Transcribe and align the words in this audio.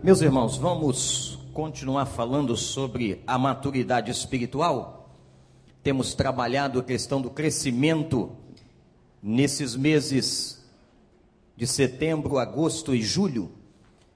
Meus 0.00 0.22
irmãos, 0.22 0.56
vamos 0.56 1.40
continuar 1.52 2.06
falando 2.06 2.56
sobre 2.56 3.20
a 3.26 3.36
maturidade 3.36 4.12
espiritual. 4.12 5.12
Temos 5.82 6.14
trabalhado 6.14 6.78
a 6.78 6.84
questão 6.84 7.20
do 7.20 7.28
crescimento 7.28 8.30
nesses 9.20 9.74
meses 9.74 10.64
de 11.56 11.66
setembro, 11.66 12.38
agosto 12.38 12.94
e 12.94 13.02
julho. 13.02 13.50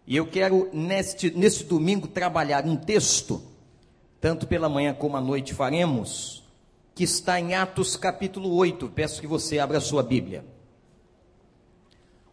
E 0.06 0.16
eu 0.16 0.24
quero, 0.24 0.71
neste, 0.72 1.32
neste 1.32 1.64
domingo, 1.64 2.06
trabalhar 2.06 2.64
um 2.64 2.76
texto, 2.76 3.42
tanto 4.21 4.46
pela 4.46 4.69
manhã 4.69 4.94
como 4.94 5.17
à 5.17 5.21
noite 5.21 5.53
faremos, 5.53 6.44
que 6.94 7.03
está 7.03 7.40
em 7.40 7.54
Atos 7.54 7.96
capítulo 7.96 8.54
8. 8.54 8.88
Peço 8.90 9.21
que 9.21 9.26
você 9.26 9.58
abra 9.58 9.78
a 9.78 9.80
sua 9.80 10.04
Bíblia. 10.04 10.44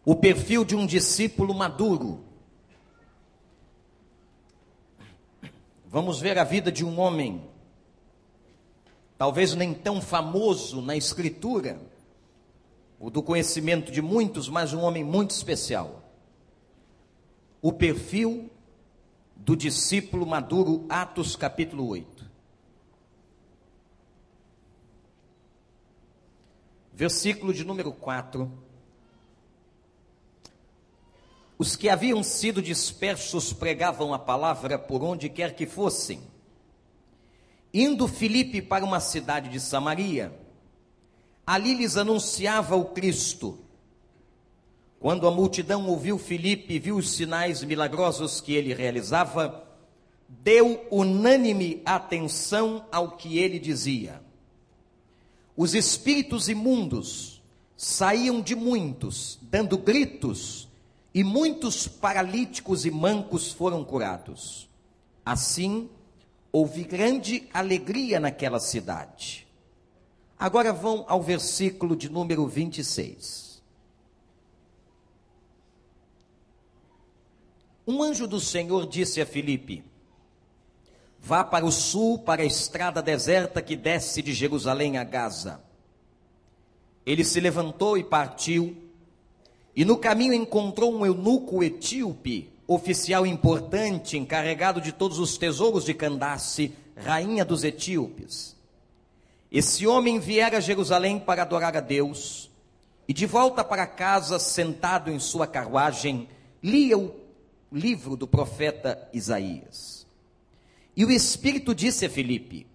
O 0.04 0.14
perfil 0.14 0.64
de 0.64 0.76
um 0.76 0.86
discípulo 0.86 1.52
maduro. 1.52 2.29
Vamos 5.90 6.20
ver 6.20 6.38
a 6.38 6.44
vida 6.44 6.70
de 6.70 6.84
um 6.84 7.00
homem, 7.00 7.42
talvez 9.18 9.56
nem 9.56 9.74
tão 9.74 10.00
famoso 10.00 10.80
na 10.80 10.94
Escritura, 10.94 11.80
o 12.96 13.10
do 13.10 13.20
conhecimento 13.20 13.90
de 13.90 14.00
muitos, 14.00 14.48
mas 14.48 14.72
um 14.72 14.82
homem 14.82 15.02
muito 15.02 15.32
especial. 15.32 16.04
O 17.60 17.72
perfil 17.72 18.48
do 19.34 19.56
discípulo 19.56 20.24
maduro, 20.24 20.86
Atos 20.88 21.34
capítulo 21.34 21.88
8. 21.88 22.30
Versículo 26.92 27.52
de 27.52 27.64
número 27.64 27.92
4. 27.92 28.69
Os 31.60 31.76
que 31.76 31.90
haviam 31.90 32.22
sido 32.22 32.62
dispersos 32.62 33.52
pregavam 33.52 34.14
a 34.14 34.18
palavra 34.18 34.78
por 34.78 35.04
onde 35.04 35.28
quer 35.28 35.54
que 35.54 35.66
fossem. 35.66 36.22
Indo 37.74 38.08
Filipe 38.08 38.62
para 38.62 38.82
uma 38.82 38.98
cidade 38.98 39.50
de 39.50 39.60
Samaria, 39.60 40.32
ali 41.46 41.74
lhes 41.74 41.98
anunciava 41.98 42.76
o 42.76 42.86
Cristo. 42.86 43.58
Quando 44.98 45.28
a 45.28 45.30
multidão 45.30 45.86
ouviu 45.86 46.16
Filipe 46.16 46.72
e 46.72 46.78
viu 46.78 46.96
os 46.96 47.10
sinais 47.10 47.62
milagrosos 47.62 48.40
que 48.40 48.54
ele 48.54 48.72
realizava, 48.72 49.62
deu 50.26 50.86
unânime 50.90 51.82
atenção 51.84 52.86
ao 52.90 53.18
que 53.18 53.36
ele 53.36 53.58
dizia. 53.58 54.22
Os 55.54 55.74
espíritos 55.74 56.48
imundos 56.48 57.42
saíam 57.76 58.40
de 58.40 58.56
muitos, 58.56 59.38
dando 59.42 59.76
gritos 59.76 60.69
e 61.12 61.24
muitos 61.24 61.88
paralíticos 61.88 62.84
e 62.84 62.90
mancos 62.90 63.52
foram 63.52 63.84
curados. 63.84 64.68
Assim, 65.24 65.90
houve 66.52 66.84
grande 66.84 67.48
alegria 67.52 68.20
naquela 68.20 68.60
cidade. 68.60 69.46
Agora 70.38 70.72
vão 70.72 71.04
ao 71.08 71.22
versículo 71.22 71.94
de 71.96 72.08
número 72.08 72.46
26. 72.46 73.50
Um 77.86 78.02
anjo 78.02 78.26
do 78.26 78.38
Senhor 78.38 78.86
disse 78.86 79.20
a 79.20 79.26
Filipe: 79.26 79.84
Vá 81.18 81.42
para 81.42 81.66
o 81.66 81.72
sul, 81.72 82.20
para 82.20 82.42
a 82.42 82.46
estrada 82.46 83.02
deserta 83.02 83.60
que 83.60 83.76
desce 83.76 84.22
de 84.22 84.32
Jerusalém 84.32 84.96
a 84.96 85.04
Gaza. 85.04 85.62
Ele 87.04 87.24
se 87.24 87.40
levantou 87.40 87.98
e 87.98 88.04
partiu 88.04 88.79
e 89.74 89.84
no 89.84 89.96
caminho 89.96 90.34
encontrou 90.34 90.92
um 90.92 91.06
eunuco 91.06 91.62
etíope, 91.62 92.50
oficial 92.66 93.26
importante, 93.26 94.16
encarregado 94.16 94.80
de 94.80 94.92
todos 94.92 95.18
os 95.18 95.36
tesouros 95.36 95.84
de 95.84 95.94
Candace, 95.94 96.72
rainha 96.96 97.44
dos 97.44 97.64
etíopes. 97.64 98.56
Esse 99.50 99.86
homem 99.86 100.20
viera 100.20 100.58
a 100.58 100.60
Jerusalém 100.60 101.18
para 101.18 101.42
adorar 101.42 101.76
a 101.76 101.80
Deus, 101.80 102.50
e 103.08 103.12
de 103.12 103.26
volta 103.26 103.64
para 103.64 103.86
casa, 103.86 104.38
sentado 104.38 105.10
em 105.10 105.18
sua 105.18 105.46
carruagem, 105.46 106.28
lia 106.62 106.96
o 106.96 107.12
livro 107.72 108.16
do 108.16 108.26
profeta 108.26 109.08
Isaías. 109.12 110.06
E 110.96 111.04
o 111.04 111.10
Espírito 111.10 111.74
disse 111.74 112.06
a 112.06 112.10
Filipe: 112.10 112.66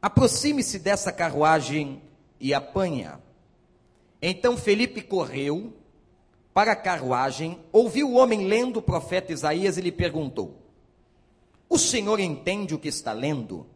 aproxime-se 0.00 0.78
dessa 0.78 1.12
carruagem 1.12 2.00
e 2.40 2.54
apanha. 2.54 3.20
Então 4.22 4.56
Felipe 4.56 5.02
correu 5.02 5.74
para 6.56 6.72
a 6.72 6.76
carruagem, 6.76 7.58
ouviu 7.70 8.08
o 8.08 8.14
homem 8.14 8.46
lendo 8.46 8.78
o 8.78 8.82
profeta 8.82 9.30
Isaías 9.30 9.76
e 9.76 9.82
lhe 9.82 9.92
perguntou: 9.92 10.56
O 11.68 11.76
senhor 11.76 12.18
entende 12.18 12.74
o 12.74 12.78
que 12.78 12.88
está 12.88 13.12
lendo? 13.12 13.66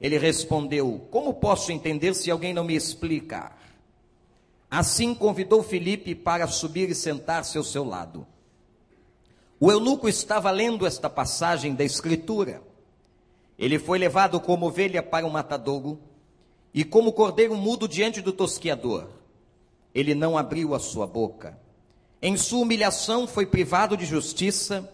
Ele 0.00 0.18
respondeu: 0.18 1.06
Como 1.12 1.32
posso 1.32 1.70
entender 1.70 2.12
se 2.14 2.28
alguém 2.28 2.52
não 2.52 2.64
me 2.64 2.74
explicar? 2.74 3.56
Assim 4.68 5.14
convidou 5.14 5.62
Filipe 5.62 6.12
para 6.12 6.48
subir 6.48 6.90
e 6.90 6.94
sentar-se 6.96 7.56
ao 7.56 7.62
seu 7.62 7.84
lado. 7.84 8.26
O 9.60 9.70
eunuco 9.70 10.08
estava 10.08 10.50
lendo 10.50 10.84
esta 10.84 11.08
passagem 11.08 11.72
da 11.72 11.84
Escritura. 11.84 12.64
Ele 13.56 13.78
foi 13.78 14.00
levado 14.00 14.40
como 14.40 14.66
ovelha 14.66 15.04
para 15.04 15.24
o 15.24 15.30
matadouro 15.30 16.00
e 16.74 16.82
como 16.82 17.12
cordeiro 17.12 17.56
mudo 17.56 17.86
diante 17.86 18.20
do 18.20 18.32
tosquiador. 18.32 19.06
Ele 19.94 20.16
não 20.16 20.36
abriu 20.36 20.74
a 20.74 20.80
sua 20.80 21.06
boca. 21.06 21.62
Em 22.24 22.36
sua 22.36 22.60
humilhação 22.60 23.26
foi 23.26 23.44
privado 23.44 23.96
de 23.96 24.06
justiça. 24.06 24.88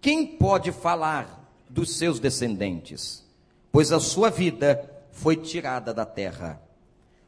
Quem 0.00 0.24
pode 0.24 0.70
falar 0.70 1.52
dos 1.68 1.96
seus 1.96 2.20
descendentes? 2.20 3.26
Pois 3.72 3.90
a 3.90 3.98
sua 3.98 4.30
vida 4.30 4.88
foi 5.10 5.34
tirada 5.34 5.92
da 5.92 6.06
terra. 6.06 6.62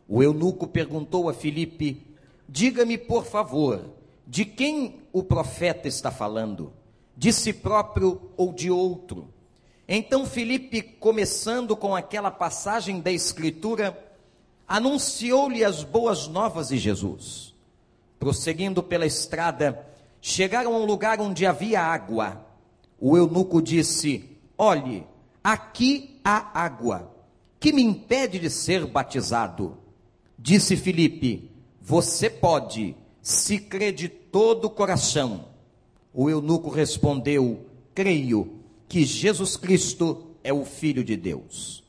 O 0.06 0.22
eunuco 0.22 0.68
perguntou 0.68 1.28
a 1.28 1.34
Filipe: 1.34 2.06
Diga-me, 2.48 2.96
por 2.96 3.24
favor, 3.24 3.84
de 4.24 4.44
quem 4.44 5.00
o 5.12 5.24
profeta 5.24 5.88
está 5.88 6.12
falando? 6.12 6.72
De 7.16 7.32
si 7.32 7.52
próprio 7.52 8.30
ou 8.36 8.52
de 8.52 8.70
outro? 8.70 9.28
Então 9.88 10.24
Filipe, 10.24 10.82
começando 10.82 11.76
com 11.76 11.96
aquela 11.96 12.30
passagem 12.30 13.00
da 13.00 13.10
Escritura, 13.10 13.98
anunciou-lhe 14.68 15.64
as 15.64 15.82
boas 15.82 16.28
novas 16.28 16.68
de 16.68 16.78
Jesus. 16.78 17.51
Prosseguindo 18.22 18.84
pela 18.84 19.04
estrada, 19.04 19.84
chegaram 20.20 20.76
a 20.76 20.78
um 20.78 20.84
lugar 20.84 21.20
onde 21.20 21.44
havia 21.44 21.82
água. 21.82 22.46
O 22.96 23.16
eunuco 23.16 23.60
disse: 23.60 24.38
Olhe, 24.56 25.04
aqui 25.42 26.20
há 26.24 26.62
água. 26.62 27.12
Que 27.58 27.72
me 27.72 27.82
impede 27.82 28.38
de 28.38 28.48
ser 28.48 28.86
batizado? 28.86 29.76
Disse 30.38 30.76
Filipe: 30.76 31.50
Você 31.80 32.30
pode, 32.30 32.94
se 33.20 33.58
crê 33.58 33.90
de 33.90 34.08
todo 34.08 34.66
o 34.66 34.70
coração. 34.70 35.46
O 36.14 36.30
eunuco 36.30 36.70
respondeu: 36.70 37.66
Creio 37.92 38.60
que 38.88 39.04
Jesus 39.04 39.56
Cristo 39.56 40.28
é 40.44 40.52
o 40.52 40.64
Filho 40.64 41.02
de 41.02 41.16
Deus. 41.16 41.82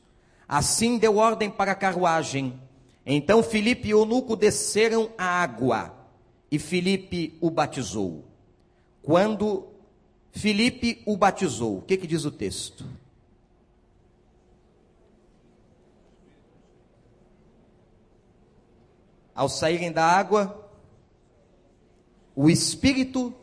Assim 0.48 0.98
deu 0.98 1.16
ordem 1.16 1.48
para 1.48 1.70
a 1.70 1.76
carruagem. 1.76 2.60
Então 3.06 3.40
Filipe 3.40 3.90
e 3.90 3.94
o 3.94 4.00
eunuco 4.00 4.34
desceram 4.34 5.10
a 5.16 5.26
água 5.26 6.02
e 6.50 6.58
Filipe 6.58 7.36
o 7.40 7.50
batizou. 7.50 8.24
Quando 9.02 9.68
Filipe 10.32 11.02
o 11.06 11.16
batizou, 11.16 11.78
o 11.78 11.82
que, 11.82 11.96
que 11.96 12.06
diz 12.06 12.24
o 12.24 12.30
texto? 12.30 12.84
Ao 19.34 19.48
saírem 19.48 19.90
da 19.90 20.04
água, 20.04 20.70
o 22.36 22.48
Espírito 22.48 23.34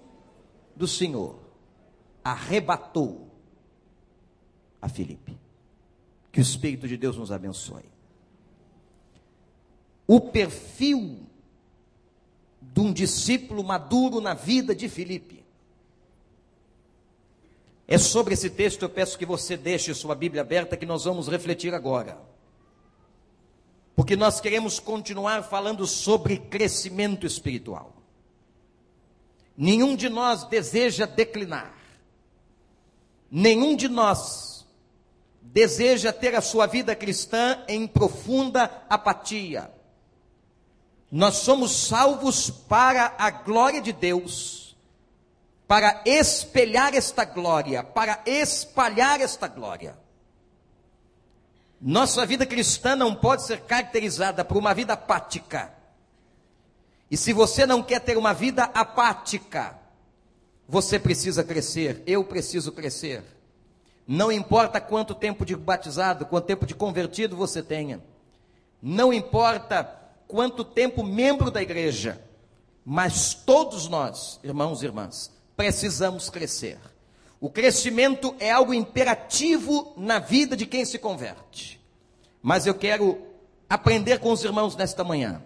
do 0.76 0.88
Senhor 0.88 1.40
arrebatou 2.24 3.30
a 4.82 4.88
Filipe. 4.88 5.38
Que 6.32 6.40
o 6.40 6.42
Espírito 6.42 6.88
de 6.88 6.98
Deus 6.98 7.18
nos 7.18 7.32
abençoe. 7.32 7.86
O 10.08 10.20
perfil 10.20 11.26
de 12.62 12.80
um 12.80 12.94
discípulo 12.94 13.64
maduro 13.64 14.22
na 14.22 14.34
vida 14.34 14.76
de 14.76 14.88
Filipe. 14.88 15.44
É 17.88 17.98
sobre 17.98 18.36
esse 18.36 18.50
texto 18.50 18.84
eu 18.84 18.90
peço 18.90 19.18
que 19.18 19.26
você 19.26 19.58
deixe 19.58 19.94
sua 19.94 20.16
Bíblia 20.16 20.42
aberta 20.42 20.78
que 20.78 20.86
nós 20.86 21.04
vamos 21.04 21.28
refletir 21.28 21.74
agora. 21.74 22.18
Porque 23.96 24.16
nós 24.16 24.40
queremos 24.40 24.80
continuar 24.80 25.44
falando 25.44 25.86
sobre 25.86 26.38
crescimento 26.38 27.26
espiritual. 27.26 27.94
Nenhum 29.58 29.96
de 29.96 30.08
nós 30.08 30.46
deseja 30.46 31.06
declinar. 31.06 31.76
Nenhum 33.30 33.76
de 33.76 33.90
nós 33.90 34.66
deseja 35.42 36.14
ter 36.14 36.34
a 36.36 36.42
sua 36.42 36.68
vida 36.68 36.96
cristã 36.96 37.64
em 37.68 37.86
profunda 37.86 38.86
apatia 38.90 39.70
nós 41.12 41.36
somos 41.36 41.72
salvos 41.88 42.50
para 42.50 43.14
a 43.18 43.30
glória 43.30 43.82
de 43.82 43.92
Deus, 43.92 44.78
para 45.68 46.02
espelhar 46.06 46.96
esta 46.96 47.26
glória, 47.26 47.84
para 47.84 48.22
espalhar 48.26 49.20
esta 49.20 49.48
glória. 49.50 49.98
Nossa 51.82 52.26
vida 52.26 52.46
cristã 52.46 52.96
não 52.96 53.14
pode 53.14 53.44
ser 53.44 53.62
caracterizada 53.62 54.46
por 54.46 54.56
uma 54.56 54.74
vida 54.74 54.94
apática. 54.94 55.74
E 57.10 57.18
se 57.18 57.34
você 57.34 57.66
não 57.66 57.84
quer 57.84 58.00
ter 58.00 58.18
uma 58.18 58.34
vida 58.34 58.64
apática, 58.64 59.78
você 60.66 60.98
precisa 60.98 61.44
crescer, 61.44 62.02
eu 62.08 62.24
preciso 62.24 62.72
crescer. 62.72 63.22
Não 64.08 64.32
importa 64.32 64.80
quanto 64.80 65.14
tempo 65.14 65.46
de 65.46 65.56
batizado, 65.56 66.26
quanto 66.26 66.46
tempo 66.46 66.66
de 66.66 66.74
convertido 66.74 67.36
você 67.36 67.62
tenha. 67.62 68.02
Não 68.82 69.12
importa 69.12 70.01
quanto 70.32 70.64
tempo 70.64 71.04
membro 71.04 71.52
da 71.52 71.62
igreja. 71.62 72.24
Mas 72.86 73.34
todos 73.34 73.90
nós, 73.90 74.40
irmãos 74.42 74.82
e 74.82 74.86
irmãs, 74.86 75.30
precisamos 75.58 76.30
crescer. 76.30 76.80
O 77.40 77.50
crescimento 77.50 78.34
é 78.40 78.50
algo 78.50 78.74
imperativo 78.74 79.94
na 79.98 80.20
vida 80.20 80.56
de 80.56 80.66
quem 80.66 80.86
se 80.86 80.98
converte. 80.98 81.82
Mas 82.42 82.66
eu 82.66 82.74
quero 82.74 83.22
aprender 83.70 84.20
com 84.20 84.32
os 84.32 84.44
irmãos 84.44 84.76
nesta 84.76 85.04
manhã, 85.04 85.44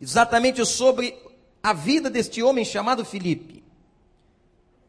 exatamente 0.00 0.64
sobre 0.64 1.16
a 1.62 1.72
vida 1.72 2.08
deste 2.08 2.42
homem 2.42 2.64
chamado 2.64 3.04
Filipe. 3.04 3.64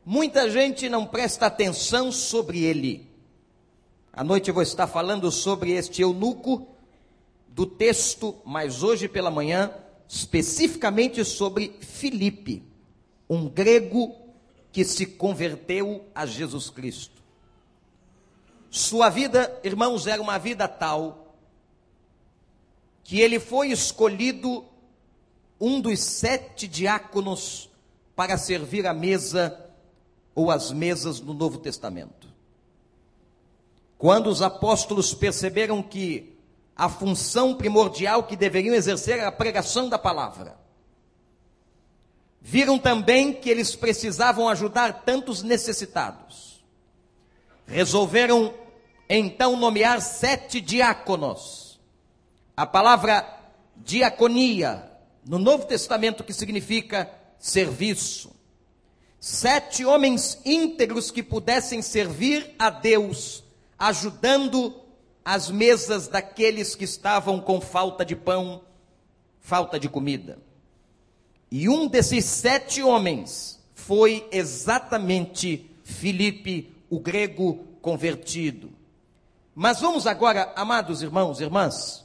Muita 0.05 0.49
gente 0.49 0.87
não 0.89 1.05
presta 1.05 1.47
atenção 1.47 2.11
sobre 2.11 2.63
ele. 2.63 3.09
À 4.13 4.23
noite 4.23 4.49
eu 4.49 4.53
vou 4.53 4.63
estar 4.63 4.87
falando 4.87 5.31
sobre 5.31 5.71
este 5.71 6.01
eunuco 6.01 6.67
do 7.49 7.65
texto, 7.65 8.35
mas 8.45 8.83
hoje 8.83 9.07
pela 9.07 9.31
manhã, 9.31 9.73
especificamente 10.07 11.23
sobre 11.25 11.77
Filipe, 11.81 12.63
um 13.29 13.47
grego 13.47 14.15
que 14.71 14.83
se 14.83 15.05
converteu 15.05 16.05
a 16.13 16.25
Jesus 16.25 16.69
Cristo. 16.69 17.21
Sua 18.69 19.09
vida, 19.09 19.59
irmãos, 19.63 20.07
era 20.07 20.21
uma 20.21 20.37
vida 20.37 20.67
tal 20.67 21.35
que 23.03 23.19
ele 23.19 23.39
foi 23.39 23.69
escolhido 23.71 24.63
um 25.59 25.81
dos 25.81 25.99
sete 25.99 26.67
diáconos 26.67 27.69
para 28.15 28.37
servir 28.37 28.85
a 28.85 28.93
mesa 28.93 29.65
ou 30.35 30.51
as 30.51 30.71
mesas 30.71 31.19
no 31.19 31.33
Novo 31.33 31.57
Testamento. 31.57 32.27
Quando 33.97 34.27
os 34.27 34.41
apóstolos 34.41 35.13
perceberam 35.13 35.81
que 35.81 36.37
a 36.79 36.87
função 36.87 37.53
primordial 37.53 38.23
que 38.23 38.37
deveriam 38.37 38.73
exercer 38.73 39.19
era 39.19 39.27
a 39.27 39.33
pregação 39.33 39.89
da 39.89 39.99
palavra, 39.99 40.57
viram 42.39 42.79
também 42.79 43.33
que 43.33 43.49
eles 43.49 43.75
precisavam 43.75 44.47
ajudar 44.47 45.03
tantos 45.03 45.43
necessitados. 45.43 46.63
Resolveram 47.65 48.53
então 49.09 49.57
nomear 49.57 50.01
sete 50.01 50.61
diáconos. 50.61 51.77
A 52.55 52.65
palavra 52.65 53.27
diaconia, 53.75 54.89
no 55.25 55.37
Novo 55.37 55.65
Testamento, 55.65 56.23
que 56.23 56.31
significa 56.31 57.11
serviço 57.37 58.39
sete 59.19 59.83
homens 59.83 60.39
íntegros 60.45 61.11
que 61.11 61.21
pudessem 61.21 61.81
servir 61.81 62.55
a 62.57 62.69
Deus, 62.69 63.43
ajudando 63.77 64.78
as 65.31 65.51
mesas 65.51 66.07
daqueles 66.07 66.73
que 66.73 66.85
estavam 66.85 67.39
com 67.39 67.61
falta 67.61 68.03
de 68.03 68.15
pão, 68.15 68.63
falta 69.39 69.79
de 69.79 69.87
comida. 69.87 70.39
E 71.51 71.69
um 71.69 71.87
desses 71.87 72.25
sete 72.25 72.81
homens 72.81 73.63
foi 73.75 74.27
exatamente 74.31 75.69
Filipe, 75.83 76.75
o 76.89 76.99
grego 76.99 77.63
convertido. 77.79 78.71
Mas 79.53 79.79
vamos 79.79 80.07
agora, 80.07 80.51
amados 80.55 81.03
irmãos 81.03 81.39
e 81.39 81.43
irmãs, 81.43 82.03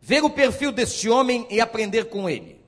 ver 0.00 0.22
o 0.22 0.30
perfil 0.30 0.70
deste 0.70 1.10
homem 1.10 1.44
e 1.50 1.60
aprender 1.60 2.04
com 2.04 2.30
ele. 2.30 2.60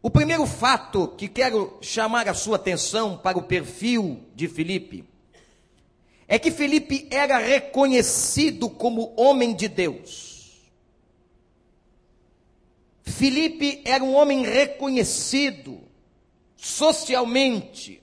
O 0.00 0.08
primeiro 0.08 0.46
fato 0.46 1.08
que 1.08 1.28
quero 1.28 1.76
chamar 1.82 2.26
a 2.26 2.32
sua 2.32 2.56
atenção 2.56 3.18
para 3.18 3.36
o 3.36 3.42
perfil 3.42 4.24
de 4.34 4.48
Filipe 4.48 5.06
é 6.28 6.38
que 6.38 6.50
Filipe 6.50 7.06
era 7.10 7.38
reconhecido 7.38 8.68
como 8.68 9.14
homem 9.16 9.54
de 9.54 9.68
Deus. 9.68 10.26
Filipe 13.02 13.82
era 13.84 14.02
um 14.02 14.14
homem 14.14 14.44
reconhecido 14.44 15.80
socialmente 16.56 18.02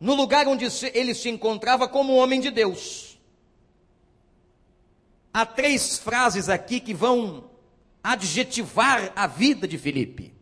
no 0.00 0.14
lugar 0.14 0.48
onde 0.48 0.66
ele 0.92 1.14
se 1.14 1.28
encontrava 1.28 1.86
como 1.86 2.16
homem 2.16 2.40
de 2.40 2.50
Deus. 2.50 3.18
Há 5.32 5.46
três 5.46 5.98
frases 5.98 6.48
aqui 6.48 6.80
que 6.80 6.92
vão 6.92 7.48
adjetivar 8.02 9.12
a 9.14 9.26
vida 9.26 9.68
de 9.68 9.78
Filipe. 9.78 10.34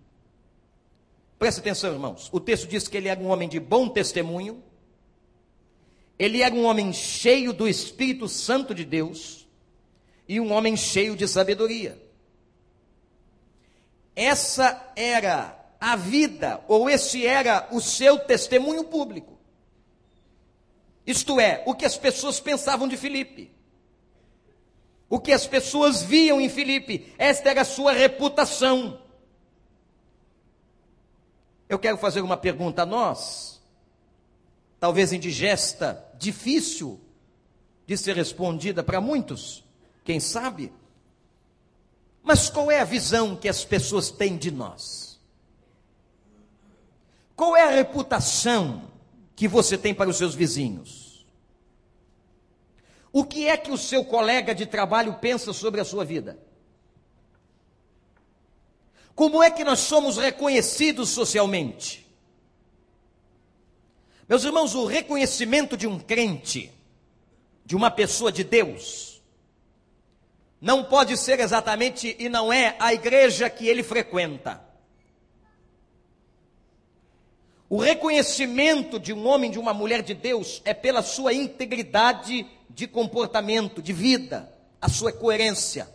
Preste 1.38 1.60
atenção, 1.60 1.92
irmãos. 1.92 2.30
O 2.32 2.40
texto 2.40 2.66
diz 2.66 2.88
que 2.88 2.96
ele 2.96 3.08
era 3.08 3.20
um 3.20 3.28
homem 3.28 3.48
de 3.48 3.60
bom 3.60 3.88
testemunho, 3.88 4.62
ele 6.18 6.42
era 6.42 6.54
um 6.54 6.64
homem 6.64 6.92
cheio 6.92 7.52
do 7.52 7.68
Espírito 7.68 8.28
Santo 8.28 8.74
de 8.74 8.84
Deus 8.84 9.46
e 10.26 10.40
um 10.40 10.52
homem 10.52 10.76
cheio 10.76 11.14
de 11.14 11.28
sabedoria. 11.28 12.00
Essa 14.16 14.92
era 14.96 15.56
a 15.80 15.94
vida, 15.94 16.60
ou 16.66 16.90
esse 16.90 17.24
era 17.24 17.68
o 17.70 17.80
seu 17.80 18.18
testemunho 18.18 18.82
público. 18.82 19.38
Isto 21.06 21.38
é, 21.38 21.62
o 21.64 21.74
que 21.74 21.84
as 21.84 21.96
pessoas 21.96 22.40
pensavam 22.40 22.88
de 22.88 22.96
Filipe. 22.96 23.50
O 25.08 25.20
que 25.20 25.32
as 25.32 25.46
pessoas 25.46 26.02
viam 26.02 26.40
em 26.40 26.48
Filipe, 26.48 27.14
esta 27.16 27.48
era 27.48 27.62
a 27.62 27.64
sua 27.64 27.92
reputação. 27.92 29.00
Eu 31.68 31.78
quero 31.78 31.96
fazer 31.96 32.20
uma 32.20 32.36
pergunta 32.36 32.82
a 32.82 32.86
nós, 32.86 33.57
talvez 34.80 35.12
indigesta, 35.12 36.04
difícil 36.18 37.00
de 37.86 37.96
ser 37.96 38.16
respondida 38.16 38.82
para 38.82 39.00
muitos, 39.00 39.64
quem 40.04 40.20
sabe? 40.20 40.72
Mas 42.22 42.50
qual 42.50 42.70
é 42.70 42.80
a 42.80 42.84
visão 42.84 43.36
que 43.36 43.48
as 43.48 43.64
pessoas 43.64 44.10
têm 44.10 44.36
de 44.36 44.50
nós? 44.50 45.18
Qual 47.34 47.56
é 47.56 47.62
a 47.62 47.70
reputação 47.70 48.90
que 49.36 49.46
você 49.46 49.78
tem 49.78 49.94
para 49.94 50.10
os 50.10 50.16
seus 50.16 50.34
vizinhos? 50.34 51.26
O 53.12 53.24
que 53.24 53.48
é 53.48 53.56
que 53.56 53.70
o 53.70 53.78
seu 53.78 54.04
colega 54.04 54.54
de 54.54 54.66
trabalho 54.66 55.14
pensa 55.14 55.52
sobre 55.52 55.80
a 55.80 55.84
sua 55.84 56.04
vida? 56.04 56.38
Como 59.14 59.42
é 59.42 59.50
que 59.50 59.64
nós 59.64 59.80
somos 59.80 60.16
reconhecidos 60.16 61.10
socialmente? 61.10 62.07
Meus 64.28 64.44
irmãos, 64.44 64.74
o 64.74 64.84
reconhecimento 64.84 65.74
de 65.74 65.86
um 65.86 65.98
crente, 65.98 66.70
de 67.64 67.74
uma 67.74 67.90
pessoa 67.90 68.30
de 68.30 68.44
Deus, 68.44 69.22
não 70.60 70.84
pode 70.84 71.16
ser 71.16 71.40
exatamente 71.40 72.14
e 72.18 72.28
não 72.28 72.52
é 72.52 72.76
a 72.78 72.92
igreja 72.92 73.48
que 73.48 73.66
ele 73.66 73.82
frequenta. 73.82 74.62
O 77.70 77.78
reconhecimento 77.78 78.98
de 78.98 79.14
um 79.14 79.26
homem, 79.26 79.50
de 79.50 79.58
uma 79.58 79.72
mulher 79.72 80.02
de 80.02 80.12
Deus, 80.12 80.60
é 80.64 80.74
pela 80.74 81.02
sua 81.02 81.32
integridade 81.32 82.46
de 82.68 82.86
comportamento, 82.86 83.80
de 83.80 83.94
vida, 83.94 84.52
a 84.80 84.90
sua 84.90 85.10
coerência. 85.10 85.88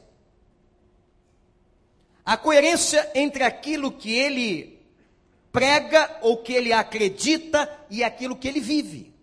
A 2.25 2.35
coerência 2.35 3.11
entre 3.13 3.43
aquilo 3.43 3.91
que 3.91 4.11
ele 4.11 4.82
prega 5.53 6.17
ou 6.21 6.37
que 6.37 6.51
ele 6.51 6.73
acredita 6.73 7.69
e 7.87 8.03
aquilo 8.03 8.35
que 8.35 8.47
ele 8.47 8.59
vive. 8.59 9.13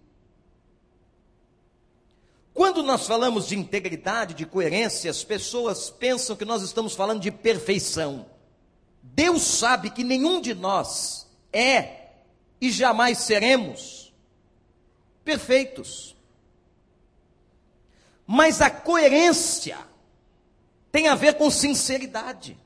Quando 2.55 2.83
nós 2.85 3.07
falamos 3.07 3.49
de 3.49 3.59
integridade, 3.59 4.35
de 4.35 4.47
coerência, 4.47 5.11
as 5.11 5.25
pessoas 5.25 5.91
pensam 5.91 6.37
que 6.37 6.45
nós 6.45 6.63
estamos 6.63 6.95
falando 6.95 7.21
de 7.21 7.33
perfeição. 7.33 8.27
Deus 9.03 9.43
sabe 9.43 9.91
que 9.91 10.05
nenhum 10.05 10.41
de 10.41 10.55
nós 10.55 11.29
é 11.53 12.11
e 12.61 12.71
jamais 12.71 13.19
seremos 13.19 14.13
perfeitos. 15.25 16.15
Mas 18.25 18.61
a 18.61 18.71
coerência 18.71 19.79
tem 20.93 21.09
a 21.09 21.17
ver 21.17 21.35
com 21.35 21.51
sinceridade 21.51 22.57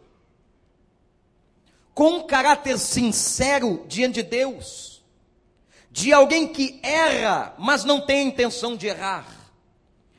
com 1.95 2.19
um 2.19 2.27
caráter 2.27 2.79
sincero 2.79 3.85
diante 3.87 4.15
de 4.15 4.25
Deus, 4.25 5.03
de 5.91 6.13
alguém 6.13 6.49
que 6.49 6.81
erra, 6.83 7.55
mas 7.57 7.85
não 7.85 8.01
tem 8.01 8.19
a 8.19 8.25
intenção 8.25 8.77
de 8.77 8.89
errar, 8.89 9.27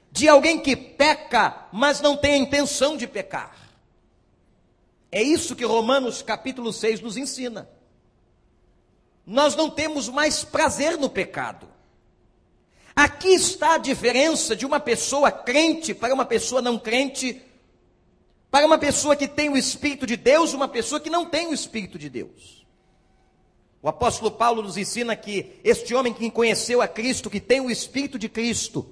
de 0.09 0.29
alguém 0.29 0.57
que 0.59 0.75
peca, 0.75 1.67
mas 1.73 1.99
não 1.99 2.15
tem 2.15 2.33
a 2.35 2.37
intenção 2.37 2.95
de 2.95 3.05
pecar. 3.05 3.53
É 5.11 5.21
isso 5.21 5.55
que 5.55 5.65
Romanos 5.65 6.21
capítulo 6.21 6.71
6 6.71 7.01
nos 7.01 7.17
ensina. 7.17 7.69
nós 9.25 9.55
não 9.55 9.69
temos 9.69 10.07
mais 10.07 10.43
prazer 10.43 10.97
no 10.97 11.09
pecado. 11.09 11.67
Aqui 12.95 13.29
está 13.29 13.73
a 13.73 13.79
diferença 13.79 14.55
de 14.55 14.65
uma 14.65 14.79
pessoa 14.79 15.31
crente 15.31 15.93
para 15.93 16.13
uma 16.13 16.25
pessoa 16.25 16.61
não 16.61 16.77
crente, 16.77 17.41
para 18.55 18.65
uma 18.65 18.77
pessoa 18.77 19.17
que 19.17 19.27
tem 19.27 19.49
o 19.49 19.57
Espírito 19.57 20.07
de 20.07 20.15
Deus, 20.15 20.53
uma 20.53 20.69
pessoa 20.69 20.97
que 20.97 21.09
não 21.09 21.25
tem 21.25 21.45
o 21.47 21.53
Espírito 21.53 21.99
de 21.99 22.09
Deus. 22.09 22.65
O 23.81 23.89
apóstolo 23.89 24.31
Paulo 24.31 24.61
nos 24.61 24.77
ensina 24.77 25.13
que 25.13 25.59
este 25.61 25.93
homem 25.93 26.13
que 26.13 26.31
conheceu 26.31 26.81
a 26.81 26.87
Cristo, 26.87 27.29
que 27.29 27.41
tem 27.41 27.59
o 27.59 27.69
Espírito 27.69 28.17
de 28.17 28.29
Cristo, 28.29 28.89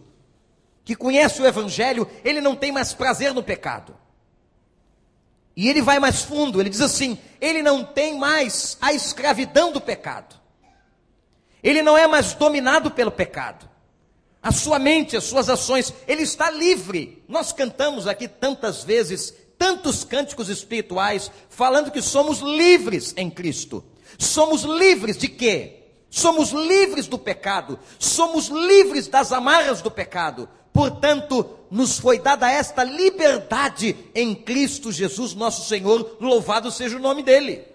que 0.84 0.98
conhece 0.98 1.42
o 1.42 1.46
Evangelho, 1.46 2.06
ele 2.26 2.42
não 2.42 2.58
tem 2.58 2.74
mais 2.74 2.94
prazer 2.94 3.34
no 3.34 3.42
pecado. 3.42 3.96
E 5.56 5.70
ele 5.70 5.82
vai 5.82 5.98
mais 5.98 6.24
fundo, 6.24 6.60
ele 6.60 6.70
diz 6.70 6.82
assim: 6.82 7.18
ele 7.40 7.64
não 7.64 7.86
tem 7.86 8.20
mais 8.20 8.78
a 8.82 8.92
escravidão 8.92 9.72
do 9.72 9.80
pecado. 9.80 10.36
Ele 11.64 11.82
não 11.82 11.98
é 11.98 12.06
mais 12.06 12.34
dominado 12.34 12.92
pelo 12.92 13.12
pecado. 13.12 13.70
A 14.42 14.52
sua 14.52 14.78
mente, 14.78 15.16
as 15.16 15.24
suas 15.24 15.48
ações, 15.48 15.94
ele 16.06 16.24
está 16.24 16.52
livre. 16.52 17.24
Nós 17.30 17.54
cantamos 17.54 18.08
aqui 18.08 18.28
tantas 18.28 18.84
vezes, 18.84 19.34
tantos 19.58 20.04
cânticos 20.04 20.50
espirituais, 20.50 21.32
falando 21.50 21.92
que 21.92 22.02
somos 22.02 22.40
livres 22.40 23.14
em 23.18 23.30
Cristo. 23.30 23.84
Somos 24.18 24.64
livres 24.64 25.18
de 25.18 25.28
quê? 25.28 25.84
Somos 26.10 26.52
livres 26.52 27.08
do 27.08 27.18
pecado, 27.18 27.80
somos 27.98 28.48
livres 28.48 29.08
das 29.08 29.32
amarras 29.32 29.82
do 29.82 29.90
pecado. 29.90 30.48
Portanto, 30.72 31.58
nos 31.72 32.00
foi 32.00 32.20
dada 32.20 32.52
esta 32.52 32.84
liberdade 32.84 33.96
em 34.14 34.36
Cristo 34.36 34.92
Jesus, 34.92 35.34
nosso 35.34 35.68
Senhor, 35.68 36.18
louvado 36.20 36.70
seja 36.72 36.98
o 36.98 37.02
nome 37.02 37.24
dele. 37.24 37.66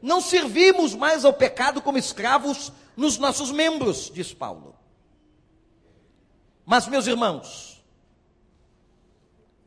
Não 0.00 0.20
servimos 0.20 0.94
mais 0.94 1.24
ao 1.24 1.32
pecado 1.32 1.82
como 1.82 1.98
escravos 1.98 2.72
nos 2.96 3.18
nossos 3.18 3.50
membros, 3.50 4.10
diz 4.14 4.32
Paulo. 4.32 4.74
Mas, 6.64 6.88
meus 6.88 7.06
irmãos, 7.06 7.75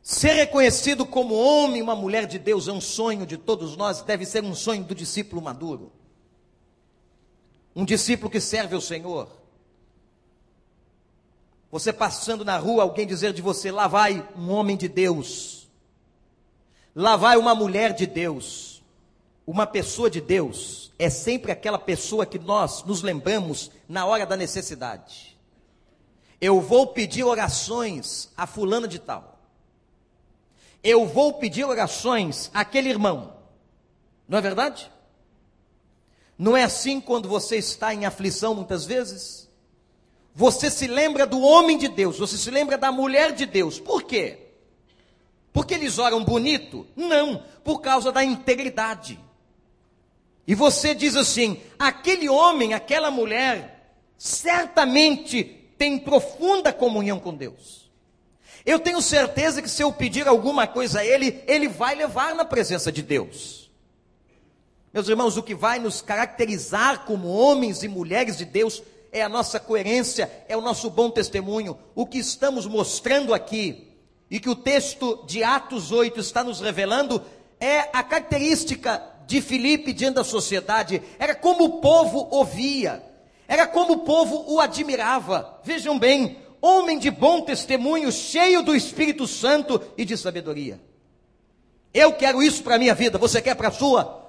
ser 0.09 0.33
reconhecido 0.33 1.05
como 1.05 1.35
homem, 1.35 1.83
uma 1.83 1.95
mulher 1.95 2.25
de 2.25 2.39
Deus, 2.39 2.67
é 2.67 2.71
um 2.71 2.81
sonho 2.81 3.27
de 3.27 3.37
todos 3.37 3.77
nós, 3.77 4.01
deve 4.01 4.25
ser 4.25 4.43
um 4.43 4.55
sonho 4.55 4.83
do 4.83 4.95
discípulo 4.95 5.39
maduro. 5.39 5.91
Um 7.75 7.85
discípulo 7.85 8.27
que 8.27 8.41
serve 8.41 8.73
ao 8.73 8.81
Senhor. 8.81 9.29
Você 11.69 11.93
passando 11.93 12.43
na 12.43 12.57
rua, 12.57 12.81
alguém 12.81 13.05
dizer 13.05 13.33
de 13.33 13.41
você: 13.43 13.71
lá 13.71 13.87
vai 13.87 14.27
um 14.35 14.49
homem 14.49 14.75
de 14.75 14.87
Deus, 14.87 15.69
lá 16.95 17.15
vai 17.15 17.37
uma 17.37 17.53
mulher 17.53 17.93
de 17.93 18.07
Deus, 18.07 18.81
uma 19.45 19.67
pessoa 19.67 20.09
de 20.09 20.19
Deus, 20.19 20.91
é 20.97 21.11
sempre 21.11 21.51
aquela 21.51 21.77
pessoa 21.77 22.25
que 22.25 22.39
nós 22.39 22.83
nos 22.83 23.03
lembramos 23.03 23.69
na 23.87 24.07
hora 24.07 24.25
da 24.25 24.35
necessidade. 24.35 25.37
Eu 26.41 26.59
vou 26.59 26.87
pedir 26.87 27.23
orações 27.23 28.31
a 28.35 28.47
fulana 28.47 28.87
de 28.87 28.97
tal. 28.97 29.38
Eu 30.83 31.05
vou 31.05 31.33
pedir 31.33 31.65
orações 31.65 32.49
àquele 32.53 32.89
irmão. 32.89 33.33
Não 34.27 34.37
é 34.37 34.41
verdade? 34.41 34.91
Não 36.37 36.55
é 36.55 36.63
assim 36.63 37.01
quando 37.01 37.27
você 37.27 37.57
está 37.57 37.93
em 37.93 38.05
aflição 38.05 38.55
muitas 38.55 38.85
vezes? 38.85 39.49
Você 40.33 40.71
se 40.71 40.87
lembra 40.87 41.25
do 41.25 41.41
homem 41.41 41.77
de 41.77 41.89
Deus, 41.89 42.17
você 42.17 42.37
se 42.37 42.49
lembra 42.49 42.77
da 42.77 42.91
mulher 42.91 43.33
de 43.33 43.45
Deus. 43.45 43.79
Por 43.79 44.03
quê? 44.03 44.47
Porque 45.51 45.73
eles 45.73 45.97
oram 45.97 46.23
bonito? 46.23 46.87
Não, 46.95 47.43
por 47.63 47.81
causa 47.81 48.11
da 48.11 48.23
integridade. 48.23 49.19
E 50.47 50.55
você 50.55 50.95
diz 50.95 51.15
assim: 51.15 51.61
aquele 51.77 52.29
homem, 52.29 52.73
aquela 52.73 53.11
mulher, 53.11 53.95
certamente 54.17 55.43
tem 55.77 55.97
profunda 55.97 56.71
comunhão 56.71 57.19
com 57.19 57.33
Deus. 57.33 57.78
Eu 58.69 58.77
tenho 58.77 59.01
certeza 59.01 59.63
que 59.63 59.69
se 59.69 59.81
eu 59.81 59.91
pedir 59.91 60.27
alguma 60.27 60.67
coisa 60.67 60.99
a 60.99 61.03
ele, 61.03 61.43
ele 61.47 61.67
vai 61.67 61.95
levar 61.95 62.35
na 62.35 62.45
presença 62.45 62.91
de 62.91 63.01
Deus. 63.01 63.67
Meus 64.93 65.09
irmãos, 65.09 65.37
o 65.37 65.41
que 65.41 65.55
vai 65.55 65.79
nos 65.79 66.03
caracterizar 66.03 67.03
como 67.03 67.29
homens 67.29 67.81
e 67.81 67.87
mulheres 67.87 68.37
de 68.37 68.45
Deus 68.45 68.83
é 69.11 69.23
a 69.23 69.27
nossa 69.27 69.59
coerência, 69.59 70.31
é 70.47 70.55
o 70.55 70.61
nosso 70.61 70.87
bom 70.87 71.09
testemunho. 71.09 71.79
O 71.95 72.05
que 72.05 72.19
estamos 72.19 72.67
mostrando 72.67 73.33
aqui 73.33 73.87
e 74.29 74.39
que 74.39 74.49
o 74.51 74.55
texto 74.55 75.25
de 75.25 75.43
Atos 75.43 75.91
8 75.91 76.19
está 76.19 76.43
nos 76.43 76.61
revelando 76.61 77.23
é 77.59 77.89
a 77.91 78.03
característica 78.03 79.01
de 79.25 79.41
Filipe 79.41 79.93
diante 79.93 80.17
da 80.17 80.23
sociedade, 80.23 81.01
era 81.17 81.33
como 81.33 81.63
o 81.63 81.81
povo 81.81 82.27
ouvia, 82.29 83.03
era 83.47 83.65
como 83.65 83.93
o 83.93 83.99
povo 84.01 84.45
o 84.47 84.59
admirava. 84.59 85.59
Vejam 85.63 85.97
bem, 85.97 86.37
homem 86.61 86.97
de 86.99 87.09
bom 87.09 87.41
testemunho, 87.41 88.11
cheio 88.11 88.61
do 88.61 88.75
Espírito 88.75 89.27
Santo 89.27 89.81
e 89.97 90.05
de 90.05 90.17
sabedoria. 90.17 90.79
Eu 91.93 92.13
quero 92.13 92.41
isso 92.43 92.63
para 92.63 92.75
a 92.75 92.79
minha 92.79 92.93
vida, 92.93 93.17
você 93.17 93.41
quer 93.41 93.55
para 93.55 93.69
a 93.69 93.71
sua? 93.71 94.27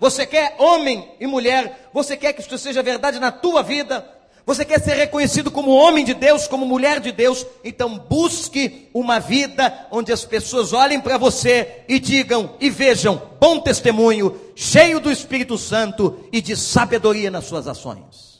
Você 0.00 0.26
quer 0.26 0.56
homem 0.58 1.08
e 1.20 1.26
mulher, 1.26 1.90
você 1.92 2.16
quer 2.16 2.32
que 2.32 2.40
isso 2.40 2.58
seja 2.58 2.82
verdade 2.82 3.20
na 3.20 3.30
tua 3.30 3.62
vida, 3.62 4.04
você 4.44 4.64
quer 4.64 4.80
ser 4.80 4.94
reconhecido 4.94 5.50
como 5.50 5.70
homem 5.70 6.04
de 6.04 6.14
Deus, 6.14 6.48
como 6.48 6.66
mulher 6.66 6.98
de 6.98 7.12
Deus, 7.12 7.46
então 7.62 7.96
busque 7.96 8.88
uma 8.92 9.20
vida 9.20 9.86
onde 9.92 10.12
as 10.12 10.24
pessoas 10.24 10.72
olhem 10.72 11.00
para 11.00 11.16
você 11.16 11.84
e 11.88 12.00
digam 12.00 12.56
e 12.58 12.68
vejam 12.68 13.22
bom 13.38 13.60
testemunho, 13.60 14.40
cheio 14.56 14.98
do 14.98 15.12
Espírito 15.12 15.56
Santo 15.56 16.18
e 16.32 16.40
de 16.40 16.56
sabedoria 16.56 17.30
nas 17.30 17.44
suas 17.44 17.68
ações. 17.68 18.31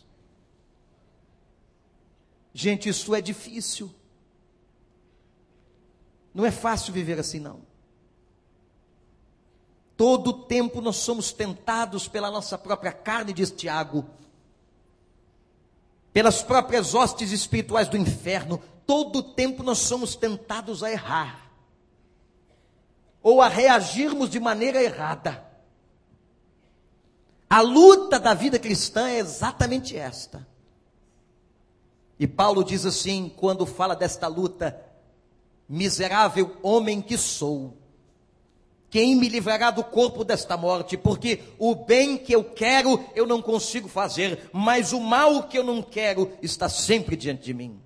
Gente, 2.55 2.89
isso 2.89 3.15
é 3.15 3.21
difícil. 3.21 3.93
Não 6.35 6.45
é 6.45 6.51
fácil 6.51 6.93
viver 6.93 7.19
assim, 7.19 7.39
não. 7.39 7.61
Todo 9.97 10.33
tempo 10.33 10.81
nós 10.81 10.97
somos 10.97 11.33
tentados 11.33 12.09
pela 12.09 12.31
nossa 12.31 12.59
própria 12.59 12.93
carne, 12.93 13.33
diz 13.33 13.51
Tiago, 13.51 14.05
pelas 16.13 16.43
próprias 16.43 16.95
hostes 16.95 17.31
espirituais 17.31 17.89
do 17.89 17.97
inferno. 17.97 18.61
Todo 18.87 19.23
tempo 19.23 19.63
nós 19.63 19.79
somos 19.79 20.17
tentados 20.17 20.83
a 20.83 20.91
errar, 20.91 21.51
ou 23.23 23.41
a 23.41 23.49
reagirmos 23.49 24.29
de 24.29 24.41
maneira 24.41 24.83
errada. 24.83 25.47
A 27.49 27.61
luta 27.61 28.19
da 28.19 28.35
vida 28.35 28.59
cristã 28.59 29.09
é 29.09 29.19
exatamente 29.19 29.97
esta. 29.97 30.47
E 32.23 32.27
Paulo 32.29 32.63
diz 32.63 32.87
assim, 32.87 33.29
quando 33.37 33.67
fala 33.67 33.97
desta 33.97 34.29
luta: 34.29 34.81
miserável 35.69 36.57
homem 36.63 37.03
que 37.03 37.19
sou 37.19 37.77
quem 38.89 39.17
me 39.17 39.29
livrará 39.29 39.73
do 39.73 39.83
corpo 39.83 40.23
desta 40.23 40.55
morte? 40.57 40.97
Porque 40.99 41.41
o 41.59 41.75
bem 41.75 42.17
que 42.17 42.33
eu 42.33 42.45
quero 42.45 43.03
eu 43.15 43.27
não 43.27 43.43
consigo 43.43 43.89
fazer, 43.89 44.51
mas 44.53 44.93
o 44.93 45.01
mal 45.01 45.49
que 45.49 45.59
eu 45.59 45.65
não 45.65 45.83
quero 45.83 46.31
está 46.43 46.69
sempre 46.69 47.17
diante 47.17 47.43
de 47.43 47.55
mim. 47.55 47.81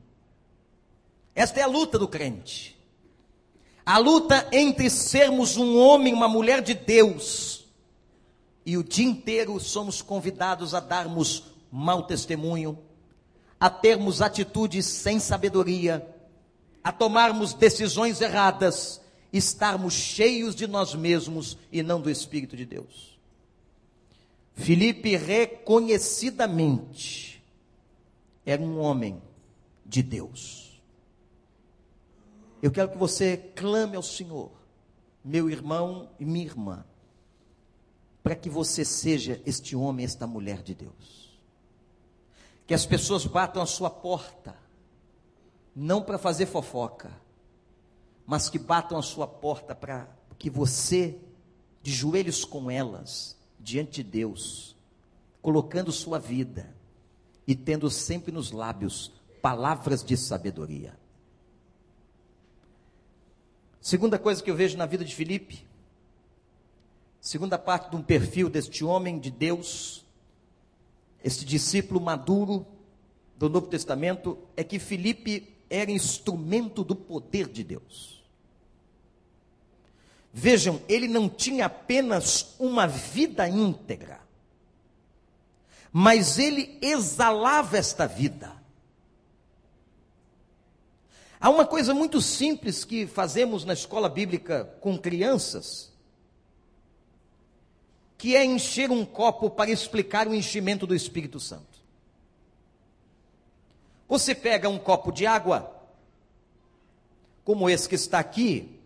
Esta 1.34 1.60
é 1.60 1.62
a 1.62 1.68
luta 1.68 1.98
do 1.98 2.06
crente. 2.06 2.76
A 3.86 3.96
luta 3.96 4.48
entre 4.52 4.90
sermos 4.90 5.56
um 5.56 5.78
homem, 5.78 6.12
uma 6.12 6.28
mulher 6.28 6.60
de 6.60 6.74
Deus, 6.74 7.64
e 8.66 8.76
o 8.76 8.84
dia 8.84 9.06
inteiro 9.06 9.58
somos 9.60 10.02
convidados 10.02 10.74
a 10.74 10.80
darmos 10.80 11.44
mau 11.70 12.02
testemunho, 12.02 12.76
a 13.58 13.70
termos 13.70 14.20
atitudes 14.20 14.84
sem 14.86 15.18
sabedoria, 15.18 16.06
a 16.82 16.92
tomarmos 16.92 17.54
decisões 17.54 18.20
erradas 18.20 19.00
estarmos 19.32 19.94
cheios 19.94 20.54
de 20.54 20.66
nós 20.66 20.94
mesmos 20.94 21.56
e 21.70 21.82
não 21.82 21.98
do 22.00 22.10
Espírito 22.10 22.56
de 22.56 22.64
Deus. 22.64 23.16
Filipe 24.54 25.14
reconhecidamente 25.16 27.42
era 28.44 28.60
um 28.62 28.78
homem 28.78 29.22
de 29.84 30.02
Deus. 30.02 30.80
Eu 32.62 32.70
quero 32.70 32.90
que 32.90 32.96
você 32.96 33.36
clame 33.54 33.96
ao 33.96 34.02
Senhor, 34.02 34.50
meu 35.22 35.50
irmão 35.50 36.08
e 36.18 36.24
minha 36.24 36.46
irmã, 36.46 36.82
para 38.22 38.34
que 38.34 38.48
você 38.48 38.82
seja 38.84 39.42
este 39.44 39.76
homem, 39.76 40.06
esta 40.06 40.26
mulher 40.26 40.62
de 40.62 40.74
Deus. 40.74 41.25
Que 42.66 42.74
as 42.74 42.84
pessoas 42.84 43.26
batam 43.26 43.62
a 43.62 43.66
sua 43.66 43.90
porta, 43.90 44.56
não 45.74 46.02
para 46.02 46.18
fazer 46.18 46.46
fofoca, 46.46 47.10
mas 48.26 48.48
que 48.48 48.58
batam 48.58 48.98
a 48.98 49.02
sua 49.02 49.26
porta 49.26 49.74
para 49.74 50.08
que 50.38 50.50
você, 50.50 51.18
de 51.82 51.92
joelhos 51.92 52.44
com 52.44 52.70
elas, 52.70 53.36
diante 53.58 54.02
de 54.02 54.10
Deus, 54.10 54.76
colocando 55.42 55.92
sua 55.92 56.18
vida 56.18 56.74
e 57.46 57.54
tendo 57.54 57.88
sempre 57.90 58.32
nos 58.32 58.50
lábios 58.50 59.12
palavras 59.40 60.02
de 60.02 60.16
sabedoria. 60.16 60.98
Segunda 63.80 64.18
coisa 64.18 64.42
que 64.42 64.50
eu 64.50 64.56
vejo 64.56 64.76
na 64.76 64.86
vida 64.86 65.04
de 65.04 65.14
Filipe, 65.14 65.64
segunda 67.20 67.58
parte 67.58 67.90
de 67.90 67.96
um 67.96 68.02
perfil 68.02 68.50
deste 68.50 68.84
homem 68.84 69.18
de 69.18 69.30
Deus, 69.30 70.05
este 71.26 71.44
discípulo 71.44 72.00
maduro 72.00 72.64
do 73.36 73.50
Novo 73.50 73.66
Testamento, 73.66 74.38
é 74.56 74.62
que 74.62 74.78
Filipe 74.78 75.52
era 75.68 75.90
instrumento 75.90 76.84
do 76.84 76.94
poder 76.94 77.48
de 77.48 77.64
Deus. 77.64 78.24
Vejam, 80.32 80.80
ele 80.88 81.08
não 81.08 81.28
tinha 81.28 81.66
apenas 81.66 82.54
uma 82.60 82.86
vida 82.86 83.48
íntegra, 83.48 84.20
mas 85.92 86.38
ele 86.38 86.78
exalava 86.80 87.76
esta 87.76 88.06
vida. 88.06 88.52
Há 91.40 91.50
uma 91.50 91.66
coisa 91.66 91.92
muito 91.92 92.22
simples 92.22 92.84
que 92.84 93.04
fazemos 93.04 93.64
na 93.64 93.72
escola 93.72 94.08
bíblica 94.08 94.64
com 94.80 94.96
crianças, 94.96 95.92
que 98.18 98.34
é 98.34 98.44
encher 98.44 98.90
um 98.90 99.04
copo 99.04 99.50
para 99.50 99.70
explicar 99.70 100.26
o 100.26 100.34
enchimento 100.34 100.86
do 100.86 100.94
Espírito 100.94 101.38
Santo. 101.38 101.76
Você 104.08 104.34
pega 104.34 104.68
um 104.68 104.78
copo 104.78 105.10
de 105.10 105.26
água, 105.26 105.72
como 107.44 107.68
esse 107.68 107.88
que 107.88 107.94
está 107.94 108.18
aqui, 108.18 108.80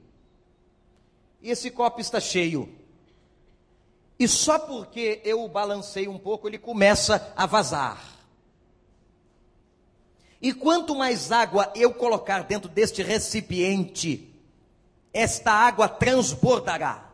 e 1.43 1.51
esse 1.51 1.71
copo 1.71 2.01
está 2.01 2.19
cheio. 2.21 2.69
E 4.19 4.29
só 4.29 4.59
porque 4.59 5.21
eu 5.25 5.43
o 5.43 5.49
balancei 5.49 6.09
um 6.09 6.19
pouco, 6.19 6.49
ele 6.49 6.59
começa 6.59 7.33
a 7.37 7.47
vazar. 7.47 8.19
E 10.43 10.53
quanto 10.53 10.95
mais 10.95 11.31
água 11.31 11.71
eu 11.75 11.93
colocar 11.93 12.45
dentro 12.45 12.69
deste 12.69 13.03
recipiente, 13.03 14.35
esta 15.13 15.53
água 15.53 15.89
transbordará. 15.89 17.10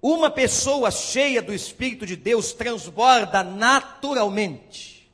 Uma 0.00 0.30
pessoa 0.30 0.90
cheia 0.90 1.42
do 1.42 1.52
Espírito 1.52 2.06
de 2.06 2.14
Deus 2.14 2.52
transborda 2.52 3.42
naturalmente. 3.42 5.10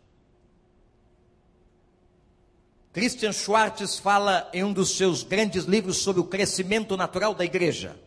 Christian 2.92 3.32
Schwartz 3.32 3.98
fala 3.98 4.48
em 4.52 4.62
um 4.62 4.72
dos 4.72 4.96
seus 4.96 5.22
grandes 5.22 5.64
livros 5.64 5.96
sobre 5.96 6.20
o 6.20 6.26
crescimento 6.26 6.96
natural 6.96 7.34
da 7.34 7.44
igreja. 7.44 7.98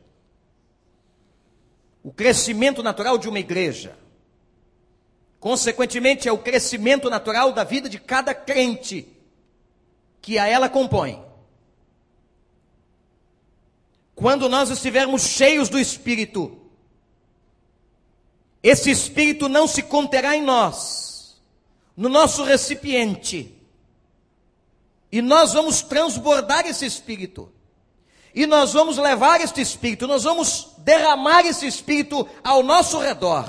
O 2.03 2.13
crescimento 2.13 2.81
natural 2.81 3.17
de 3.17 3.27
uma 3.27 3.39
igreja. 3.39 3.97
Consequentemente, 5.39 6.29
é 6.29 6.31
o 6.31 6.37
crescimento 6.37 7.09
natural 7.09 7.51
da 7.51 7.63
vida 7.63 7.89
de 7.89 7.99
cada 7.99 8.33
crente 8.33 9.07
que 10.21 10.37
a 10.37 10.47
ela 10.47 10.69
compõe. 10.69 11.21
Quando 14.15 14.47
nós 14.47 14.69
estivermos 14.69 15.23
cheios 15.23 15.69
do 15.69 15.77
Espírito, 15.77 16.66
esse 18.69 18.91
Espírito 18.91 19.47
não 19.47 19.65
se 19.65 19.81
conterá 19.81 20.35
em 20.35 20.41
nós, 20.41 21.39
no 21.95 22.09
nosso 22.09 22.43
recipiente, 22.43 23.55
e 25.09 25.21
nós 25.21 25.53
vamos 25.53 25.81
transbordar 25.81 26.67
esse 26.67 26.85
Espírito, 26.85 27.49
e 28.35 28.45
nós 28.45 28.73
vamos 28.73 28.97
levar 28.97 29.39
este 29.39 29.61
Espírito, 29.61 30.05
nós 30.05 30.25
vamos 30.25 30.67
derramar 30.79 31.45
esse 31.45 31.65
Espírito 31.65 32.27
ao 32.43 32.61
nosso 32.61 32.99
redor. 32.99 33.47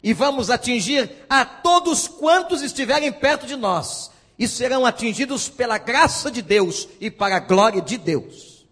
E 0.00 0.12
vamos 0.12 0.50
atingir 0.50 1.10
a 1.28 1.44
todos 1.44 2.06
quantos 2.06 2.62
estiverem 2.62 3.10
perto 3.10 3.46
de 3.46 3.56
nós, 3.56 4.12
e 4.38 4.46
serão 4.46 4.86
atingidos 4.86 5.48
pela 5.48 5.78
graça 5.78 6.30
de 6.30 6.40
Deus 6.40 6.88
e 7.00 7.10
para 7.10 7.36
a 7.36 7.40
glória 7.40 7.82
de 7.82 7.98
Deus. 7.98 8.64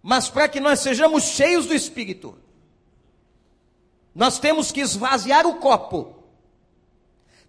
Mas 0.00 0.28
para 0.28 0.48
que 0.48 0.60
nós 0.60 0.78
sejamos 0.78 1.24
cheios 1.24 1.66
do 1.66 1.74
Espírito, 1.74 2.38
nós 4.18 4.40
temos 4.40 4.72
que 4.72 4.80
esvaziar 4.80 5.46
o 5.46 5.60
copo, 5.60 6.16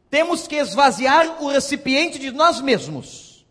temos 0.07 0.47
que 0.47 0.55
esvaziar 0.55 1.41
o 1.41 1.49
recipiente 1.49 2.19
de 2.19 2.29
nós 2.29 2.61
mesmos, 2.61 3.43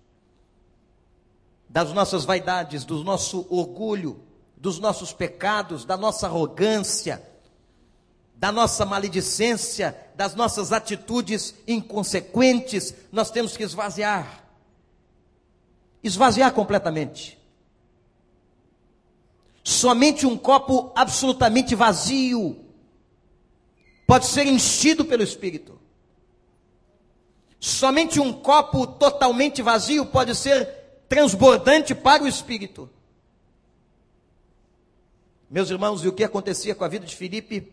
das 1.68 1.92
nossas 1.92 2.24
vaidades, 2.24 2.84
do 2.84 3.02
nosso 3.02 3.44
orgulho, 3.50 4.22
dos 4.56 4.78
nossos 4.78 5.12
pecados, 5.12 5.84
da 5.84 5.96
nossa 5.96 6.28
arrogância, 6.28 7.20
da 8.36 8.52
nossa 8.52 8.86
maledicência, 8.86 9.98
das 10.14 10.36
nossas 10.36 10.72
atitudes 10.72 11.56
inconsequentes, 11.66 12.94
nós 13.10 13.32
temos 13.32 13.56
que 13.56 13.64
esvaziar. 13.64 14.44
Esvaziar 16.04 16.52
completamente. 16.52 17.36
Somente 19.64 20.24
um 20.24 20.38
copo 20.38 20.92
absolutamente 20.94 21.74
vazio 21.74 22.67
pode 24.08 24.24
ser 24.24 24.46
enchido 24.46 25.04
pelo 25.04 25.22
Espírito. 25.22 25.78
Somente 27.60 28.18
um 28.18 28.32
copo 28.32 28.86
totalmente 28.86 29.60
vazio 29.60 30.06
pode 30.06 30.34
ser 30.34 30.64
transbordante 31.06 31.94
para 31.94 32.22
o 32.22 32.26
Espírito. 32.26 32.88
Meus 35.50 35.68
irmãos, 35.68 36.02
e 36.02 36.08
o 36.08 36.12
que 36.12 36.24
acontecia 36.24 36.74
com 36.74 36.84
a 36.84 36.88
vida 36.88 37.04
de 37.04 37.14
Filipe? 37.14 37.70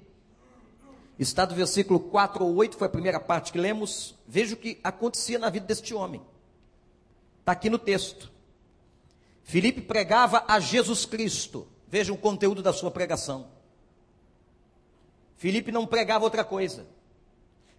Está 1.18 1.46
do 1.46 1.56
versículo 1.56 2.02
4 2.02 2.44
ou 2.44 2.54
8, 2.56 2.76
foi 2.76 2.88
a 2.88 2.92
primeira 2.92 3.20
parte 3.20 3.54
que 3.54 3.58
lemos. 3.58 4.14
Veja 4.28 4.56
o 4.56 4.58
que 4.58 4.78
acontecia 4.84 5.40
na 5.40 5.50
vida 5.50 5.66
deste 5.66 5.94
homem. 5.94 6.22
Está 7.40 7.54
aqui 7.54 7.70
no 7.70 7.80
texto. 7.80 8.30
Filipe 9.42 9.80
pregava 9.80 10.44
a 10.50 10.60
Jesus 10.60 11.06
Cristo. 11.06 11.66
Veja 11.88 12.12
o 12.12 12.18
conteúdo 12.18 12.62
da 12.62 12.74
sua 12.74 12.92
pregação. 12.92 13.55
Filipe 15.36 15.72
não 15.72 15.86
pregava 15.86 16.24
outra 16.24 16.44
coisa. 16.44 16.86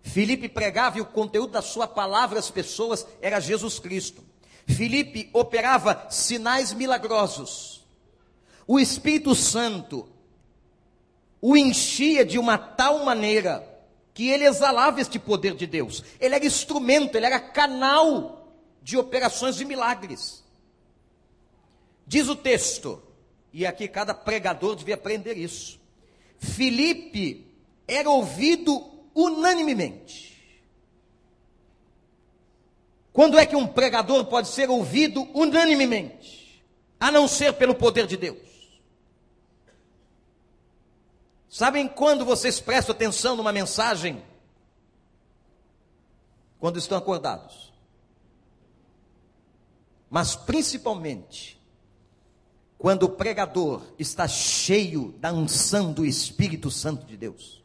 Filipe 0.02 0.48
pregava 0.48 0.98
e 0.98 1.00
o 1.00 1.06
conteúdo 1.06 1.52
da 1.52 1.62
sua 1.62 1.86
palavra 1.88 2.38
às 2.38 2.50
pessoas 2.50 3.06
era 3.20 3.40
Jesus 3.40 3.78
Cristo. 3.78 4.22
Filipe 4.66 5.30
operava 5.32 6.06
sinais 6.10 6.72
milagrosos. 6.72 7.84
O 8.66 8.78
Espírito 8.78 9.34
Santo 9.34 10.08
o 11.40 11.56
enchia 11.56 12.24
de 12.24 12.38
uma 12.38 12.58
tal 12.58 13.04
maneira 13.04 13.64
que 14.12 14.28
ele 14.28 14.44
exalava 14.44 15.00
este 15.00 15.18
poder 15.18 15.54
de 15.54 15.66
Deus. 15.66 16.02
Ele 16.18 16.34
era 16.34 16.46
instrumento, 16.46 17.16
ele 17.16 17.26
era 17.26 17.38
canal 17.38 18.50
de 18.82 18.96
operações 18.96 19.56
de 19.56 19.64
milagres. 19.64 20.42
Diz 22.06 22.28
o 22.28 22.36
texto, 22.36 23.02
e 23.52 23.66
aqui 23.66 23.86
cada 23.86 24.14
pregador 24.14 24.74
devia 24.74 24.94
aprender 24.94 25.36
isso. 25.36 25.78
Filipe 26.38 27.46
era 27.86 28.08
ouvido 28.08 28.84
unanimemente. 29.14 30.26
Quando 33.12 33.38
é 33.38 33.46
que 33.46 33.56
um 33.56 33.66
pregador 33.66 34.26
pode 34.26 34.48
ser 34.48 34.68
ouvido 34.68 35.22
unanimemente? 35.32 36.62
A 37.00 37.10
não 37.10 37.26
ser 37.26 37.54
pelo 37.54 37.74
poder 37.74 38.06
de 38.06 38.16
Deus. 38.16 38.38
Sabem 41.48 41.88
quando 41.88 42.24
vocês 42.24 42.60
prestam 42.60 42.94
atenção 42.94 43.34
numa 43.34 43.52
mensagem? 43.52 44.22
Quando 46.58 46.78
estão 46.78 46.98
acordados. 46.98 47.72
Mas 50.10 50.36
principalmente 50.36 51.55
quando 52.78 53.04
o 53.04 53.08
pregador 53.08 53.82
está 53.98 54.28
cheio 54.28 55.14
da 55.18 55.32
unção 55.32 55.92
do 55.92 56.04
Espírito 56.04 56.70
Santo 56.70 57.06
de 57.06 57.16
Deus. 57.16 57.62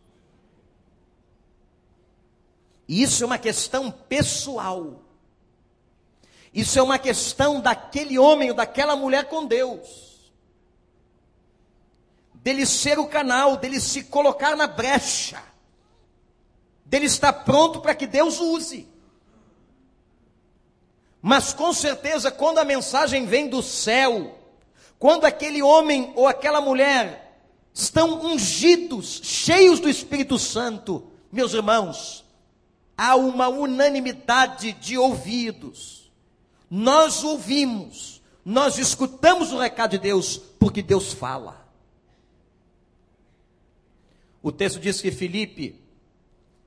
E 2.88 3.02
isso 3.02 3.24
é 3.24 3.26
uma 3.26 3.38
questão 3.38 3.91
pessoal. 3.91 5.04
Isso 6.54 6.78
é 6.78 6.82
uma 6.82 7.00
questão 7.00 7.62
daquele 7.62 8.17
homem 8.19 8.50
ou 8.50 8.56
daquela 8.56 8.95
mulher 8.95 9.30
com 9.30 9.45
Deus 9.45 10.12
dele 12.41 12.65
ser 12.65 13.00
o 13.00 13.08
canal, 13.08 13.56
dele 13.56 13.80
se 13.80 14.04
colocar 14.04 14.56
na 14.56 14.67
brecha, 14.67 15.41
dele 16.84 17.06
estar 17.06 17.32
pronto 17.32 17.80
para 17.80 17.95
que 17.95 18.08
Deus 18.08 18.39
use. 18.39 18.88
Mas 21.21 21.54
com 21.54 21.71
certeza, 21.71 22.32
quando 22.32 22.58
a 22.58 22.65
mensagem 22.65 23.28
vem 23.28 23.47
do 23.47 23.62
céu, 23.62 24.39
quando 25.01 25.25
aquele 25.25 25.63
homem 25.63 26.13
ou 26.15 26.27
aquela 26.27 26.61
mulher 26.61 27.41
estão 27.73 28.23
ungidos, 28.23 29.19
cheios 29.23 29.79
do 29.79 29.89
Espírito 29.89 30.37
Santo, 30.37 31.07
meus 31.31 31.55
irmãos, 31.55 32.23
há 32.95 33.15
uma 33.15 33.47
unanimidade 33.47 34.73
de 34.73 34.99
ouvidos. 34.99 36.11
Nós 36.69 37.23
ouvimos, 37.23 38.21
nós 38.45 38.77
escutamos 38.77 39.51
o 39.51 39.57
recado 39.57 39.89
de 39.89 39.97
Deus, 39.97 40.37
porque 40.59 40.83
Deus 40.83 41.11
fala. 41.11 41.67
O 44.39 44.51
texto 44.51 44.79
diz 44.79 45.01
que 45.01 45.09
Filipe, 45.09 45.81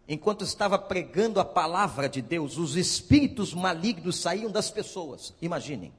enquanto 0.09 0.43
estava 0.43 0.77
pregando 0.77 1.39
a 1.39 1.45
palavra 1.45 2.09
de 2.09 2.21
Deus, 2.21 2.59
os 2.59 2.75
espíritos 2.75 3.55
malignos 3.55 4.17
saíam 4.17 4.51
das 4.51 4.73
pessoas. 4.73 5.33
Imaginem. 5.41 5.93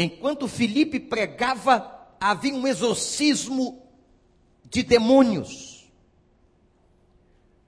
Enquanto 0.00 0.46
Filipe 0.46 1.00
pregava, 1.00 2.06
havia 2.20 2.54
um 2.54 2.68
exorcismo 2.68 3.82
de 4.70 4.84
demônios. 4.84 5.90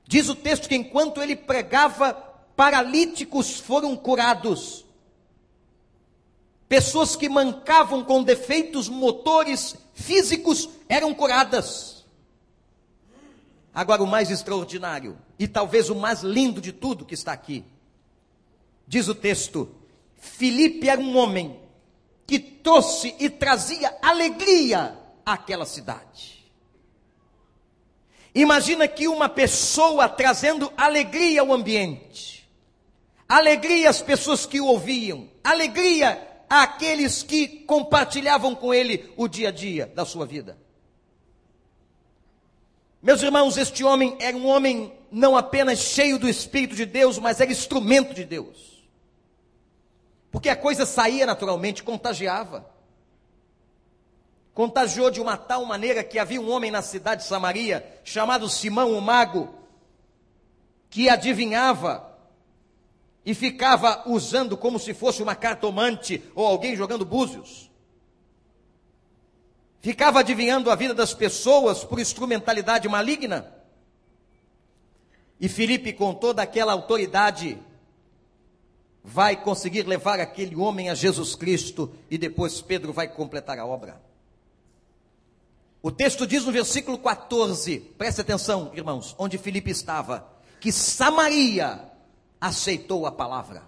Diz 0.07 0.29
o 0.29 0.37
texto 0.37 0.69
que 0.69 0.77
enquanto 0.77 1.21
ele 1.21 1.35
pregava, 1.35 2.15
paralíticos 2.55 3.59
foram 3.59 3.97
curados. 3.97 4.85
Pessoas 6.69 7.17
que 7.17 7.29
mancavam 7.29 8.05
com 8.05 8.23
defeitos 8.23 8.89
motores 8.89 9.75
físicos 9.93 10.69
eram 10.89 11.13
curadas. 11.13 12.07
Agora, 13.75 14.05
o 14.05 14.07
mais 14.07 14.31
extraordinário, 14.31 15.19
e 15.37 15.49
talvez 15.49 15.91
o 15.91 15.97
mais 15.97 16.23
lindo 16.23 16.61
de 16.61 16.73
tudo 16.73 17.05
que 17.05 17.15
está 17.15 17.33
aqui, 17.33 17.65
diz 18.87 19.09
o 19.09 19.17
texto: 19.17 19.69
Filipe 20.17 20.89
era 20.89 21.01
um 21.01 21.17
homem 21.17 21.60
que 22.31 22.39
trouxe 22.39 23.13
e 23.19 23.29
trazia 23.29 23.93
alegria 24.01 24.97
àquela 25.27 25.67
cidade. 25.67 26.49
Imagina 28.33 28.87
que 28.87 29.09
uma 29.09 29.29
pessoa 29.29 30.09
trazendo 30.09 30.73
alegria 30.77 31.41
ao 31.41 31.53
ambiente, 31.53 32.49
alegria 33.29 33.91
às 33.91 34.01
pessoas 34.01 34.47
que 34.47 34.61
o 34.61 34.67
ouviam, 34.67 35.29
alegria 35.43 36.25
àqueles 36.49 37.25
que 37.25 37.49
compartilhavam 37.65 38.55
com 38.55 38.73
ele 38.73 39.13
o 39.17 39.27
dia 39.27 39.49
a 39.49 39.53
dia 39.53 39.87
da 39.89 40.05
sua 40.05 40.25
vida. 40.25 40.57
Meus 43.03 43.25
irmãos, 43.25 43.57
este 43.57 43.83
homem 43.83 44.17
era 44.21 44.37
um 44.37 44.47
homem 44.47 44.93
não 45.11 45.37
apenas 45.37 45.81
cheio 45.81 46.17
do 46.17 46.29
Espírito 46.29 46.77
de 46.77 46.87
Deus, 46.87 47.19
mas 47.19 47.41
era 47.41 47.51
instrumento 47.51 48.15
de 48.15 48.25
Deus. 48.25 48.70
Porque 50.31 50.49
a 50.49 50.57
coisa 50.57 50.87
saía 50.87 51.27
naturalmente, 51.27 51.83
contagiava. 51.83 52.69
Contagiou 54.55 55.11
de 55.11 55.21
uma 55.21 55.37
tal 55.37 55.65
maneira 55.65 56.05
que 56.05 56.19
havia 56.19 56.41
um 56.41 56.51
homem 56.51 56.71
na 56.71 56.83
cidade 56.83 57.23
de 57.23 57.29
Samaria, 57.29 58.01
chamado 58.05 58.49
Simão 58.49 58.93
o 58.93 59.01
Mago, 59.01 59.55
que 60.89 61.09
adivinhava 61.09 62.11
e 63.25 63.35
ficava 63.35 64.03
usando 64.07 64.57
como 64.57 64.79
se 64.79 64.95
fosse 64.95 65.23
uma 65.23 65.35
cartomante 65.35 66.23
ou 66.35 66.47
alguém 66.47 66.77
jogando 66.77 67.05
búzios. 67.05 67.71
Ficava 69.81 70.21
adivinhando 70.21 70.71
a 70.71 70.75
vida 70.75 70.93
das 70.93 71.15
pessoas 71.15 71.85
por 71.85 71.99
instrumentalidade 71.99 72.89
maligna. 72.89 73.55
E 75.41 75.49
Filipe, 75.49 75.93
com 75.93 76.13
toda 76.13 76.43
aquela 76.43 76.73
autoridade, 76.73 77.59
vai 79.03 79.37
conseguir 79.37 79.87
levar 79.87 80.21
aquele 80.21 80.57
homem 80.57 80.91
a 80.91 80.95
Jesus 80.95 81.35
Cristo 81.35 81.93
e 82.11 82.19
depois 82.19 82.61
Pedro 82.61 82.93
vai 82.93 83.09
completar 83.09 83.59
a 83.59 83.67
obra. 83.67 84.01
O 85.83 85.91
texto 85.91 86.27
diz 86.27 86.45
no 86.45 86.53
versículo 86.53 86.99
14, 86.99 87.81
preste 87.97 88.21
atenção, 88.21 88.71
irmãos, 88.75 89.15
onde 89.19 89.39
Filipe 89.39 89.71
estava, 89.71 90.27
que 90.61 90.71
Samaria 90.71 91.81
aceitou 92.39 93.07
a 93.07 93.13
palavra. 93.13 93.63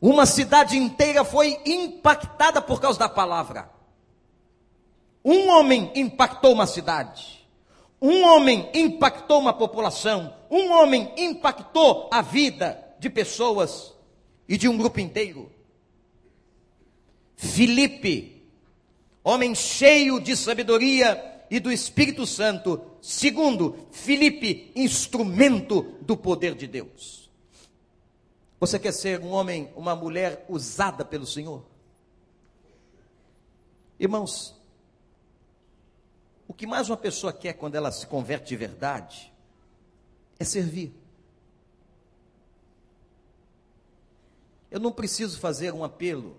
Uma 0.00 0.24
cidade 0.24 0.78
inteira 0.78 1.24
foi 1.24 1.60
impactada 1.66 2.62
por 2.62 2.80
causa 2.80 2.98
da 2.98 3.08
palavra. 3.08 3.68
Um 5.24 5.48
homem 5.48 5.90
impactou 5.94 6.52
uma 6.52 6.66
cidade. 6.66 7.46
Um 8.00 8.24
homem 8.24 8.70
impactou 8.72 9.40
uma 9.40 9.52
população. 9.52 10.32
Um 10.50 10.72
homem 10.72 11.12
impactou 11.18 12.08
a 12.10 12.22
vida 12.22 12.82
de 13.00 13.10
pessoas 13.10 13.92
e 14.48 14.56
de 14.56 14.68
um 14.68 14.76
grupo 14.76 15.00
inteiro. 15.00 15.50
Filipe, 17.34 18.44
homem 19.24 19.54
cheio 19.54 20.20
de 20.20 20.36
sabedoria 20.36 21.44
e 21.50 21.58
do 21.58 21.72
Espírito 21.72 22.26
Santo, 22.26 22.90
Segundo, 23.00 23.86
Filipe, 23.90 24.70
instrumento 24.76 25.82
do 26.02 26.16
poder 26.16 26.54
de 26.54 26.66
Deus. 26.66 27.30
Você 28.58 28.78
quer 28.78 28.92
ser 28.92 29.20
um 29.20 29.30
homem, 29.30 29.72
uma 29.74 29.96
mulher 29.96 30.44
usada 30.48 31.02
pelo 31.02 31.26
Senhor? 31.26 31.64
Irmãos, 33.98 34.54
o 36.46 36.52
que 36.52 36.66
mais 36.66 36.90
uma 36.90 36.96
pessoa 36.96 37.32
quer 37.32 37.54
quando 37.54 37.74
ela 37.74 37.90
se 37.90 38.06
converte 38.06 38.50
de 38.50 38.56
verdade 38.56 39.32
é 40.38 40.44
servir. 40.44 40.92
Eu 44.70 44.78
não 44.78 44.92
preciso 44.92 45.38
fazer 45.38 45.72
um 45.72 45.82
apelo 45.82 46.36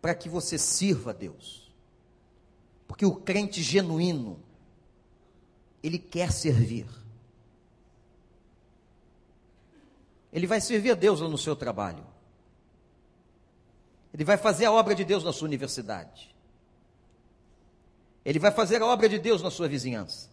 para 0.00 0.14
que 0.14 0.28
você 0.28 0.58
sirva 0.58 1.10
a 1.10 1.12
Deus. 1.14 1.70
Porque 2.86 3.04
o 3.04 3.14
crente 3.14 3.62
genuíno, 3.62 4.38
ele 5.82 5.98
quer 5.98 6.32
servir. 6.32 6.86
Ele 10.32 10.46
vai 10.46 10.60
servir 10.60 10.90
a 10.90 10.94
Deus 10.94 11.20
no 11.20 11.38
seu 11.38 11.56
trabalho. 11.56 12.04
Ele 14.12 14.24
vai 14.24 14.36
fazer 14.36 14.66
a 14.66 14.72
obra 14.72 14.94
de 14.94 15.04
Deus 15.04 15.22
na 15.22 15.32
sua 15.32 15.46
universidade. 15.46 16.34
Ele 18.24 18.38
vai 18.38 18.50
fazer 18.50 18.82
a 18.82 18.86
obra 18.86 19.08
de 19.08 19.18
Deus 19.18 19.40
na 19.40 19.50
sua 19.50 19.68
vizinhança. 19.68 20.28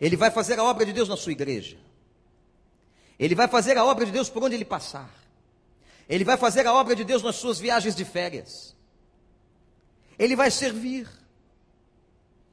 Ele 0.00 0.16
vai 0.16 0.30
fazer 0.30 0.58
a 0.58 0.64
obra 0.64 0.86
de 0.86 0.92
Deus 0.92 1.08
na 1.08 1.16
sua 1.16 1.32
igreja. 1.32 1.78
Ele 3.18 3.34
vai 3.34 3.48
fazer 3.48 3.78
a 3.78 3.84
obra 3.84 4.04
de 4.04 4.12
Deus 4.12 4.28
por 4.28 4.42
onde 4.42 4.54
ele 4.54 4.64
passar. 4.64 5.10
Ele 6.08 6.24
vai 6.24 6.36
fazer 6.36 6.66
a 6.66 6.72
obra 6.72 6.94
de 6.94 7.04
Deus 7.04 7.22
nas 7.22 7.36
suas 7.36 7.58
viagens 7.58 7.94
de 7.94 8.04
férias. 8.04 8.74
Ele 10.18 10.36
vai 10.36 10.50
servir. 10.50 11.08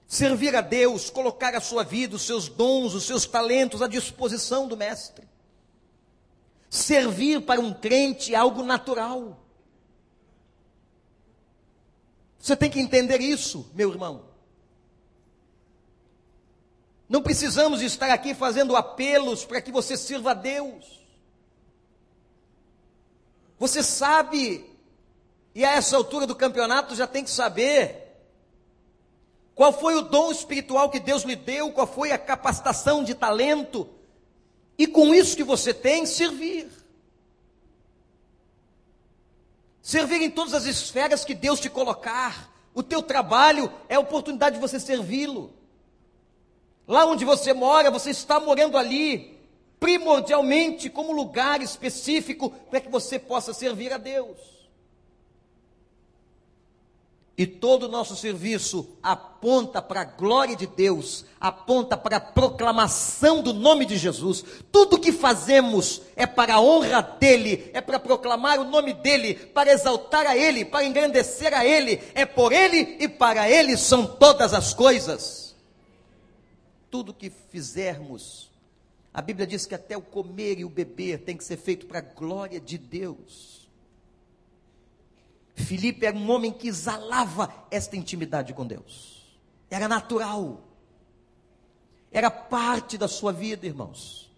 Servir 0.07 0.55
a 0.55 0.61
Deus, 0.61 1.09
colocar 1.09 1.55
a 1.55 1.61
sua 1.61 1.83
vida, 1.83 2.15
os 2.15 2.23
seus 2.23 2.49
dons, 2.49 2.93
os 2.93 3.05
seus 3.05 3.25
talentos 3.25 3.81
à 3.81 3.87
disposição 3.87 4.67
do 4.67 4.75
Mestre. 4.75 5.25
Servir 6.69 7.41
para 7.41 7.59
um 7.59 7.73
crente 7.73 8.33
é 8.33 8.37
algo 8.37 8.63
natural. 8.63 9.39
Você 12.37 12.55
tem 12.55 12.69
que 12.69 12.79
entender 12.79 13.21
isso, 13.21 13.69
meu 13.73 13.91
irmão. 13.91 14.30
Não 17.11 17.21
precisamos 17.21 17.81
estar 17.81 18.09
aqui 18.09 18.33
fazendo 18.33 18.73
apelos 18.73 19.43
para 19.43 19.59
que 19.59 19.69
você 19.69 19.97
sirva 19.97 20.31
a 20.31 20.33
Deus. 20.33 21.05
Você 23.59 23.83
sabe, 23.83 24.65
e 25.53 25.65
a 25.65 25.73
essa 25.73 25.97
altura 25.97 26.25
do 26.25 26.33
campeonato 26.33 26.95
já 26.95 27.05
tem 27.05 27.21
que 27.21 27.29
saber, 27.29 28.15
qual 29.53 29.73
foi 29.73 29.95
o 29.95 30.03
dom 30.03 30.31
espiritual 30.31 30.89
que 30.89 31.01
Deus 31.01 31.23
lhe 31.23 31.35
deu? 31.35 31.73
Qual 31.73 31.85
foi 31.85 32.13
a 32.13 32.17
capacitação 32.17 33.03
de 33.03 33.13
talento? 33.13 33.89
E 34.77 34.87
com 34.87 35.13
isso 35.13 35.35
que 35.35 35.43
você 35.43 35.73
tem, 35.73 36.05
servir. 36.05 36.71
Servir 39.81 40.21
em 40.21 40.31
todas 40.31 40.53
as 40.53 40.63
esferas 40.63 41.25
que 41.25 41.35
Deus 41.35 41.59
te 41.59 41.69
colocar. 41.69 42.49
O 42.73 42.81
teu 42.81 43.03
trabalho 43.03 43.69
é 43.89 43.95
a 43.95 43.99
oportunidade 43.99 44.55
de 44.55 44.61
você 44.61 44.79
servi-lo. 44.79 45.59
Lá 46.87 47.05
onde 47.05 47.23
você 47.23 47.53
mora, 47.53 47.91
você 47.91 48.09
está 48.09 48.39
morando 48.39 48.77
ali, 48.77 49.37
primordialmente 49.79 50.89
como 50.89 51.11
lugar 51.11 51.61
específico 51.61 52.49
para 52.69 52.81
que 52.81 52.89
você 52.89 53.17
possa 53.17 53.53
servir 53.53 53.91
a 53.93 53.97
Deus. 53.97 54.37
E 57.41 57.47
todo 57.47 57.87
o 57.87 57.89
nosso 57.89 58.15
serviço 58.15 58.87
aponta 59.01 59.81
para 59.81 60.01
a 60.01 60.05
glória 60.05 60.55
de 60.55 60.67
Deus, 60.67 61.25
aponta 61.39 61.97
para 61.97 62.17
a 62.17 62.21
proclamação 62.21 63.41
do 63.41 63.51
nome 63.51 63.83
de 63.83 63.97
Jesus. 63.97 64.45
Tudo 64.71 64.99
que 64.99 65.11
fazemos 65.11 66.03
é 66.15 66.27
para 66.27 66.53
a 66.53 66.61
honra 66.61 67.01
dEle, 67.01 67.71
é 67.73 67.81
para 67.81 67.99
proclamar 67.99 68.59
o 68.59 68.65
nome 68.65 68.93
dEle, 68.93 69.33
para 69.33 69.71
exaltar 69.71 70.27
a 70.27 70.37
Ele, 70.37 70.63
para 70.63 70.85
engrandecer 70.85 71.51
a 71.51 71.65
Ele. 71.65 71.99
É 72.13 72.27
por 72.27 72.51
Ele 72.51 72.97
e 72.99 73.07
para 73.07 73.49
Ele 73.49 73.75
são 73.75 74.05
todas 74.05 74.53
as 74.53 74.73
coisas. 74.75 75.50
Tudo 76.91 77.13
que 77.13 77.29
fizermos, 77.29 78.51
a 79.13 79.21
Bíblia 79.21 79.47
diz 79.47 79.65
que 79.65 79.73
até 79.73 79.97
o 79.97 80.01
comer 80.01 80.59
e 80.59 80.65
o 80.65 80.69
beber 80.69 81.23
tem 81.23 81.35
que 81.35 81.43
ser 81.43 81.57
feito 81.57 81.87
para 81.87 81.99
a 81.99 82.01
glória 82.01 82.59
de 82.59 82.77
Deus. 82.77 83.67
Filipe 85.55 86.05
era 86.05 86.17
um 86.17 86.29
homem 86.29 86.51
que 86.51 86.67
exalava 86.67 87.65
esta 87.71 87.95
intimidade 87.95 88.53
com 88.53 88.67
Deus. 88.67 89.39
Era 89.69 89.87
natural. 89.87 90.61
Era 92.11 92.29
parte 92.29 92.97
da 92.97 93.07
sua 93.07 93.31
vida, 93.31 93.65
irmãos. 93.65 94.29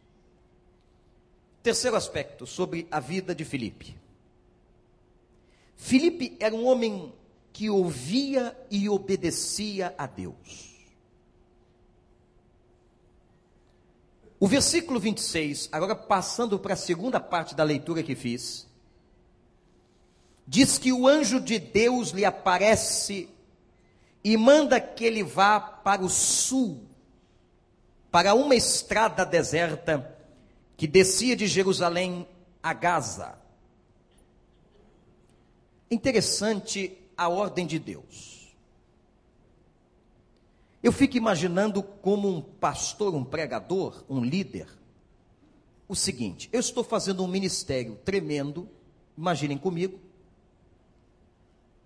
Terceiro 1.64 1.96
aspecto 1.96 2.46
sobre 2.46 2.88
a 2.92 3.00
vida 3.00 3.34
de 3.34 3.44
Filipe. 3.44 3.96
Filipe 5.76 6.38
era 6.40 6.54
um 6.54 6.66
homem 6.66 7.14
que 7.52 7.70
ouvia 7.70 8.56
e 8.70 8.88
obedecia 8.90 9.94
a 9.98 10.06
Deus. 10.06 10.73
O 14.44 14.48
versículo 14.50 15.00
26, 15.00 15.70
agora 15.72 15.96
passando 15.96 16.60
para 16.60 16.74
a 16.74 16.76
segunda 16.76 17.18
parte 17.18 17.56
da 17.56 17.64
leitura 17.64 18.04
que 18.04 18.14
fiz, 18.14 18.68
diz 20.46 20.78
que 20.78 20.92
o 20.92 21.08
anjo 21.08 21.40
de 21.40 21.58
Deus 21.58 22.10
lhe 22.10 22.26
aparece 22.26 23.30
e 24.22 24.36
manda 24.36 24.82
que 24.82 25.06
ele 25.06 25.24
vá 25.24 25.62
para 25.62 26.04
o 26.04 26.10
sul, 26.10 26.86
para 28.12 28.34
uma 28.34 28.54
estrada 28.54 29.26
deserta 29.26 30.14
que 30.76 30.88
descia 30.88 31.38
de 31.38 31.48
Jerusalém 31.48 32.28
a 32.62 32.74
Gaza. 32.74 33.40
Interessante 35.90 36.98
a 37.16 37.30
ordem 37.30 37.66
de 37.66 37.80
Deus. 37.80 38.33
Eu 40.84 40.92
fico 40.92 41.16
imaginando 41.16 41.82
como 41.82 42.28
um 42.28 42.42
pastor, 42.42 43.16
um 43.16 43.24
pregador, 43.24 44.04
um 44.10 44.22
líder, 44.22 44.68
o 45.88 45.96
seguinte: 45.96 46.50
eu 46.52 46.60
estou 46.60 46.84
fazendo 46.84 47.24
um 47.24 47.28
ministério 47.28 47.96
tremendo, 48.04 48.70
imaginem 49.18 49.58
comigo. 49.58 49.98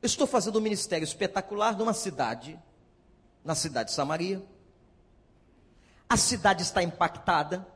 Eu 0.02 0.08
estou 0.08 0.26
fazendo 0.26 0.58
um 0.58 0.62
ministério 0.62 1.04
espetacular 1.04 1.78
numa 1.78 1.94
cidade, 1.94 2.60
na 3.46 3.54
cidade 3.54 3.90
de 3.90 3.96
Samaria. 3.96 4.44
A 6.10 6.18
cidade 6.18 6.64
está 6.64 6.82
impactada. 6.82 7.68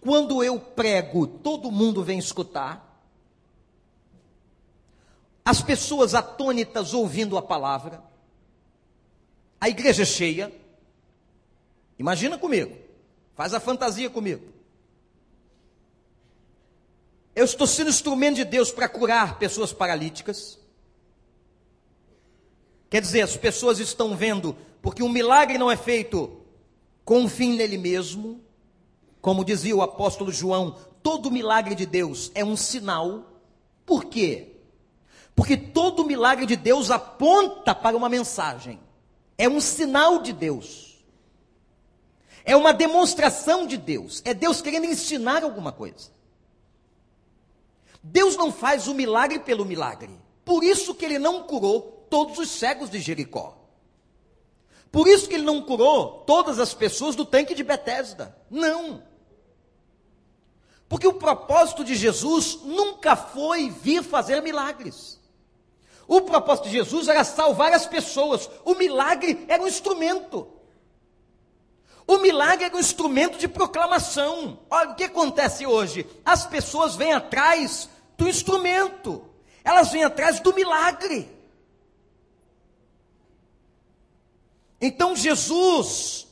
Quando 0.00 0.44
eu 0.44 0.60
prego, 0.60 1.26
todo 1.26 1.72
mundo 1.72 2.04
vem 2.04 2.18
escutar. 2.18 2.84
As 5.44 5.62
pessoas 5.62 6.14
atônitas 6.14 6.94
ouvindo 6.94 7.36
a 7.36 7.42
palavra. 7.42 8.02
A 9.60 9.68
igreja 9.68 10.02
é 10.02 10.06
cheia. 10.06 10.52
Imagina 11.98 12.38
comigo. 12.38 12.76
Faz 13.34 13.54
a 13.54 13.60
fantasia 13.60 14.08
comigo. 14.10 14.52
Eu 17.34 17.44
estou 17.44 17.66
sendo 17.66 17.90
instrumento 17.90 18.36
de 18.36 18.44
Deus 18.44 18.70
para 18.70 18.88
curar 18.88 19.38
pessoas 19.38 19.72
paralíticas. 19.72 20.58
Quer 22.88 23.02
dizer, 23.02 23.20
as 23.22 23.36
pessoas 23.36 23.78
estão 23.78 24.16
vendo, 24.16 24.56
porque 24.80 25.02
um 25.02 25.08
milagre 25.08 25.58
não 25.58 25.70
é 25.70 25.76
feito 25.76 26.40
com 27.04 27.20
um 27.20 27.28
fim 27.28 27.54
nele 27.54 27.76
mesmo. 27.76 28.40
Como 29.20 29.44
dizia 29.44 29.76
o 29.76 29.82
apóstolo 29.82 30.32
João, 30.32 30.78
todo 31.02 31.30
milagre 31.30 31.74
de 31.74 31.84
Deus 31.84 32.30
é 32.34 32.44
um 32.44 32.56
sinal. 32.56 33.40
Por 33.84 34.06
quê? 34.06 34.52
Porque 35.34 35.56
todo 35.56 36.06
milagre 36.06 36.46
de 36.46 36.56
Deus 36.56 36.90
aponta 36.90 37.74
para 37.74 37.96
uma 37.96 38.08
mensagem. 38.08 38.80
É 39.38 39.48
um 39.48 39.60
sinal 39.60 40.22
de 40.22 40.32
Deus. 40.32 41.04
É 42.44 42.54
uma 42.56 42.72
demonstração 42.72 43.66
de 43.66 43.76
Deus. 43.76 44.22
É 44.24 44.32
Deus 44.32 44.62
querendo 44.62 44.86
ensinar 44.86 45.42
alguma 45.42 45.72
coisa. 45.72 46.10
Deus 48.02 48.36
não 48.36 48.52
faz 48.52 48.86
o 48.86 48.94
milagre 48.94 49.40
pelo 49.40 49.64
milagre. 49.64 50.16
Por 50.44 50.62
isso 50.62 50.94
que 50.94 51.04
ele 51.04 51.18
não 51.18 51.42
curou 51.42 52.06
todos 52.08 52.38
os 52.38 52.50
cegos 52.50 52.88
de 52.88 53.00
Jericó. 53.00 53.58
Por 54.92 55.08
isso 55.08 55.28
que 55.28 55.34
ele 55.34 55.44
não 55.44 55.60
curou 55.60 56.20
todas 56.24 56.60
as 56.60 56.72
pessoas 56.72 57.16
do 57.16 57.26
tanque 57.26 57.54
de 57.54 57.64
Betesda. 57.64 58.36
Não. 58.48 59.02
Porque 60.88 61.06
o 61.06 61.14
propósito 61.14 61.84
de 61.84 61.96
Jesus 61.96 62.60
nunca 62.62 63.16
foi 63.16 63.70
vir 63.70 64.02
fazer 64.04 64.40
milagres. 64.40 65.20
O 66.08 66.20
propósito 66.22 66.66
de 66.66 66.76
Jesus 66.76 67.08
era 67.08 67.24
salvar 67.24 67.72
as 67.72 67.86
pessoas. 67.86 68.48
O 68.64 68.74
milagre 68.74 69.44
era 69.48 69.62
um 69.62 69.66
instrumento. 69.66 70.48
O 72.06 72.18
milagre 72.18 72.66
é 72.66 72.74
um 72.74 72.78
instrumento 72.78 73.36
de 73.38 73.48
proclamação. 73.48 74.60
Olha 74.70 74.90
o 74.90 74.94
que 74.94 75.04
acontece 75.04 75.66
hoje. 75.66 76.06
As 76.24 76.46
pessoas 76.46 76.94
vêm 76.94 77.12
atrás 77.12 77.88
do 78.16 78.28
instrumento. 78.28 79.24
Elas 79.64 79.90
vêm 79.90 80.04
atrás 80.04 80.38
do 80.38 80.54
milagre. 80.54 81.28
Então 84.80 85.16
Jesus, 85.16 86.28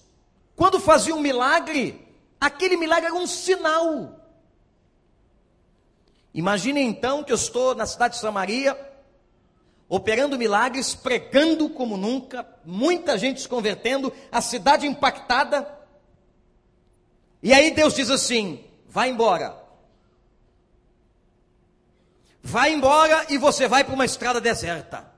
quando 0.54 0.78
fazia 0.78 1.14
um 1.14 1.20
milagre, 1.20 2.06
aquele 2.40 2.76
milagre 2.76 3.06
era 3.06 3.14
um 3.14 3.26
sinal. 3.26 4.20
Imagine 6.32 6.80
então 6.80 7.24
que 7.24 7.32
eu 7.32 7.36
estou 7.36 7.74
na 7.74 7.86
cidade 7.86 8.14
de 8.14 8.20
Samaria, 8.20 8.78
operando 9.88 10.38
milagres, 10.38 10.94
pregando 10.94 11.68
como 11.70 11.96
nunca, 11.96 12.46
muita 12.64 13.18
gente 13.18 13.40
se 13.40 13.48
convertendo, 13.48 14.12
a 14.30 14.40
cidade 14.40 14.86
impactada. 14.86 15.68
E 17.42 17.52
aí 17.52 17.70
Deus 17.70 17.94
diz 17.94 18.10
assim: 18.10 18.64
vai 18.88 19.10
embora. 19.10 19.62
Vai 22.42 22.74
embora 22.74 23.26
e 23.30 23.38
você 23.38 23.66
vai 23.66 23.84
para 23.84 23.94
uma 23.94 24.04
estrada 24.04 24.40
deserta. 24.40 25.10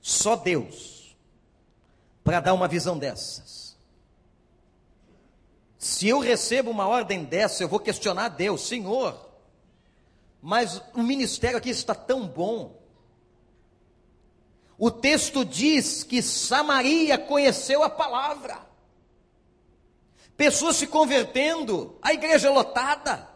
Só 0.00 0.34
Deus 0.36 1.16
para 2.24 2.40
dar 2.40 2.54
uma 2.54 2.66
visão 2.66 2.98
dessas. 2.98 3.76
Se 5.78 6.08
eu 6.08 6.18
recebo 6.18 6.70
uma 6.70 6.88
ordem 6.88 7.24
dessa, 7.24 7.62
eu 7.62 7.68
vou 7.68 7.78
questionar 7.78 8.30
Deus, 8.30 8.66
Senhor, 8.66 9.27
mas 10.40 10.82
o 10.94 11.02
ministério 11.02 11.58
aqui 11.58 11.70
está 11.70 11.94
tão 11.94 12.26
bom. 12.26 12.78
O 14.78 14.90
texto 14.90 15.44
diz 15.44 16.04
que 16.04 16.22
Samaria 16.22 17.18
conheceu 17.18 17.82
a 17.82 17.90
palavra. 17.90 18.66
Pessoas 20.36 20.76
se 20.76 20.86
convertendo, 20.86 21.98
a 22.00 22.12
igreja 22.12 22.48
lotada, 22.50 23.28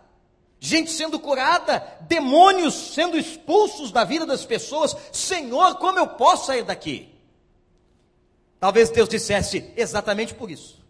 gente 0.61 0.93
sendo 0.93 1.19
curada, 1.19 1.99
demônios 2.03 2.75
sendo 2.95 3.19
expulsos 3.19 3.91
da 3.91 4.05
vida 4.05 4.25
das 4.25 4.45
pessoas. 4.45 4.97
Senhor, 5.11 5.79
como 5.79 5.99
eu 5.99 6.07
posso 6.07 6.47
sair 6.47 6.63
daqui? 6.63 7.13
Talvez 8.61 8.89
Deus 8.91 9.09
dissesse 9.09 9.73
exatamente 9.77 10.35
por 10.35 10.49
isso. 10.49 10.82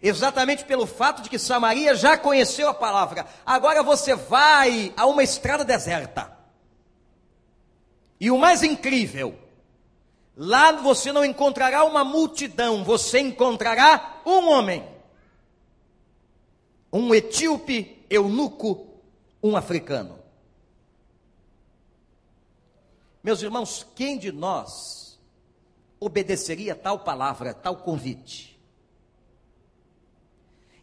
Exatamente 0.00 0.64
pelo 0.64 0.86
fato 0.86 1.22
de 1.22 1.28
que 1.28 1.38
Samaria 1.38 1.94
já 1.94 2.16
conheceu 2.16 2.68
a 2.68 2.74
palavra. 2.74 3.26
Agora 3.44 3.82
você 3.82 4.14
vai 4.14 4.92
a 4.96 5.06
uma 5.06 5.22
estrada 5.22 5.64
deserta. 5.64 6.36
E 8.20 8.30
o 8.30 8.38
mais 8.38 8.62
incrível, 8.62 9.36
lá 10.36 10.72
você 10.72 11.12
não 11.12 11.24
encontrará 11.24 11.84
uma 11.84 12.04
multidão, 12.04 12.84
você 12.84 13.18
encontrará 13.20 14.20
um 14.24 14.48
homem. 14.48 14.86
Um 16.92 17.14
etíope, 17.14 18.04
eunuco, 18.08 18.86
um 19.42 19.56
africano. 19.56 20.18
Meus 23.22 23.42
irmãos, 23.42 23.86
quem 23.94 24.16
de 24.16 24.30
nós 24.30 25.18
obedeceria 26.00 26.74
tal 26.74 27.00
palavra, 27.00 27.52
tal 27.52 27.76
convite? 27.76 28.47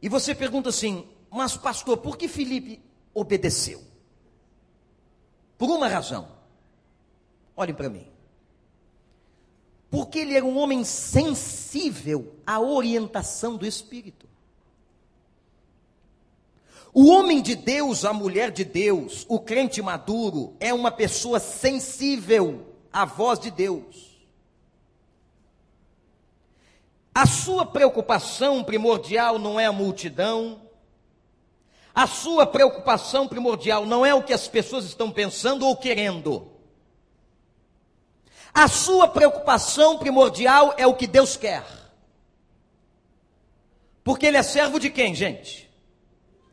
E 0.02 0.10
você 0.10 0.36
pergunta 0.36 0.70
assim, 0.70 1.08
mas 1.30 1.58
pastor, 1.58 1.98
por 1.98 2.18
que 2.18 2.28
Felipe 2.28 2.82
obedeceu? 3.14 3.84
Por 5.58 5.70
uma 5.70 5.88
razão. 5.88 6.28
Olhem 7.56 7.74
para 7.74 7.90
mim. 7.90 8.08
Porque 9.90 10.20
ele 10.20 10.36
era 10.36 10.46
um 10.46 10.58
homem 10.58 10.84
sensível 10.84 12.36
à 12.46 12.60
orientação 12.60 13.56
do 13.56 13.66
Espírito. 13.66 14.28
O 16.94 17.08
homem 17.08 17.42
de 17.42 17.56
Deus, 17.56 18.06
a 18.06 18.14
mulher 18.14 18.52
de 18.52 18.64
Deus, 18.64 19.26
o 19.28 19.38
crente 19.38 19.82
maduro, 19.82 20.56
é 20.62 20.74
uma 20.74 20.92
pessoa 20.92 21.42
sensível 21.42 22.74
à 22.92 23.04
voz 23.04 23.38
de 23.38 23.52
Deus. 23.52 24.15
A 27.16 27.26
sua 27.26 27.66
preocupação 27.66 28.62
primordial 28.62 29.40
não 29.40 29.58
é 29.58 29.66
a 29.66 29.72
multidão. 29.72 30.62
A 31.94 32.06
sua 32.06 32.46
preocupação 32.46 33.26
primordial 33.26 33.86
não 33.86 34.06
é 34.06 34.14
o 34.14 34.22
que 34.22 34.34
as 34.34 34.50
pessoas 34.50 34.84
estão 34.84 35.10
pensando 35.10 35.66
ou 35.66 35.78
querendo. 35.78 36.52
A 38.54 38.68
sua 38.68 39.08
preocupação 39.08 39.98
primordial 39.98 40.74
é 40.78 40.86
o 40.86 40.94
que 40.94 41.08
Deus 41.08 41.38
quer. 41.38 41.64
Porque 44.04 44.26
ele 44.26 44.36
é 44.36 44.44
servo 44.44 44.78
de 44.78 44.90
quem, 44.90 45.16
gente? 45.16 45.72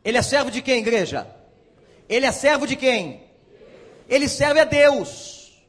Ele 0.05 0.17
é 0.17 0.23
servo 0.23 0.49
de 0.49 0.63
quem, 0.63 0.79
igreja? 0.79 1.27
Ele 2.09 2.25
é 2.25 2.31
servo 2.31 2.69
de 2.69 2.77
quem? 2.77 3.25
Ele 4.09 4.29
serve 4.29 4.61
a 4.61 4.65
Deus. 4.65 5.61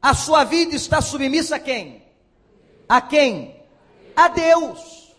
A 0.00 0.14
sua 0.14 0.44
vida 0.44 0.76
está 0.76 1.02
submissa 1.02 1.56
a 1.56 1.58
quem? 1.58 2.04
A 2.88 3.00
quem? 3.00 3.59
A 4.24 4.28
Deus. 4.28 5.14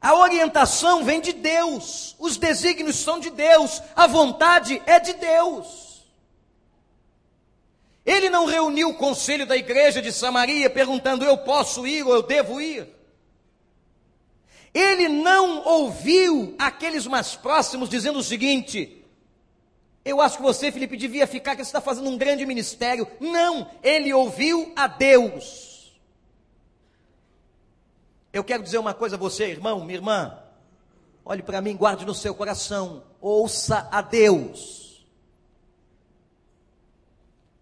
A 0.00 0.14
orientação 0.14 1.02
vem 1.02 1.20
de 1.20 1.32
Deus, 1.32 2.14
os 2.18 2.36
desígnios 2.36 2.96
são 2.96 3.18
de 3.18 3.30
Deus, 3.30 3.80
a 3.96 4.06
vontade 4.06 4.82
é 4.84 5.00
de 5.00 5.14
Deus. 5.14 6.04
Ele 8.04 8.28
não 8.28 8.44
reuniu 8.44 8.90
o 8.90 8.94
conselho 8.94 9.46
da 9.46 9.56
igreja 9.56 10.02
de 10.02 10.12
Samaria 10.12 10.68
perguntando: 10.68 11.24
eu 11.24 11.38
posso 11.38 11.86
ir 11.86 12.04
ou 12.04 12.14
eu 12.14 12.22
devo 12.22 12.60
ir? 12.60 12.86
Ele 14.74 15.08
não 15.08 15.64
ouviu 15.64 16.54
aqueles 16.58 17.06
mais 17.06 17.34
próximos 17.34 17.88
dizendo 17.88 18.18
o 18.18 18.22
seguinte: 18.22 19.02
Eu 20.04 20.20
acho 20.20 20.36
que 20.36 20.42
você, 20.42 20.70
Felipe, 20.70 20.98
devia 20.98 21.26
ficar, 21.26 21.56
que 21.56 21.64
você 21.64 21.68
está 21.70 21.80
fazendo 21.80 22.10
um 22.10 22.18
grande 22.18 22.44
ministério. 22.44 23.08
Não, 23.18 23.70
ele 23.82 24.12
ouviu 24.12 24.70
a 24.76 24.86
Deus. 24.86 25.73
Eu 28.34 28.42
quero 28.42 28.64
dizer 28.64 28.78
uma 28.78 28.92
coisa 28.92 29.14
a 29.14 29.18
você, 29.18 29.44
irmão, 29.44 29.84
minha 29.84 29.96
irmã. 29.96 30.36
Olhe 31.24 31.40
para 31.40 31.60
mim, 31.60 31.76
guarde 31.76 32.04
no 32.04 32.12
seu 32.12 32.34
coração. 32.34 33.04
Ouça 33.20 33.88
a 33.92 34.02
Deus. 34.02 35.06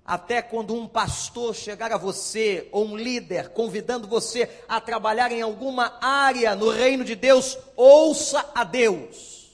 Até 0.02 0.40
quando 0.40 0.74
um 0.74 0.88
pastor 0.88 1.54
chegar 1.54 1.92
a 1.92 1.98
você, 1.98 2.70
ou 2.72 2.86
um 2.86 2.96
líder, 2.96 3.50
convidando 3.50 4.08
você 4.08 4.48
a 4.66 4.80
trabalhar 4.80 5.30
em 5.30 5.42
alguma 5.42 5.98
área 6.00 6.56
no 6.56 6.70
reino 6.70 7.04
de 7.04 7.16
Deus, 7.16 7.58
ouça 7.76 8.50
a 8.54 8.64
Deus. 8.64 9.52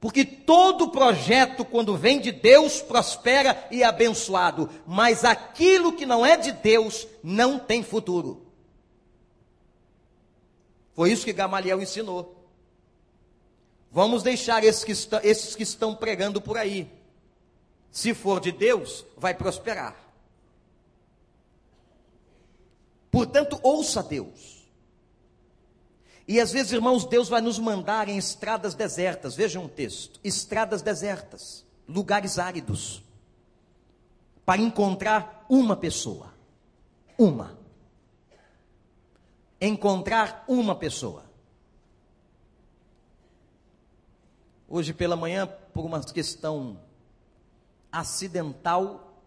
Porque 0.00 0.24
todo 0.24 0.90
projeto, 0.90 1.64
quando 1.64 1.96
vem 1.96 2.18
de 2.18 2.32
Deus, 2.32 2.82
prospera 2.82 3.64
e 3.70 3.84
é 3.84 3.86
abençoado. 3.86 4.68
Mas 4.84 5.24
aquilo 5.24 5.92
que 5.92 6.04
não 6.04 6.26
é 6.26 6.36
de 6.36 6.50
Deus 6.50 7.06
não 7.22 7.60
tem 7.60 7.84
futuro. 7.84 8.49
Foi 11.00 11.10
isso 11.10 11.24
que 11.24 11.32
Gamaliel 11.32 11.80
ensinou. 11.80 12.46
Vamos 13.90 14.22
deixar 14.22 14.62
esses 14.62 14.84
que, 14.84 14.92
está, 14.92 15.18
esses 15.24 15.56
que 15.56 15.62
estão 15.62 15.96
pregando 15.96 16.42
por 16.42 16.58
aí. 16.58 16.92
Se 17.90 18.12
for 18.12 18.38
de 18.38 18.52
Deus, 18.52 19.06
vai 19.16 19.32
prosperar. 19.32 19.96
Portanto, 23.10 23.58
ouça 23.62 24.02
Deus. 24.02 24.68
E 26.28 26.38
às 26.38 26.52
vezes, 26.52 26.72
irmãos, 26.72 27.06
Deus 27.06 27.30
vai 27.30 27.40
nos 27.40 27.58
mandar 27.58 28.06
em 28.06 28.18
estradas 28.18 28.74
desertas. 28.74 29.34
Vejam 29.34 29.64
um 29.64 29.68
texto: 29.68 30.20
estradas 30.22 30.82
desertas, 30.82 31.64
lugares 31.88 32.38
áridos, 32.38 33.02
para 34.44 34.60
encontrar 34.60 35.46
uma 35.48 35.78
pessoa. 35.78 36.34
Uma. 37.16 37.58
Encontrar 39.60 40.44
uma 40.48 40.74
pessoa. 40.74 41.24
Hoje 44.66 44.94
pela 44.94 45.16
manhã, 45.16 45.46
por 45.74 45.84
uma 45.84 46.00
questão 46.00 46.80
acidental, 47.90 49.20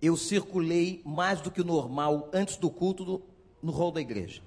eu 0.00 0.16
circulei 0.16 1.02
mais 1.04 1.40
do 1.40 1.50
que 1.50 1.60
o 1.60 1.64
normal 1.64 2.28
antes 2.32 2.56
do 2.56 2.70
culto 2.70 3.22
no 3.62 3.70
hall 3.70 3.92
da 3.92 4.00
igreja. 4.00 4.42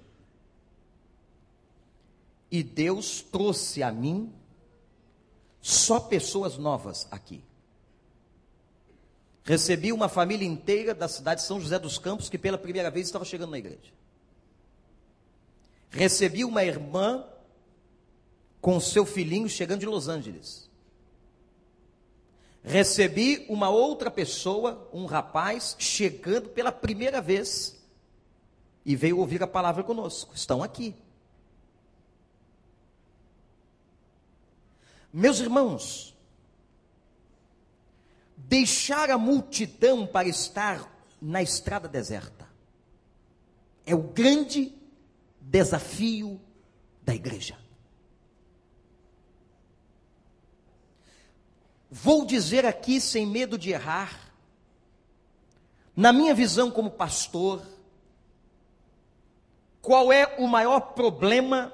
E 2.50 2.64
Deus 2.64 3.22
trouxe 3.22 3.84
a 3.84 3.92
mim 3.92 4.34
só 5.62 6.00
pessoas 6.00 6.58
novas 6.58 7.08
aqui. 7.12 7.44
Recebi 9.44 9.94
uma 9.94 10.10
família 10.10 10.48
inteira 10.48 10.94
da 10.94 11.08
cidade 11.08 11.42
de 11.42 11.48
São 11.48 11.60
José 11.60 11.80
dos 11.80 11.98
Campos 11.98 12.30
que 12.30 12.38
pela 12.38 12.58
primeira 12.58 12.92
vez 12.92 13.08
estava 13.08 13.26
chegando 13.26 13.52
na 13.52 13.58
igreja. 13.58 13.94
Recebi 15.90 16.44
uma 16.44 16.64
irmã 16.64 17.26
com 18.62 18.80
seu 18.80 19.06
filhinho 19.06 19.48
chegando 19.48 19.82
de 19.82 19.86
Los 19.86 20.08
Angeles. 20.08 20.70
Recebi 22.64 23.46
uma 23.48 23.70
outra 23.70 24.12
pessoa, 24.12 24.90
um 24.92 25.06
rapaz, 25.06 25.76
chegando 25.80 26.50
pela 26.50 26.72
primeira 26.72 27.22
vez 27.22 27.82
e 28.86 28.96
veio 28.96 29.20
ouvir 29.20 29.42
a 29.42 29.48
palavra 29.48 29.84
conosco. 29.84 30.36
Estão 30.36 30.62
aqui. 30.62 30.94
Meus 35.14 35.40
irmãos, 35.40 36.14
deixar 38.36 39.10
a 39.10 39.18
multidão 39.18 40.06
para 40.06 40.28
estar 40.28 40.94
na 41.22 41.42
estrada 41.42 41.88
deserta 41.88 42.48
é 43.86 43.96
o 43.96 44.04
grande 44.04 44.77
desafio 45.48 46.40
da 47.02 47.16
igreja. 47.16 47.58
Vou 51.90 52.26
dizer 52.26 52.66
aqui, 52.66 53.00
sem 53.00 53.26
medo 53.26 53.58
de 53.58 53.72
errar, 53.72 54.34
na 55.96 56.12
minha 56.12 56.34
visão 56.34 56.70
como 56.70 56.92
pastor, 56.92 57.66
qual 59.82 60.12
é 60.12 60.36
o 60.38 60.48
maior 60.48 60.82
problema 60.94 61.74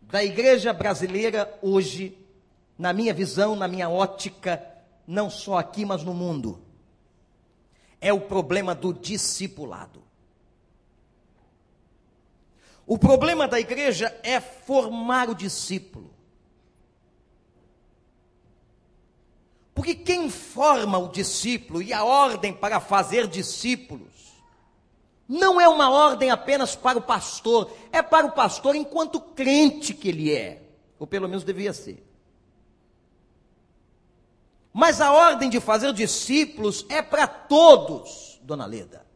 da 0.00 0.22
igreja 0.22 0.72
brasileira 0.72 1.58
hoje 1.60 2.16
na 2.78 2.92
minha 2.92 3.12
visão, 3.12 3.56
na 3.56 3.66
minha 3.66 3.88
ótica, 3.88 4.64
não 5.06 5.28
só 5.28 5.58
aqui, 5.58 5.84
mas 5.84 6.04
no 6.04 6.14
mundo, 6.14 6.62
é 8.00 8.12
o 8.12 8.20
problema 8.20 8.74
do 8.74 8.92
discipulado. 8.92 10.03
O 12.86 12.98
problema 12.98 13.48
da 13.48 13.58
igreja 13.58 14.14
é 14.22 14.40
formar 14.40 15.30
o 15.30 15.34
discípulo. 15.34 16.12
Porque 19.74 19.94
quem 19.94 20.30
forma 20.30 20.98
o 20.98 21.08
discípulo 21.08 21.82
e 21.82 21.92
a 21.92 22.04
ordem 22.04 22.52
para 22.52 22.78
fazer 22.78 23.26
discípulos, 23.26 24.12
não 25.28 25.60
é 25.60 25.68
uma 25.68 25.90
ordem 25.90 26.30
apenas 26.30 26.76
para 26.76 26.98
o 26.98 27.02
pastor, 27.02 27.72
é 27.90 28.02
para 28.02 28.26
o 28.26 28.32
pastor 28.32 28.76
enquanto 28.76 29.20
crente 29.20 29.94
que 29.94 30.08
ele 30.08 30.32
é, 30.32 30.62
ou 30.98 31.06
pelo 31.06 31.28
menos 31.28 31.42
devia 31.42 31.72
ser. 31.72 32.04
Mas 34.72 35.00
a 35.00 35.12
ordem 35.12 35.48
de 35.48 35.58
fazer 35.60 35.92
discípulos 35.92 36.84
é 36.88 37.00
para 37.00 37.26
todos, 37.26 38.38
Dona 38.42 38.66
Leda, 38.66 39.06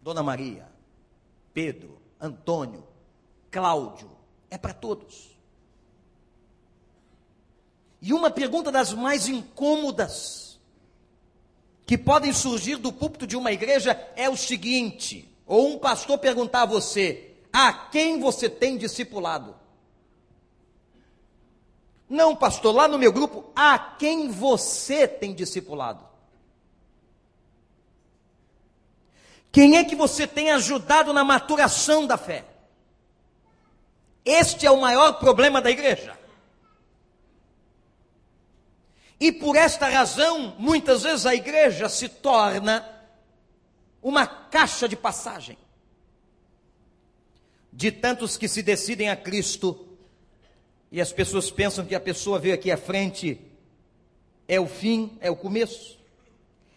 Dona 0.00 0.22
Maria, 0.22 0.71
Pedro, 1.52 2.00
Antônio, 2.20 2.86
Cláudio, 3.50 4.10
é 4.50 4.56
para 4.56 4.72
todos. 4.72 5.30
E 8.00 8.12
uma 8.12 8.30
pergunta 8.30 8.72
das 8.72 8.92
mais 8.92 9.28
incômodas 9.28 10.60
que 11.86 11.96
podem 11.96 12.32
surgir 12.32 12.76
do 12.76 12.92
púlpito 12.92 13.26
de 13.26 13.36
uma 13.36 13.52
igreja 13.52 13.92
é 14.16 14.28
o 14.28 14.36
seguinte: 14.36 15.28
ou 15.46 15.68
um 15.68 15.78
pastor 15.78 16.18
perguntar 16.18 16.62
a 16.62 16.66
você, 16.66 17.34
a 17.52 17.72
quem 17.72 18.18
você 18.18 18.48
tem 18.48 18.76
discipulado? 18.76 19.54
Não, 22.08 22.36
pastor, 22.36 22.74
lá 22.74 22.86
no 22.88 22.98
meu 22.98 23.12
grupo, 23.12 23.44
a 23.54 23.78
quem 23.78 24.28
você 24.28 25.08
tem 25.08 25.34
discipulado? 25.34 26.11
Quem 29.52 29.76
é 29.76 29.84
que 29.84 29.94
você 29.94 30.26
tem 30.26 30.50
ajudado 30.50 31.12
na 31.12 31.22
maturação 31.22 32.06
da 32.06 32.16
fé? 32.16 32.44
Este 34.24 34.66
é 34.66 34.70
o 34.70 34.80
maior 34.80 35.18
problema 35.18 35.60
da 35.60 35.70
igreja. 35.70 36.18
E 39.20 39.30
por 39.30 39.54
esta 39.54 39.88
razão, 39.88 40.56
muitas 40.58 41.02
vezes 41.02 41.26
a 41.26 41.34
igreja 41.34 41.88
se 41.88 42.08
torna 42.08 42.88
uma 44.02 44.26
caixa 44.26 44.88
de 44.88 44.96
passagem 44.96 45.58
de 47.72 47.90
tantos 47.90 48.36
que 48.36 48.48
se 48.48 48.62
decidem 48.62 49.08
a 49.08 49.16
Cristo 49.16 49.88
e 50.90 51.00
as 51.00 51.12
pessoas 51.12 51.50
pensam 51.50 51.86
que 51.86 51.94
a 51.94 52.00
pessoa 52.00 52.38
veio 52.38 52.54
aqui 52.54 52.70
à 52.70 52.76
frente 52.76 53.40
é 54.46 54.60
o 54.60 54.66
fim, 54.66 55.16
é 55.20 55.30
o 55.30 55.36
começo. 55.36 55.98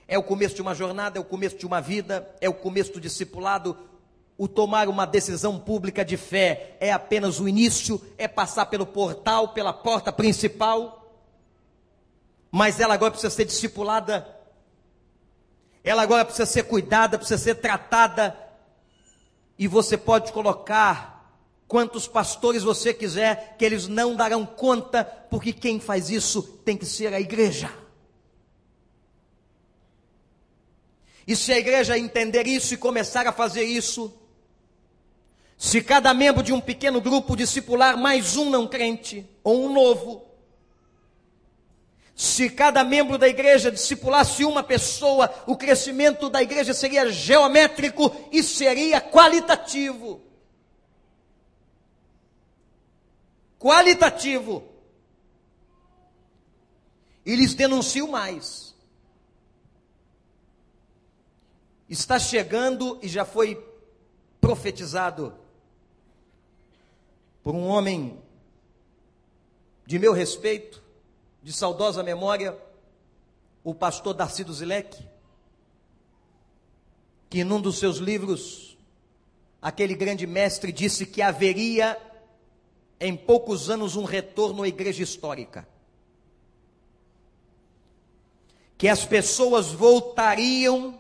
É 0.08 0.18
o 0.18 0.24
começo 0.24 0.56
de 0.56 0.62
uma 0.62 0.76
jornada, 0.76 1.18
é 1.18 1.22
o 1.22 1.26
começo 1.26 1.58
de 1.58 1.66
uma 1.66 1.82
vida, 1.82 2.30
é 2.40 2.48
o 2.48 2.54
começo 2.54 2.94
do 2.94 3.02
discipulado. 3.02 3.78
O 4.38 4.48
tomar 4.48 4.88
uma 4.88 5.06
decisão 5.06 5.58
pública 5.60 6.04
de 6.06 6.18
fé 6.18 6.76
é 6.80 6.92
apenas 6.92 7.40
o 7.40 7.48
início, 7.48 8.02
é 8.18 8.28
passar 8.28 8.68
pelo 8.68 8.86
portal, 8.86 9.50
pela 9.50 9.74
porta 9.74 10.12
principal. 10.12 11.20
Mas 12.52 12.80
ela 12.80 12.94
agora 12.94 13.12
precisa 13.12 13.34
ser 13.34 13.46
discipulada. 13.46 14.28
Ela 15.84 16.04
agora 16.04 16.26
precisa 16.26 16.46
ser 16.46 16.64
cuidada, 16.64 17.18
precisa 17.18 17.42
ser 17.42 17.56
tratada. 17.56 18.38
E 19.58 19.68
você 19.68 19.98
pode 19.98 20.32
colocar 20.32 21.16
quantos 21.68 22.08
pastores 22.08 22.64
você 22.64 22.94
quiser, 22.94 23.56
que 23.58 23.66
eles 23.66 23.88
não 23.88 24.16
darão 24.16 24.46
conta, 24.46 25.04
porque 25.30 25.52
quem 25.52 25.80
faz 25.80 26.10
isso 26.10 26.44
tem 26.64 26.78
que 26.78 26.86
ser 26.86 27.14
a 27.14 27.20
igreja. 27.20 27.85
E 31.28 31.36
se 31.36 31.52
a 31.52 31.58
igreja 31.58 31.98
entender 31.98 32.48
isso 32.48 32.74
e 32.74 32.78
começar 32.78 33.26
a 33.28 33.32
fazer 33.32 33.64
isso, 33.64 34.14
se 35.58 35.82
cada 35.82 36.14
membro 36.14 36.44
de 36.44 36.54
um 36.54 36.62
pequeno 36.62 37.02
grupo 37.02 37.36
discipular 37.36 37.98
mais 37.98 38.36
um 38.36 38.50
não 38.50 38.68
crente, 38.68 39.28
ou 39.44 39.66
um 39.66 39.74
novo, 39.74 40.26
se 42.16 42.50
cada 42.50 42.84
membro 42.84 43.18
da 43.18 43.28
igreja 43.28 43.72
discipulasse 43.72 44.46
uma 44.46 44.64
pessoa, 44.64 45.34
o 45.48 45.58
crescimento 45.58 46.30
da 46.30 46.42
igreja 46.42 46.74
seria 46.74 47.12
geométrico 47.12 48.16
e 48.32 48.44
seria 48.44 49.02
qualitativo. 49.02 50.26
qualitativo. 53.66 54.64
E 57.26 57.36
lhes 57.36 57.56
denuncio 57.56 58.08
mais. 58.08 58.75
Está 61.90 62.18
chegando 62.18 63.00
e 63.02 63.08
já 63.08 63.24
foi 63.24 63.64
profetizado 64.42 65.36
por 67.44 67.54
um 67.54 67.68
homem 67.68 68.20
de 69.86 70.00
meu 70.00 70.14
respeito, 70.14 70.82
de 71.44 71.54
saudosa 71.54 72.02
memória, 72.02 72.58
o 73.64 73.74
pastor 73.74 74.16
Darcy 74.16 74.44
Zilek, 74.52 74.98
que 77.30 77.44
num 77.44 77.62
dos 77.62 77.78
seus 77.78 77.98
livros, 77.98 78.78
aquele 79.62 79.94
grande 79.94 80.26
mestre 80.26 80.72
disse 80.72 81.06
que 81.06 81.22
haveria 81.22 82.00
em 83.00 83.16
poucos 83.16 83.70
anos 83.70 83.96
um 83.96 84.06
retorno 84.06 84.64
à 84.64 84.68
igreja 84.68 85.04
histórica. 85.04 85.68
Que 88.78 88.88
as 88.88 89.06
pessoas 89.06 89.68
voltariam 89.72 91.00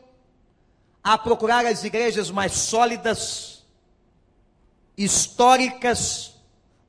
a 1.05 1.19
procurar 1.19 1.67
as 1.67 1.83
igrejas 1.83 2.31
mais 2.31 2.53
sólidas, 2.53 3.63
históricas, 4.97 6.33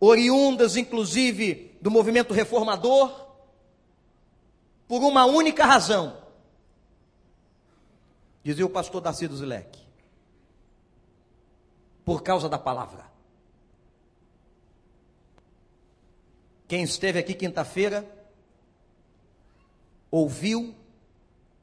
oriundas 0.00 0.74
inclusive 0.74 1.76
do 1.82 1.90
movimento 1.90 2.32
reformador, 2.32 3.26
por 4.88 5.02
uma 5.02 5.26
única 5.26 5.66
razão. 5.66 6.16
Dizia 8.42 8.64
o 8.64 8.70
pastor 8.70 9.02
Darcy 9.02 9.26
Zilek. 9.26 9.78
Por 12.02 12.22
causa 12.22 12.48
da 12.48 12.58
palavra. 12.58 13.04
Quem 16.66 16.84
esteve 16.84 17.18
aqui 17.18 17.34
quinta-feira 17.34 18.08
ouviu 20.10 20.74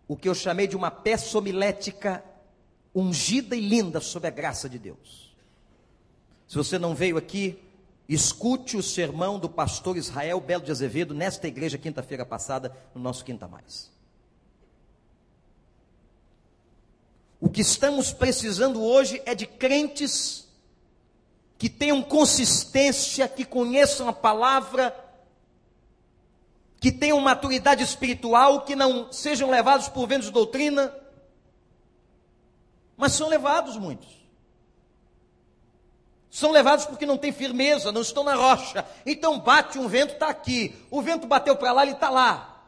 o 0.07 0.15
que 0.15 0.29
eu 0.29 0.35
chamei 0.35 0.67
de 0.67 0.75
uma 0.75 0.91
peça 0.91 1.35
homilética 1.35 2.23
ungida 2.93 3.55
e 3.55 3.61
linda 3.61 3.99
sob 3.99 4.27
a 4.27 4.31
graça 4.31 4.69
de 4.69 4.77
Deus. 4.77 5.35
Se 6.47 6.55
você 6.55 6.77
não 6.77 6.93
veio 6.93 7.17
aqui, 7.17 7.59
escute 8.07 8.77
o 8.77 8.83
sermão 8.83 9.39
do 9.39 9.49
pastor 9.49 9.97
Israel 9.97 10.39
Belo 10.39 10.63
de 10.63 10.71
Azevedo 10.71 11.13
nesta 11.13 11.47
igreja 11.47 11.77
quinta-feira 11.77 12.25
passada, 12.25 12.75
no 12.93 13.01
nosso 13.01 13.25
Quinta 13.25 13.47
Mais. 13.47 13.91
O 17.39 17.49
que 17.49 17.61
estamos 17.61 18.13
precisando 18.13 18.81
hoje 18.83 19.21
é 19.25 19.35
de 19.35 19.45
crentes 19.45 20.47
que 21.57 21.69
tenham 21.69 22.01
consistência, 22.01 23.27
que 23.27 23.45
conheçam 23.45 24.07
a 24.07 24.13
palavra, 24.13 24.95
que 26.79 26.91
tenham 26.91 27.19
maturidade 27.19 27.83
espiritual, 27.83 28.61
que 28.61 28.75
não 28.75 29.11
sejam 29.11 29.49
levados 29.49 29.87
por 29.87 30.07
ventos 30.07 30.27
de 30.27 30.33
doutrina, 30.33 30.93
mas 33.03 33.11
são 33.11 33.27
levados 33.27 33.75
muitos. 33.75 34.07
São 36.29 36.51
levados 36.51 36.85
porque 36.85 37.05
não 37.05 37.17
têm 37.17 37.33
firmeza, 37.33 37.91
não 37.91 37.99
estão 37.99 38.23
na 38.23 38.33
rocha. 38.33 38.85
Então 39.05 39.41
bate 39.41 39.77
um 39.77 39.89
vento, 39.89 40.13
está 40.13 40.29
aqui. 40.29 40.73
O 40.89 41.01
vento 41.01 41.27
bateu 41.27 41.53
para 41.57 41.73
lá, 41.73 41.83
ele 41.83 41.91
está 41.91 42.09
lá. 42.09 42.63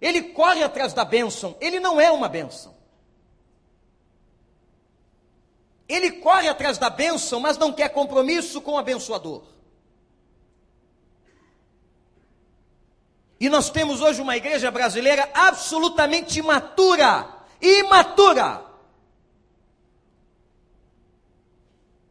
Ele 0.00 0.22
corre 0.22 0.62
atrás 0.62 0.94
da 0.94 1.04
bênção. 1.04 1.54
Ele 1.60 1.78
não 1.78 2.00
é 2.00 2.10
uma 2.10 2.26
bênção. 2.26 2.74
Ele 5.86 6.12
corre 6.12 6.48
atrás 6.48 6.78
da 6.78 6.88
bênção, 6.88 7.38
mas 7.38 7.58
não 7.58 7.74
quer 7.74 7.90
compromisso 7.90 8.62
com 8.62 8.72
o 8.72 8.78
abençoador. 8.78 9.42
E 13.38 13.50
nós 13.50 13.68
temos 13.68 14.00
hoje 14.00 14.22
uma 14.22 14.38
igreja 14.38 14.70
brasileira 14.70 15.28
absolutamente 15.34 16.38
imatura. 16.38 17.28
Imatura. 17.60 18.65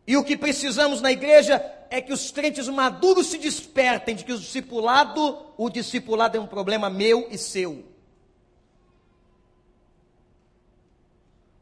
E 0.08 0.16
o 0.16 0.24
que 0.24 0.38
precisamos 0.38 1.01
na 1.01 1.12
igreja 1.12 1.64
é 1.89 1.99
que 1.99 2.14
os 2.14 2.30
crentes 2.32 2.68
maduros 2.68 3.28
se 3.28 3.38
despertem 3.38 4.16
de 4.16 4.24
que 4.24 4.34
o 4.34 4.39
discipulado, 4.39 5.45
o 5.58 5.70
discipulado 5.70 6.38
é 6.38 6.39
um 6.39 6.47
problema 6.47 6.89
meu 6.89 7.28
e 7.32 7.38
seu. 7.38 7.84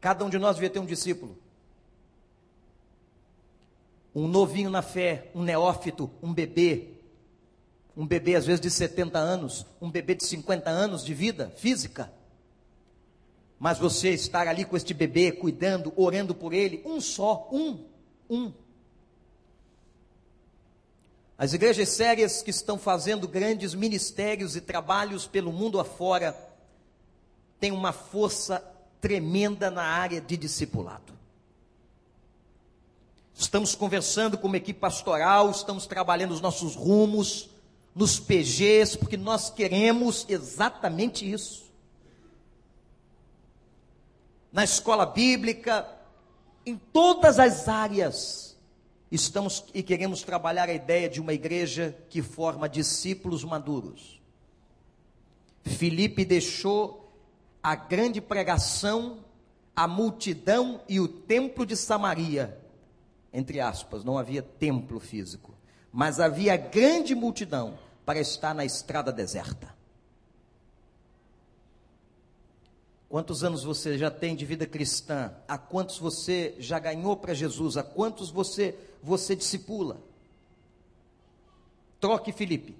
Cada 0.00 0.24
um 0.24 0.28
de 0.28 0.38
nós 0.38 0.56
devia 0.56 0.68
ter 0.68 0.78
um 0.78 0.86
discípulo. 0.86 1.38
Um 4.14 4.28
novinho 4.28 4.68
na 4.68 4.82
fé, 4.82 5.30
um 5.34 5.42
neófito, 5.42 6.10
um 6.22 6.32
bebê. 6.32 6.90
Um 7.96 8.06
bebê 8.06 8.34
às 8.34 8.44
vezes 8.44 8.60
de 8.60 8.70
70 8.70 9.18
anos, 9.18 9.64
um 9.80 9.90
bebê 9.90 10.14
de 10.14 10.24
50 10.24 10.68
anos 10.68 11.04
de 11.04 11.14
vida 11.14 11.50
física. 11.56 12.12
Mas 13.58 13.78
você 13.78 14.10
estar 14.10 14.46
ali 14.46 14.64
com 14.64 14.76
este 14.76 14.92
bebê, 14.92 15.32
cuidando, 15.32 15.92
orando 15.96 16.34
por 16.34 16.52
ele, 16.52 16.82
um 16.84 17.00
só, 17.00 17.48
um 17.50 17.93
um. 18.28 18.52
As 21.36 21.52
igrejas 21.52 21.88
sérias 21.88 22.42
que 22.42 22.50
estão 22.50 22.78
fazendo 22.78 23.26
grandes 23.26 23.74
ministérios 23.74 24.54
e 24.54 24.60
trabalhos 24.60 25.26
pelo 25.26 25.52
mundo 25.52 25.80
afora 25.80 26.36
têm 27.58 27.72
uma 27.72 27.92
força 27.92 28.64
tremenda 29.00 29.70
na 29.70 29.82
área 29.82 30.20
de 30.20 30.36
discipulado. 30.36 31.12
Estamos 33.34 33.74
conversando 33.74 34.38
com 34.38 34.46
uma 34.46 34.56
equipe 34.56 34.78
pastoral, 34.78 35.50
estamos 35.50 35.86
trabalhando 35.86 36.30
os 36.30 36.40
nossos 36.40 36.76
rumos, 36.76 37.50
nos 37.94 38.18
PGs, 38.18 38.96
porque 38.96 39.16
nós 39.16 39.50
queremos 39.50 40.24
exatamente 40.28 41.30
isso. 41.30 41.64
Na 44.52 44.62
escola 44.62 45.04
bíblica, 45.04 45.86
em 46.66 46.76
todas 46.76 47.38
as 47.38 47.68
áreas, 47.68 48.56
estamos 49.10 49.64
e 49.74 49.82
queremos 49.82 50.22
trabalhar 50.22 50.68
a 50.68 50.74
ideia 50.74 51.08
de 51.08 51.20
uma 51.20 51.32
igreja 51.32 51.96
que 52.08 52.22
forma 52.22 52.68
discípulos 52.68 53.44
maduros. 53.44 54.20
Filipe 55.62 56.24
deixou 56.24 57.12
a 57.62 57.74
grande 57.74 58.20
pregação, 58.20 59.24
a 59.74 59.88
multidão 59.88 60.80
e 60.88 61.00
o 61.00 61.08
templo 61.08 61.64
de 61.64 61.76
Samaria. 61.76 62.60
Entre 63.32 63.60
aspas, 63.60 64.04
não 64.04 64.18
havia 64.18 64.42
templo 64.42 65.00
físico, 65.00 65.54
mas 65.90 66.20
havia 66.20 66.56
grande 66.56 67.14
multidão 67.14 67.78
para 68.04 68.20
estar 68.20 68.54
na 68.54 68.64
estrada 68.64 69.12
deserta. 69.12 69.74
Quantos 73.08 73.44
anos 73.44 73.62
você 73.62 73.96
já 73.96 74.10
tem 74.10 74.34
de 74.34 74.44
vida 74.44 74.66
cristã? 74.66 75.32
A 75.46 75.56
quantos 75.56 75.98
você 75.98 76.54
já 76.58 76.78
ganhou 76.78 77.16
para 77.16 77.34
Jesus? 77.34 77.76
A 77.76 77.82
quantos 77.82 78.30
você 78.30 78.74
você 79.02 79.36
discipula? 79.36 80.00
Troque 82.00 82.32
Felipe. 82.32 82.76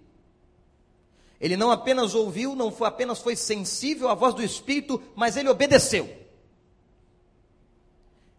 Ele 1.40 1.56
não 1.56 1.70
apenas 1.70 2.14
ouviu, 2.14 2.54
não 2.54 2.70
foi 2.70 2.88
apenas 2.88 3.18
foi 3.20 3.36
sensível 3.36 4.08
à 4.08 4.14
voz 4.14 4.34
do 4.34 4.42
Espírito, 4.42 5.00
mas 5.14 5.36
ele 5.36 5.48
obedeceu. 5.48 6.22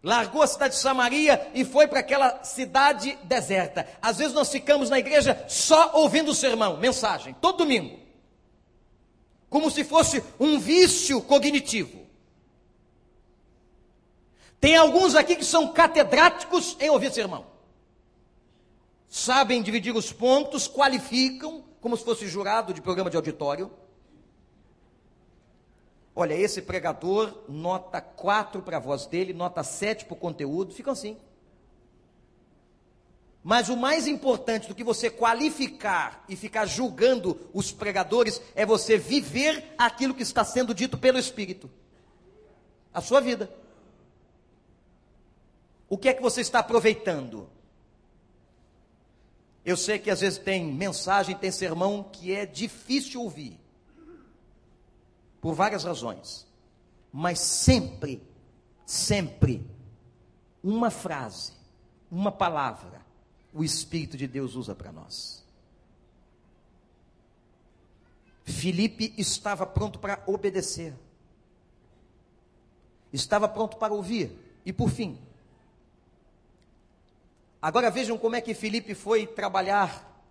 Largou 0.02 0.42
a 0.42 0.46
cidade 0.46 0.74
de 0.74 0.80
Samaria 0.80 1.50
e 1.54 1.64
foi 1.64 1.86
para 1.86 2.00
aquela 2.00 2.42
cidade 2.44 3.16
deserta. 3.24 3.88
Às 4.02 4.18
vezes 4.18 4.34
nós 4.34 4.50
ficamos 4.50 4.90
na 4.90 4.98
igreja 4.98 5.44
só 5.48 5.92
ouvindo 5.94 6.30
o 6.30 6.34
sermão, 6.34 6.76
mensagem, 6.76 7.34
todo 7.40 7.58
domingo 7.58 8.05
como 9.48 9.70
se 9.70 9.84
fosse 9.84 10.22
um 10.38 10.58
vício 10.58 11.20
cognitivo. 11.22 12.06
Tem 14.60 14.76
alguns 14.76 15.14
aqui 15.14 15.36
que 15.36 15.44
são 15.44 15.72
catedráticos 15.72 16.76
em 16.80 16.90
ouvir 16.90 17.12
sermão. 17.12 17.46
Sabem 19.08 19.62
dividir 19.62 19.94
os 19.94 20.12
pontos, 20.12 20.68
qualificam, 20.68 21.64
como 21.80 21.96
se 21.96 22.04
fosse 22.04 22.26
jurado 22.26 22.74
de 22.74 22.82
programa 22.82 23.08
de 23.08 23.16
auditório. 23.16 23.70
Olha, 26.14 26.34
esse 26.34 26.62
pregador, 26.62 27.32
nota 27.48 28.00
4 28.00 28.62
para 28.62 28.78
a 28.78 28.80
voz 28.80 29.06
dele, 29.06 29.32
nota 29.32 29.62
7 29.62 30.06
para 30.06 30.14
o 30.14 30.16
conteúdo, 30.16 30.74
ficam 30.74 30.92
assim. 30.92 31.16
Mas 33.46 33.68
o 33.68 33.76
mais 33.76 34.08
importante 34.08 34.66
do 34.66 34.74
que 34.74 34.82
você 34.82 35.08
qualificar 35.08 36.24
e 36.28 36.34
ficar 36.34 36.66
julgando 36.66 37.48
os 37.54 37.70
pregadores 37.70 38.42
é 38.56 38.66
você 38.66 38.98
viver 38.98 39.72
aquilo 39.78 40.14
que 40.14 40.24
está 40.24 40.42
sendo 40.42 40.74
dito 40.74 40.98
pelo 40.98 41.16
Espírito. 41.16 41.70
A 42.92 43.00
sua 43.00 43.20
vida. 43.20 43.48
O 45.88 45.96
que 45.96 46.08
é 46.08 46.12
que 46.12 46.20
você 46.20 46.40
está 46.40 46.58
aproveitando? 46.58 47.48
Eu 49.64 49.76
sei 49.76 50.00
que 50.00 50.10
às 50.10 50.22
vezes 50.22 50.40
tem 50.40 50.64
mensagem, 50.64 51.36
tem 51.36 51.52
sermão 51.52 52.02
que 52.02 52.34
é 52.34 52.44
difícil 52.46 53.22
ouvir. 53.22 53.60
Por 55.40 55.54
várias 55.54 55.84
razões. 55.84 56.48
Mas 57.12 57.38
sempre, 57.38 58.20
sempre, 58.84 59.64
uma 60.64 60.90
frase, 60.90 61.52
uma 62.10 62.32
palavra, 62.32 63.05
o 63.56 63.64
Espírito 63.64 64.18
de 64.18 64.28
Deus 64.28 64.54
usa 64.54 64.74
para 64.74 64.92
nós. 64.92 65.42
Filipe 68.44 69.14
estava 69.16 69.66
pronto 69.66 69.98
para 69.98 70.22
obedecer. 70.26 70.94
Estava 73.10 73.48
pronto 73.48 73.78
para 73.78 73.94
ouvir. 73.94 74.30
E 74.64 74.74
por 74.74 74.90
fim, 74.90 75.18
agora 77.62 77.90
vejam 77.90 78.18
como 78.18 78.36
é 78.36 78.42
que 78.42 78.52
Filipe 78.52 78.94
foi 78.94 79.26
trabalhar 79.26 80.22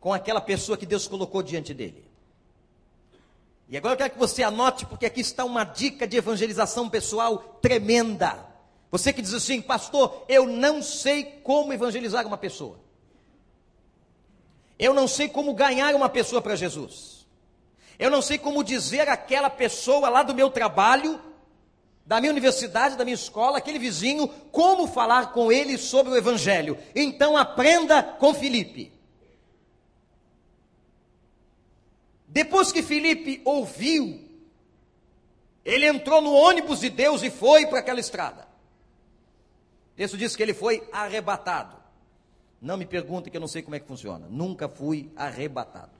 com 0.00 0.12
aquela 0.12 0.40
pessoa 0.40 0.78
que 0.78 0.86
Deus 0.86 1.06
colocou 1.06 1.42
diante 1.42 1.74
dele. 1.74 2.08
E 3.68 3.76
agora 3.76 3.92
eu 3.92 3.98
quero 3.98 4.14
que 4.14 4.18
você 4.18 4.42
anote, 4.42 4.86
porque 4.86 5.04
aqui 5.04 5.20
está 5.20 5.44
uma 5.44 5.62
dica 5.62 6.06
de 6.06 6.16
evangelização 6.16 6.88
pessoal 6.88 7.38
tremenda. 7.60 8.47
Você 8.90 9.12
que 9.12 9.20
diz 9.20 9.34
assim, 9.34 9.60
pastor, 9.60 10.24
eu 10.28 10.46
não 10.46 10.82
sei 10.82 11.24
como 11.42 11.72
evangelizar 11.72 12.26
uma 12.26 12.38
pessoa. 12.38 12.80
Eu 14.78 14.94
não 14.94 15.06
sei 15.06 15.28
como 15.28 15.52
ganhar 15.52 15.94
uma 15.94 16.08
pessoa 16.08 16.40
para 16.40 16.56
Jesus. 16.56 17.26
Eu 17.98 18.10
não 18.10 18.22
sei 18.22 18.38
como 18.38 18.64
dizer 18.64 19.08
àquela 19.08 19.50
pessoa 19.50 20.08
lá 20.08 20.22
do 20.22 20.34
meu 20.34 20.48
trabalho, 20.48 21.20
da 22.06 22.20
minha 22.20 22.32
universidade, 22.32 22.96
da 22.96 23.04
minha 23.04 23.14
escola, 23.14 23.58
aquele 23.58 23.78
vizinho, 23.78 24.28
como 24.50 24.86
falar 24.86 25.32
com 25.32 25.52
ele 25.52 25.76
sobre 25.76 26.12
o 26.12 26.16
Evangelho. 26.16 26.78
Então 26.94 27.36
aprenda 27.36 28.02
com 28.02 28.32
Felipe. 28.32 28.90
Depois 32.26 32.72
que 32.72 32.82
Felipe 32.82 33.42
ouviu, 33.44 34.26
ele 35.64 35.86
entrou 35.86 36.22
no 36.22 36.32
ônibus 36.32 36.80
de 36.80 36.88
Deus 36.88 37.22
e 37.22 37.28
foi 37.28 37.66
para 37.66 37.80
aquela 37.80 38.00
estrada. 38.00 38.47
Isso 39.98 40.16
diz 40.16 40.36
que 40.36 40.42
ele 40.42 40.54
foi 40.54 40.88
arrebatado. 40.92 41.76
Não 42.62 42.76
me 42.76 42.86
pergunte 42.86 43.30
que 43.30 43.36
eu 43.36 43.40
não 43.40 43.48
sei 43.48 43.62
como 43.62 43.74
é 43.74 43.80
que 43.80 43.86
funciona. 43.86 44.26
Nunca 44.30 44.68
fui 44.68 45.10
arrebatado. 45.16 45.90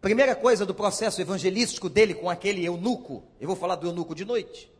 Primeira 0.00 0.34
coisa 0.36 0.66
do 0.66 0.74
processo 0.74 1.20
evangelístico 1.20 1.88
dele 1.88 2.12
com 2.12 2.28
aquele 2.28 2.62
eunuco, 2.64 3.22
eu 3.40 3.46
vou 3.46 3.56
falar 3.56 3.76
do 3.76 3.86
eunuco 3.86 4.14
de 4.14 4.24
noite. 4.24 4.70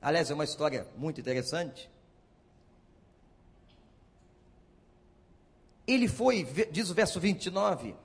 Aliás, 0.00 0.30
é 0.30 0.34
uma 0.34 0.44
história 0.44 0.86
muito 0.96 1.20
interessante. 1.20 1.90
Ele 5.86 6.06
foi, 6.06 6.44
diz 6.70 6.90
o 6.90 6.94
verso 6.94 7.18
29, 7.18 7.96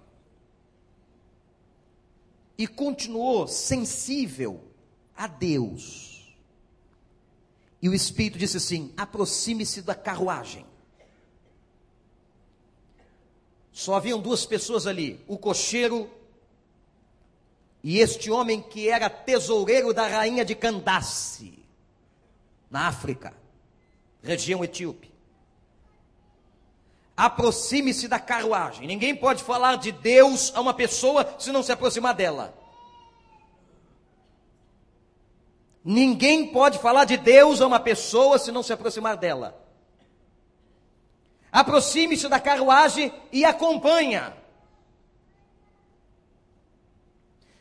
e 2.58 2.68
continuou 2.68 3.47
sensível 3.47 4.64
a 5.16 5.28
Deus 5.28 6.08
e 7.82 7.89
o 7.89 7.93
Espírito 7.93 8.38
disse 8.38 8.58
assim: 8.58 8.93
aproxime-se 8.97 9.82
da 9.82 9.95
carruagem. 9.95 10.66
Só 13.72 13.95
haviam 13.95 14.20
duas 14.20 14.45
pessoas 14.45 14.88
ali: 14.88 15.24
o 15.28 15.38
cocheiro 15.38 16.10
e 17.84 17.99
este 17.99 18.32
homem 18.32 18.62
que 18.62 18.89
era 18.89 19.10
tesoureiro 19.10 19.93
da 19.93 20.08
rainha 20.08 20.43
de 20.43 20.55
Candace, 20.55 21.53
na 22.70 22.88
África, 22.88 23.34
região 24.24 24.64
etíope. 24.64 25.12
Aproxime-se 27.18 28.07
da 28.07 28.20
carruagem. 28.20 28.86
Ninguém 28.86 29.15
pode 29.15 29.43
falar 29.43 29.78
de 29.78 29.91
Deus 29.91 30.53
a 30.53 30.61
uma 30.61 30.72
pessoa 30.72 31.36
se 31.39 31.51
não 31.51 31.63
se 31.63 31.72
aproximar 31.72 32.13
dela. 32.13 32.53
Ninguém 35.84 36.51
pode 36.51 36.78
falar 36.78 37.05
de 37.05 37.18
Deus 37.18 37.59
a 37.59 37.65
uma 37.65 37.80
pessoa 37.80 38.38
se 38.38 38.51
não 38.51 38.61
se 38.61 38.72
aproximar 38.72 39.18
dela. 39.18 39.59
Aproxime-se 41.51 42.30
da 42.30 42.39
carruagem 42.39 43.11
e 43.32 43.43
acompanha. 43.43 44.38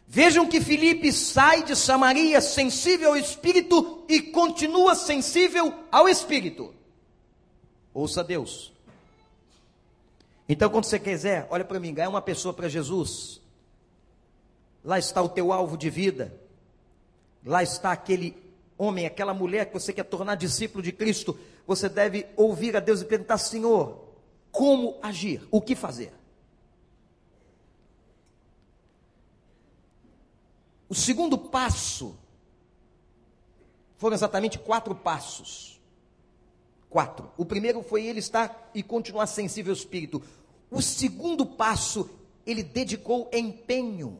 Vejam 0.06 0.46
que 0.46 0.60
Filipe 0.60 1.10
sai 1.12 1.62
de 1.62 1.74
Samaria 1.74 2.42
sensível 2.42 3.10
ao 3.10 3.16
Espírito 3.16 4.04
e 4.06 4.20
continua 4.20 4.94
sensível 4.94 5.72
ao 5.90 6.06
Espírito. 6.06 6.74
Ouça 7.94 8.22
Deus. 8.22 8.75
Então, 10.48 10.70
quando 10.70 10.84
você 10.84 10.98
quiser, 10.98 11.46
olha 11.50 11.64
para 11.64 11.80
mim, 11.80 11.92
ganhar 11.92 12.08
uma 12.08 12.22
pessoa 12.22 12.54
para 12.54 12.68
Jesus. 12.68 13.40
Lá 14.84 14.98
está 14.98 15.20
o 15.20 15.28
teu 15.28 15.52
alvo 15.52 15.76
de 15.76 15.90
vida. 15.90 16.32
Lá 17.44 17.62
está 17.62 17.90
aquele 17.90 18.36
homem, 18.78 19.06
aquela 19.06 19.34
mulher 19.34 19.66
que 19.66 19.74
você 19.74 19.92
quer 19.92 20.04
tornar 20.04 20.36
discípulo 20.36 20.82
de 20.82 20.92
Cristo. 20.92 21.36
Você 21.66 21.88
deve 21.88 22.26
ouvir 22.36 22.76
a 22.76 22.80
Deus 22.80 23.02
e 23.02 23.04
perguntar: 23.04 23.38
Senhor, 23.38 24.06
como 24.52 24.98
agir? 25.02 25.46
O 25.50 25.60
que 25.60 25.74
fazer? 25.74 26.12
O 30.88 30.94
segundo 30.94 31.36
passo 31.36 32.16
foram 33.96 34.14
exatamente 34.14 34.58
quatro 34.58 34.94
passos. 34.94 35.75
Quatro. 36.96 37.30
O 37.36 37.44
primeiro 37.44 37.82
foi 37.82 38.06
ele 38.06 38.20
estar 38.20 38.70
e 38.74 38.82
continuar 38.82 39.26
sensível 39.26 39.70
ao 39.70 39.76
Espírito. 39.76 40.22
O 40.70 40.80
segundo 40.80 41.44
passo, 41.44 42.08
ele 42.46 42.62
dedicou 42.62 43.28
empenho. 43.34 44.18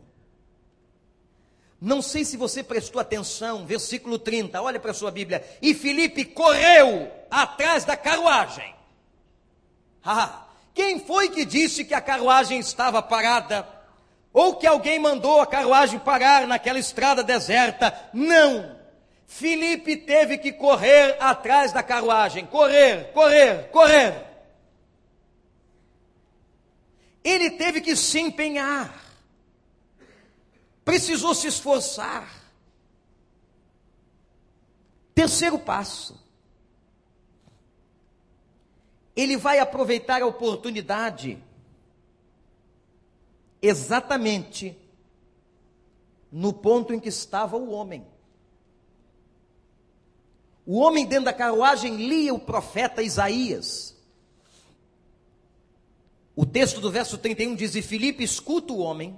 Não 1.80 2.02
sei 2.02 2.22
se 2.22 2.36
você 2.36 2.62
prestou 2.62 3.00
atenção, 3.00 3.64
versículo 3.64 4.18
30, 4.18 4.60
olha 4.60 4.78
para 4.78 4.90
a 4.90 4.94
sua 4.94 5.10
Bíblia. 5.10 5.42
E 5.62 5.72
Felipe 5.72 6.22
correu 6.26 7.10
atrás 7.30 7.86
da 7.86 7.96
carruagem. 7.96 8.74
Ah, 10.04 10.46
quem 10.74 11.00
foi 11.00 11.30
que 11.30 11.46
disse 11.46 11.82
que 11.82 11.94
a 11.94 12.00
carruagem 12.02 12.58
estava 12.58 13.00
parada? 13.00 13.66
Ou 14.34 14.56
que 14.56 14.66
alguém 14.66 14.98
mandou 14.98 15.40
a 15.40 15.46
carruagem 15.46 15.98
parar 15.98 16.46
naquela 16.46 16.78
estrada 16.78 17.24
deserta? 17.24 18.10
Não. 18.12 18.75
Felipe 19.26 19.96
teve 19.96 20.38
que 20.38 20.52
correr 20.52 21.16
atrás 21.20 21.72
da 21.72 21.82
carruagem. 21.82 22.46
Correr, 22.46 23.12
correr, 23.12 23.68
correr. 23.70 24.24
Ele 27.22 27.50
teve 27.50 27.80
que 27.80 27.94
se 27.96 28.20
empenhar 28.20 29.06
precisou 30.86 31.34
se 31.34 31.48
esforçar. 31.48 32.32
Terceiro 35.12 35.58
passo. 35.58 36.16
Ele 39.16 39.36
vai 39.36 39.58
aproveitar 39.58 40.22
a 40.22 40.26
oportunidade 40.26 41.42
exatamente 43.60 44.78
no 46.30 46.52
ponto 46.52 46.94
em 46.94 47.00
que 47.00 47.08
estava 47.08 47.56
o 47.56 47.72
homem. 47.72 48.06
O 50.66 50.78
homem 50.78 51.06
dentro 51.06 51.26
da 51.26 51.32
carruagem 51.32 51.96
lia 51.96 52.34
o 52.34 52.40
profeta 52.40 53.00
Isaías. 53.00 53.94
O 56.34 56.44
texto 56.44 56.80
do 56.80 56.90
verso 56.90 57.16
31 57.16 57.54
diz: 57.54 57.76
E 57.76 57.82
Filipe 57.82 58.24
escuta 58.24 58.72
o 58.72 58.80
homem 58.80 59.16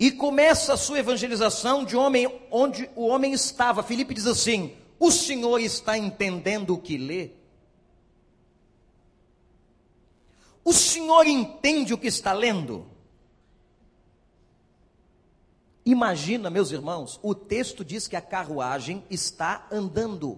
e 0.00 0.10
começa 0.10 0.72
a 0.72 0.76
sua 0.76 0.98
evangelização 0.98 1.84
de 1.84 1.96
homem 1.96 2.26
onde 2.50 2.88
o 2.96 3.06
homem 3.06 3.34
estava. 3.34 3.82
Filipe 3.82 4.14
diz 4.14 4.26
assim: 4.26 4.74
O 4.98 5.12
senhor 5.12 5.60
está 5.60 5.98
entendendo 5.98 6.74
o 6.74 6.78
que 6.78 6.96
lê? 6.96 7.30
O 10.64 10.72
senhor 10.72 11.26
entende 11.26 11.92
o 11.92 11.98
que 11.98 12.08
está 12.08 12.32
lendo? 12.32 12.95
Imagina, 15.86 16.50
meus 16.50 16.72
irmãos, 16.72 17.20
o 17.22 17.32
texto 17.32 17.84
diz 17.84 18.08
que 18.08 18.16
a 18.16 18.20
carruagem 18.20 19.04
está 19.08 19.68
andando 19.70 20.36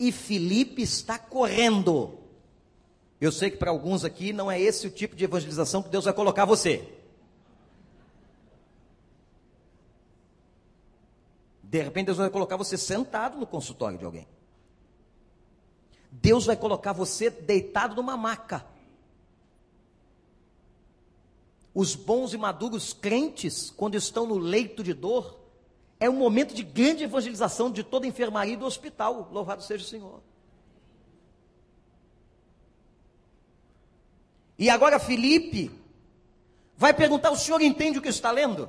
e 0.00 0.10
Filipe 0.10 0.80
está 0.80 1.18
correndo. 1.18 2.18
Eu 3.20 3.30
sei 3.30 3.50
que 3.50 3.58
para 3.58 3.70
alguns 3.70 4.02
aqui 4.02 4.32
não 4.32 4.50
é 4.50 4.58
esse 4.58 4.86
o 4.86 4.90
tipo 4.90 5.14
de 5.14 5.24
evangelização 5.24 5.82
que 5.82 5.90
Deus 5.90 6.06
vai 6.06 6.14
colocar 6.14 6.46
você. 6.46 6.90
De 11.62 11.82
repente 11.82 12.06
Deus 12.06 12.18
vai 12.18 12.30
colocar 12.30 12.56
você 12.56 12.78
sentado 12.78 13.36
no 13.38 13.46
consultório 13.46 13.98
de 13.98 14.06
alguém. 14.06 14.26
Deus 16.10 16.46
vai 16.46 16.56
colocar 16.56 16.94
você 16.94 17.28
deitado 17.28 17.94
numa 17.94 18.16
maca. 18.16 18.71
Os 21.74 21.94
bons 21.94 22.34
e 22.34 22.38
maduros 22.38 22.92
crentes, 22.92 23.70
quando 23.70 23.94
estão 23.94 24.26
no 24.26 24.36
leito 24.36 24.82
de 24.82 24.92
dor, 24.92 25.38
é 25.98 26.10
um 26.10 26.16
momento 26.16 26.54
de 26.54 26.62
grande 26.62 27.04
evangelização 27.04 27.70
de 27.70 27.82
toda 27.82 28.04
a 28.04 28.08
enfermaria 28.08 28.56
do 28.56 28.66
hospital. 28.66 29.28
Louvado 29.32 29.62
seja 29.62 29.84
o 29.84 29.88
Senhor. 29.88 30.20
E 34.58 34.68
agora 34.68 34.98
Felipe 34.98 35.70
vai 36.76 36.92
perguntar: 36.92 37.30
o 37.30 37.36
senhor 37.36 37.60
entende 37.62 37.98
o 37.98 38.02
que 38.02 38.08
está 38.08 38.30
lendo? 38.30 38.68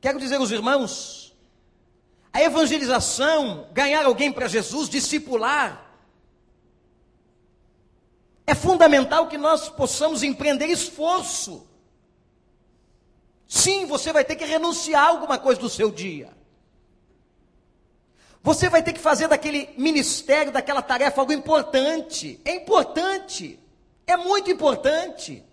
Quero 0.00 0.18
dizer 0.18 0.36
aos 0.36 0.50
irmãos, 0.50 1.34
A 2.32 2.42
evangelização, 2.42 3.68
ganhar 3.72 4.06
alguém 4.06 4.32
para 4.32 4.48
Jesus, 4.48 4.88
discipular, 4.88 5.91
é 8.46 8.54
fundamental 8.54 9.28
que 9.28 9.38
nós 9.38 9.68
possamos 9.68 10.22
empreender 10.22 10.66
esforço. 10.66 11.66
Sim, 13.46 13.86
você 13.86 14.12
vai 14.12 14.24
ter 14.24 14.36
que 14.36 14.44
renunciar 14.44 15.04
a 15.04 15.08
alguma 15.08 15.38
coisa 15.38 15.60
do 15.60 15.68
seu 15.68 15.90
dia. 15.90 16.30
Você 18.42 18.68
vai 18.68 18.82
ter 18.82 18.92
que 18.92 18.98
fazer 18.98 19.28
daquele 19.28 19.68
ministério, 19.76 20.50
daquela 20.50 20.82
tarefa 20.82 21.20
algo 21.20 21.32
importante. 21.32 22.40
É 22.44 22.54
importante. 22.56 23.60
É 24.06 24.16
muito 24.16 24.50
importante. 24.50 25.44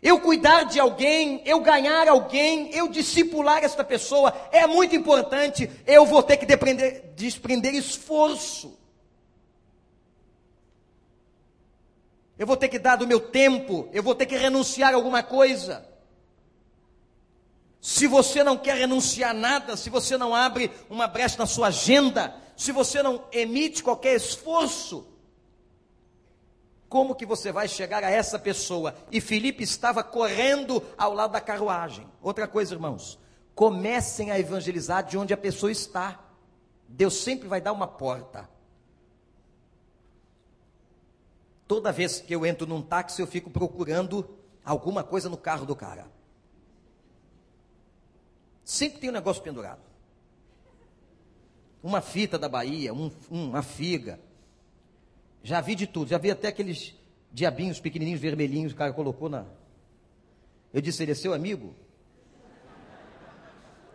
Eu 0.00 0.20
cuidar 0.20 0.62
de 0.62 0.78
alguém, 0.78 1.42
eu 1.44 1.60
ganhar 1.60 2.06
alguém, 2.06 2.70
eu 2.72 2.88
discipular 2.88 3.64
esta 3.64 3.82
pessoa, 3.82 4.32
é 4.52 4.64
muito 4.64 4.94
importante. 4.94 5.68
Eu 5.84 6.06
vou 6.06 6.22
ter 6.22 6.36
que 6.36 6.46
desprender, 7.16 7.74
esforço. 7.74 8.78
Eu 12.38 12.46
vou 12.46 12.56
ter 12.56 12.68
que 12.68 12.78
dar 12.78 12.96
do 12.96 13.06
meu 13.06 13.18
tempo, 13.18 13.88
eu 13.92 14.02
vou 14.02 14.14
ter 14.14 14.26
que 14.26 14.36
renunciar 14.36 14.92
a 14.92 14.96
alguma 14.96 15.22
coisa. 15.22 15.84
Se 17.80 18.06
você 18.06 18.44
não 18.44 18.56
quer 18.56 18.76
renunciar 18.76 19.30
a 19.30 19.34
nada, 19.34 19.76
se 19.76 19.90
você 19.90 20.16
não 20.16 20.34
abre 20.34 20.70
uma 20.88 21.06
brecha 21.06 21.38
na 21.38 21.46
sua 21.46 21.68
agenda, 21.68 22.34
se 22.56 22.70
você 22.70 23.02
não 23.02 23.24
emite 23.32 23.82
qualquer 23.82 24.14
esforço, 24.14 25.06
como 26.88 27.14
que 27.14 27.26
você 27.26 27.52
vai 27.52 27.68
chegar 27.68 28.02
a 28.02 28.10
essa 28.10 28.38
pessoa? 28.38 28.94
E 29.10 29.20
Felipe 29.20 29.62
estava 29.62 30.02
correndo 30.02 30.82
ao 30.96 31.12
lado 31.12 31.32
da 31.32 31.40
carruagem. 31.40 32.06
Outra 32.22 32.48
coisa, 32.48 32.74
irmãos, 32.74 33.18
comecem 33.54 34.30
a 34.30 34.38
evangelizar 34.38 35.04
de 35.04 35.18
onde 35.18 35.34
a 35.34 35.36
pessoa 35.36 35.70
está. 35.70 36.18
Deus 36.88 37.14
sempre 37.14 37.46
vai 37.46 37.60
dar 37.60 37.72
uma 37.72 37.86
porta. 37.86 38.48
Toda 41.68 41.92
vez 41.92 42.18
que 42.18 42.34
eu 42.34 42.46
entro 42.46 42.66
num 42.66 42.80
táxi, 42.80 43.20
eu 43.20 43.26
fico 43.26 43.50
procurando 43.50 44.26
alguma 44.64 45.04
coisa 45.04 45.28
no 45.28 45.36
carro 45.36 45.66
do 45.66 45.76
cara. 45.76 46.10
Sempre 48.64 49.00
tem 49.00 49.10
um 49.10 49.12
negócio 49.12 49.42
pendurado. 49.42 49.82
Uma 51.82 52.00
fita 52.00 52.38
da 52.38 52.48
Bahia, 52.48 52.94
um, 52.94 53.10
uma 53.30 53.62
figa. 53.62 54.18
Já 55.42 55.60
vi 55.60 55.74
de 55.74 55.86
tudo. 55.86 56.08
Já 56.08 56.16
vi 56.16 56.30
até 56.30 56.48
aqueles 56.48 56.94
diabinhos 57.30 57.78
pequenininhos, 57.78 58.20
vermelhinhos, 58.20 58.72
que 58.72 58.76
o 58.76 58.78
cara 58.78 58.92
colocou 58.94 59.28
na. 59.28 59.44
Eu 60.72 60.80
disse, 60.80 61.02
ele 61.02 61.12
é 61.12 61.14
seu 61.14 61.34
amigo? 61.34 61.74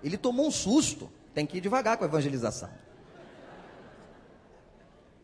Ele 0.03 0.17
tomou 0.17 0.45
um 0.45 0.51
susto. 0.51 1.11
Tem 1.33 1.43
que 1.43 1.57
ir 1.57 1.61
devagar 1.61 1.97
com 1.97 2.03
a 2.03 2.07
evangelização. 2.07 2.69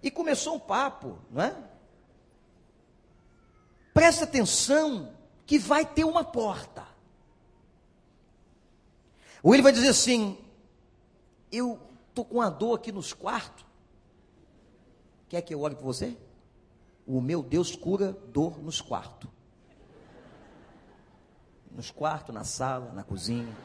E 0.01 0.09
começou 0.09 0.55
um 0.55 0.59
papo, 0.59 1.19
não 1.29 1.43
é? 1.43 1.68
Presta 3.93 4.23
atenção 4.23 5.13
que 5.45 5.57
vai 5.57 5.85
ter 5.85 6.03
uma 6.03 6.23
porta. 6.23 6.87
O 9.41 9.53
ele 9.53 9.63
vai 9.63 9.71
dizer 9.71 9.89
assim: 9.89 10.37
Eu 11.51 11.79
estou 12.09 12.25
com 12.25 12.35
uma 12.35 12.49
dor 12.49 12.75
aqui 12.75 12.91
nos 12.91 13.13
quartos. 13.13 13.65
Quer 15.27 15.41
que 15.41 15.53
eu 15.53 15.61
olhe 15.61 15.75
para 15.75 15.85
você? 15.85 16.17
O 17.05 17.21
meu 17.21 17.41
Deus 17.41 17.75
cura 17.75 18.11
dor 18.27 18.61
nos 18.61 18.81
quartos. 18.81 19.29
Nos 21.71 21.91
quartos, 21.91 22.33
na 22.33 22.43
sala, 22.43 22.91
na 22.93 23.03
cozinha. 23.03 23.55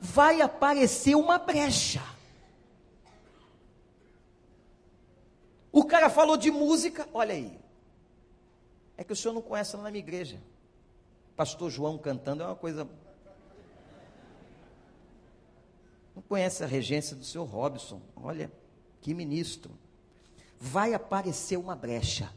Vai 0.00 0.40
aparecer 0.40 1.14
uma 1.14 1.38
brecha. 1.38 2.02
O 5.72 5.84
cara 5.84 6.10
falou 6.10 6.36
de 6.36 6.50
música, 6.50 7.08
olha 7.12 7.34
aí. 7.34 7.58
É 8.96 9.04
que 9.04 9.12
o 9.12 9.16
senhor 9.16 9.34
não 9.34 9.42
conhece 9.42 9.76
lá 9.76 9.84
na 9.84 9.90
minha 9.90 10.02
igreja. 10.02 10.40
Pastor 11.36 11.70
João 11.70 11.96
cantando 11.96 12.42
é 12.42 12.46
uma 12.46 12.56
coisa. 12.56 12.88
Não 16.14 16.22
conhece 16.22 16.62
a 16.62 16.66
regência 16.66 17.16
do 17.16 17.24
senhor 17.24 17.44
Robson. 17.44 18.00
Olha, 18.16 18.52
que 19.00 19.14
ministro. 19.14 19.70
Vai 20.58 20.92
aparecer 20.92 21.56
uma 21.56 21.74
brecha 21.74 22.30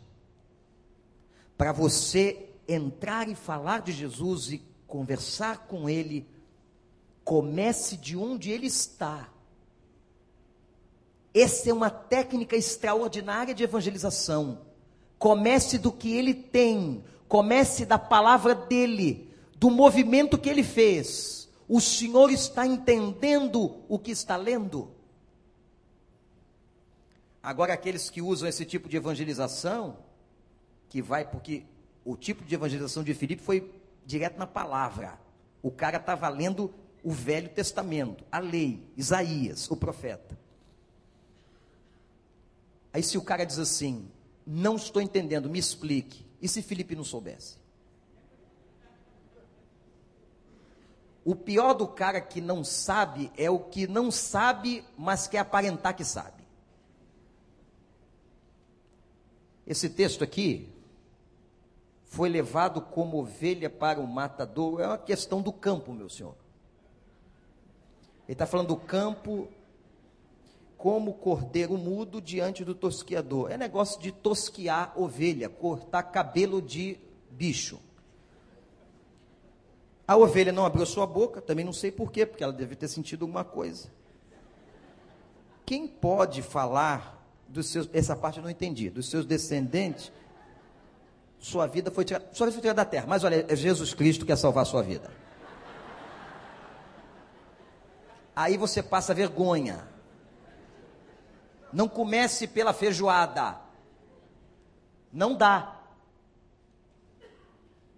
para 1.57 1.71
você 1.71 2.49
entrar 2.67 3.27
e 3.27 3.36
falar 3.36 3.81
de 3.81 3.91
Jesus 3.91 4.51
e 4.51 4.63
conversar 4.88 5.67
com 5.67 5.89
ele. 5.89 6.25
Comece 7.23 7.97
de 7.97 8.15
onde 8.15 8.51
ele 8.51 8.67
está 8.67 9.32
essa 11.34 11.69
é 11.69 11.73
uma 11.73 11.89
técnica 11.89 12.55
extraordinária 12.55 13.55
de 13.55 13.63
evangelização. 13.63 14.61
Comece 15.17 15.79
do 15.79 15.91
que 15.91 16.15
ele 16.15 16.34
tem, 16.34 17.03
comece 17.27 17.86
da 17.86 17.97
palavra 17.97 18.53
dele, 18.53 19.34
do 19.55 19.71
movimento 19.71 20.38
que 20.38 20.49
ele 20.49 20.63
fez. 20.63 21.49
O 21.67 21.81
Senhor 21.81 22.29
está 22.29 22.67
entendendo 22.67 23.77
o 23.88 23.97
que 23.97 24.11
está 24.11 24.36
lendo? 24.36 24.91
Agora, 27.41 27.73
aqueles 27.73 28.09
que 28.09 28.21
usam 28.21 28.47
esse 28.47 28.63
tipo 28.63 28.88
de 28.88 28.97
evangelização, 28.97 29.97
que 30.88 31.01
vai 31.01 31.25
porque 31.25 31.63
o 32.05 32.15
tipo 32.15 32.45
de 32.45 32.53
evangelização 32.53 33.03
de 33.03 33.13
Filipe 33.13 33.41
foi 33.41 33.73
direto 34.05 34.38
na 34.38 34.45
palavra. 34.45 35.19
O 35.61 35.71
cara 35.71 35.97
estava 35.97 36.29
lendo 36.29 36.73
o 37.03 37.11
Velho 37.11 37.49
Testamento, 37.49 38.23
a 38.31 38.39
lei, 38.39 38.86
Isaías, 38.95 39.69
o 39.71 39.75
profeta. 39.75 40.42
Aí 42.93 43.01
se 43.01 43.17
o 43.17 43.21
cara 43.21 43.43
diz 43.43 43.57
assim, 43.57 44.07
não 44.45 44.75
estou 44.75 45.01
entendendo, 45.01 45.49
me 45.49 45.57
explique. 45.57 46.23
E 46.39 46.47
se 46.47 46.61
Felipe 46.61 46.95
não 46.95 47.03
soubesse? 47.03 47.57
O 51.25 51.35
pior 51.35 51.73
do 51.73 51.87
cara 51.87 52.21
que 52.21 52.39
não 52.39 52.63
sabe 52.63 53.31
é 53.35 53.49
o 53.49 53.57
que 53.57 53.87
não 53.87 54.11
sabe, 54.11 54.85
mas 54.97 55.25
quer 55.25 55.39
aparentar 55.39 55.95
que 55.95 56.05
sabe. 56.05 56.43
Esse 59.65 59.89
texto 59.89 60.23
aqui 60.23 60.69
foi 62.03 62.29
levado 62.29 62.81
como 62.81 63.17
ovelha 63.17 63.69
para 63.69 63.99
o 63.99 64.05
matador, 64.05 64.81
é 64.81 64.87
uma 64.87 64.97
questão 64.97 65.41
do 65.41 65.51
campo, 65.51 65.93
meu 65.93 66.09
senhor. 66.09 66.35
Ele 68.27 68.33
está 68.33 68.45
falando 68.45 68.67
do 68.67 68.77
campo 68.77 69.47
como 70.84 71.13
cordeiro 71.13 71.77
mudo 71.77 72.19
diante 72.19 72.65
do 72.65 72.75
tosquiador. 72.75 73.49
É 73.49 73.57
negócio 73.57 74.01
de 74.01 74.11
tosquiar 74.11 74.91
ovelha, 74.97 75.47
cortar 75.47 76.03
cabelo 76.03 76.61
de 76.61 76.97
bicho. 77.31 77.79
A 80.05 80.17
ovelha 80.17 80.51
não 80.51 80.65
abriu 80.65 80.86
sua 80.86 81.07
boca, 81.07 81.39
também 81.39 81.63
não 81.63 81.71
sei 81.71 81.89
porquê, 81.89 82.25
porque 82.25 82.43
ela 82.43 82.51
deve 82.51 82.75
ter 82.75 82.89
sentido 82.89 83.23
alguma 83.23 83.45
coisa. 83.45 83.89
Quem 85.65 85.88
pode 85.88 86.41
falar 86.41 87.25
dos 87.47 87.67
seus, 87.67 87.89
essa 87.93 88.13
parte 88.13 88.39
eu 88.39 88.43
não 88.43 88.49
entendi, 88.49 88.89
dos 88.89 89.09
seus 89.09 89.25
descendentes, 89.25 90.11
sua 91.39 91.65
vida 91.65 91.91
foi 91.91 92.03
tirada, 92.03 92.27
sua 92.34 92.47
vida 92.47 92.55
foi 92.55 92.61
tirada 92.61 92.84
da 92.84 92.89
terra, 92.89 93.05
mas 93.07 93.23
olha, 93.23 93.45
é 93.47 93.55
Jesus 93.55 93.93
Cristo 93.93 94.25
que 94.25 94.34
quer 94.34 94.38
salvar 94.38 94.63
a 94.63 94.65
sua 94.65 94.84
vida. 94.84 95.09
Aí 98.36 98.57
você 98.57 98.84
passa 98.84 99.13
vergonha. 99.13 99.92
Não 101.74 101.89
comece 101.89 102.47
pela 102.47 102.71
feijoada. 102.71 103.59
Não 105.11 105.36
dá. 105.36 105.82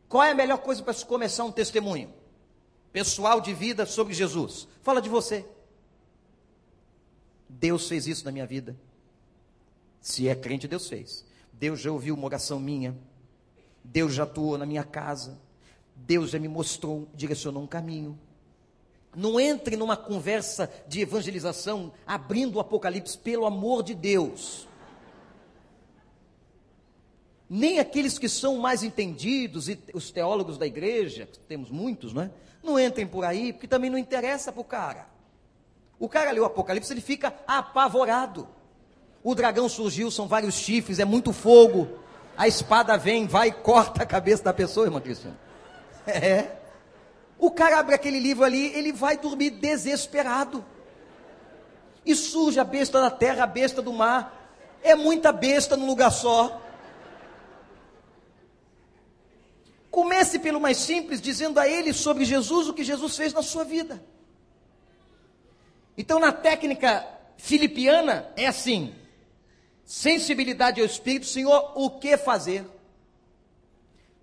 Qual 0.07 0.23
é 0.23 0.31
a 0.31 0.35
melhor 0.35 0.59
coisa 0.59 0.81
para 0.81 0.93
se 0.93 1.05
começar 1.05 1.43
um 1.43 1.51
testemunho? 1.51 2.13
Pessoal 2.91 3.41
de 3.41 3.53
vida 3.53 3.85
sobre 3.85 4.13
Jesus. 4.13 4.67
Fala 4.81 5.01
de 5.01 5.09
você. 5.09 5.45
Deus 7.49 7.87
fez 7.87 8.07
isso 8.07 8.23
na 8.23 8.31
minha 8.31 8.45
vida. 8.45 8.77
Se 9.99 10.27
é 10.29 10.35
crente, 10.35 10.67
Deus 10.67 10.87
fez. 10.87 11.25
Deus 11.51 11.79
já 11.81 11.91
ouviu 11.91 12.15
uma 12.15 12.25
oração 12.25 12.59
minha. 12.59 12.95
Deus 13.83 14.13
já 14.13 14.23
atuou 14.23 14.57
na 14.57 14.65
minha 14.65 14.83
casa. 14.83 15.37
Deus 15.95 16.29
já 16.29 16.39
me 16.39 16.47
mostrou, 16.47 17.07
direcionou 17.13 17.63
um 17.63 17.67
caminho. 17.67 18.17
Não 19.15 19.39
entre 19.39 19.77
numa 19.77 19.95
conversa 19.95 20.69
de 20.87 21.01
evangelização 21.01 21.91
abrindo 22.05 22.55
o 22.55 22.59
Apocalipse, 22.59 23.17
pelo 23.17 23.45
amor 23.45 23.81
de 23.81 23.95
Deus. 23.95 24.67
Nem 27.49 27.79
aqueles 27.79 28.19
que 28.19 28.27
são 28.27 28.57
mais 28.57 28.83
entendidos, 28.83 29.69
e 29.69 29.79
os 29.93 30.11
teólogos 30.11 30.57
da 30.57 30.65
igreja, 30.65 31.29
temos 31.47 31.69
muitos, 31.69 32.11
não 32.11 32.23
é? 32.23 32.31
Não 32.61 32.79
entrem 32.79 33.07
por 33.07 33.23
aí, 33.23 33.53
porque 33.53 33.67
também 33.67 33.89
não 33.89 33.97
interessa 33.97 34.51
para 34.51 34.61
o 34.61 34.65
cara. 34.65 35.07
O 35.99 36.09
cara 36.09 36.31
lê 36.31 36.39
o 36.39 36.45
Apocalipse, 36.45 36.91
ele 36.91 37.01
fica 37.01 37.33
apavorado. 37.47 38.47
O 39.23 39.33
dragão 39.33 39.69
surgiu, 39.69 40.11
são 40.11 40.27
vários 40.27 40.55
chifres, 40.55 40.99
é 40.99 41.05
muito 41.05 41.31
fogo. 41.31 41.87
A 42.35 42.47
espada 42.47 42.97
vem, 42.97 43.27
vai 43.27 43.47
e 43.47 43.51
corta 43.51 44.03
a 44.03 44.05
cabeça 44.05 44.43
da 44.43 44.53
pessoa, 44.53 44.87
irmã 44.87 44.99
Cristina. 44.99 45.37
É. 46.05 46.64
O 47.37 47.51
cara 47.51 47.79
abre 47.79 47.95
aquele 47.95 48.19
livro 48.19 48.43
ali, 48.43 48.67
ele 48.73 48.91
vai 48.91 49.17
dormir 49.17 49.49
desesperado. 49.49 50.63
E 52.05 52.15
surge 52.15 52.59
a 52.59 52.63
besta 52.63 53.01
da 53.01 53.09
terra, 53.09 53.43
a 53.43 53.47
besta 53.47 53.81
do 53.81 53.91
mar. 53.91 54.53
É 54.81 54.95
muita 54.95 55.31
besta 55.31 55.75
num 55.75 55.87
lugar 55.87 56.11
só. 56.11 56.61
Comece 59.89 60.39
pelo 60.39 60.59
mais 60.59 60.77
simples, 60.77 61.21
dizendo 61.21 61.59
a 61.59 61.67
ele 61.67 61.93
sobre 61.93 62.25
Jesus 62.25 62.67
o 62.67 62.73
que 62.73 62.83
Jesus 62.83 63.15
fez 63.15 63.33
na 63.33 63.41
sua 63.41 63.63
vida. 63.63 64.03
Então, 65.97 66.19
na 66.19 66.31
técnica 66.31 67.07
filipiana, 67.37 68.29
é 68.35 68.45
assim: 68.45 68.93
sensibilidade 69.85 70.81
ao 70.81 70.85
Espírito, 70.85 71.25
Senhor, 71.25 71.71
o 71.75 71.89
que 71.89 72.17
fazer? 72.17 72.65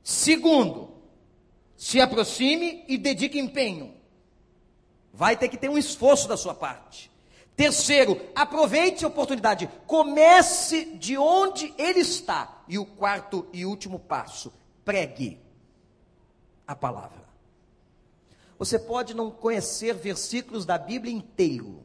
Segundo, 0.05 0.92
se 1.83 2.01
aproxime 2.01 2.85
e 2.87 2.97
dedique 2.97 3.41
empenho. 3.41 3.93
Vai 5.13 5.37
ter 5.37 5.49
que 5.49 5.57
ter 5.57 5.69
um 5.69 5.77
esforço 5.77 6.29
da 6.29 6.37
sua 6.37 6.55
parte. 6.55 7.11
Terceiro, 7.57 8.21
aproveite 8.37 9.05
a 9.05 9.09
oportunidade. 9.09 9.69
Comece 9.85 10.95
de 10.95 11.19
onde 11.19 11.75
ele 11.77 11.99
está. 11.99 12.63
E 12.69 12.79
o 12.79 12.87
quarto 12.87 13.49
e 13.53 13.67
último 13.67 13.99
passo, 13.99 14.53
pregue 14.85 15.41
a 16.69 16.77
palavra. 16.77 17.27
Você 18.61 18.79
pode 18.79 19.13
não 19.13 19.29
conhecer 19.29 19.93
versículos 19.93 20.65
da 20.65 20.79
Bíblia 20.79 21.13
inteiro. 21.13 21.85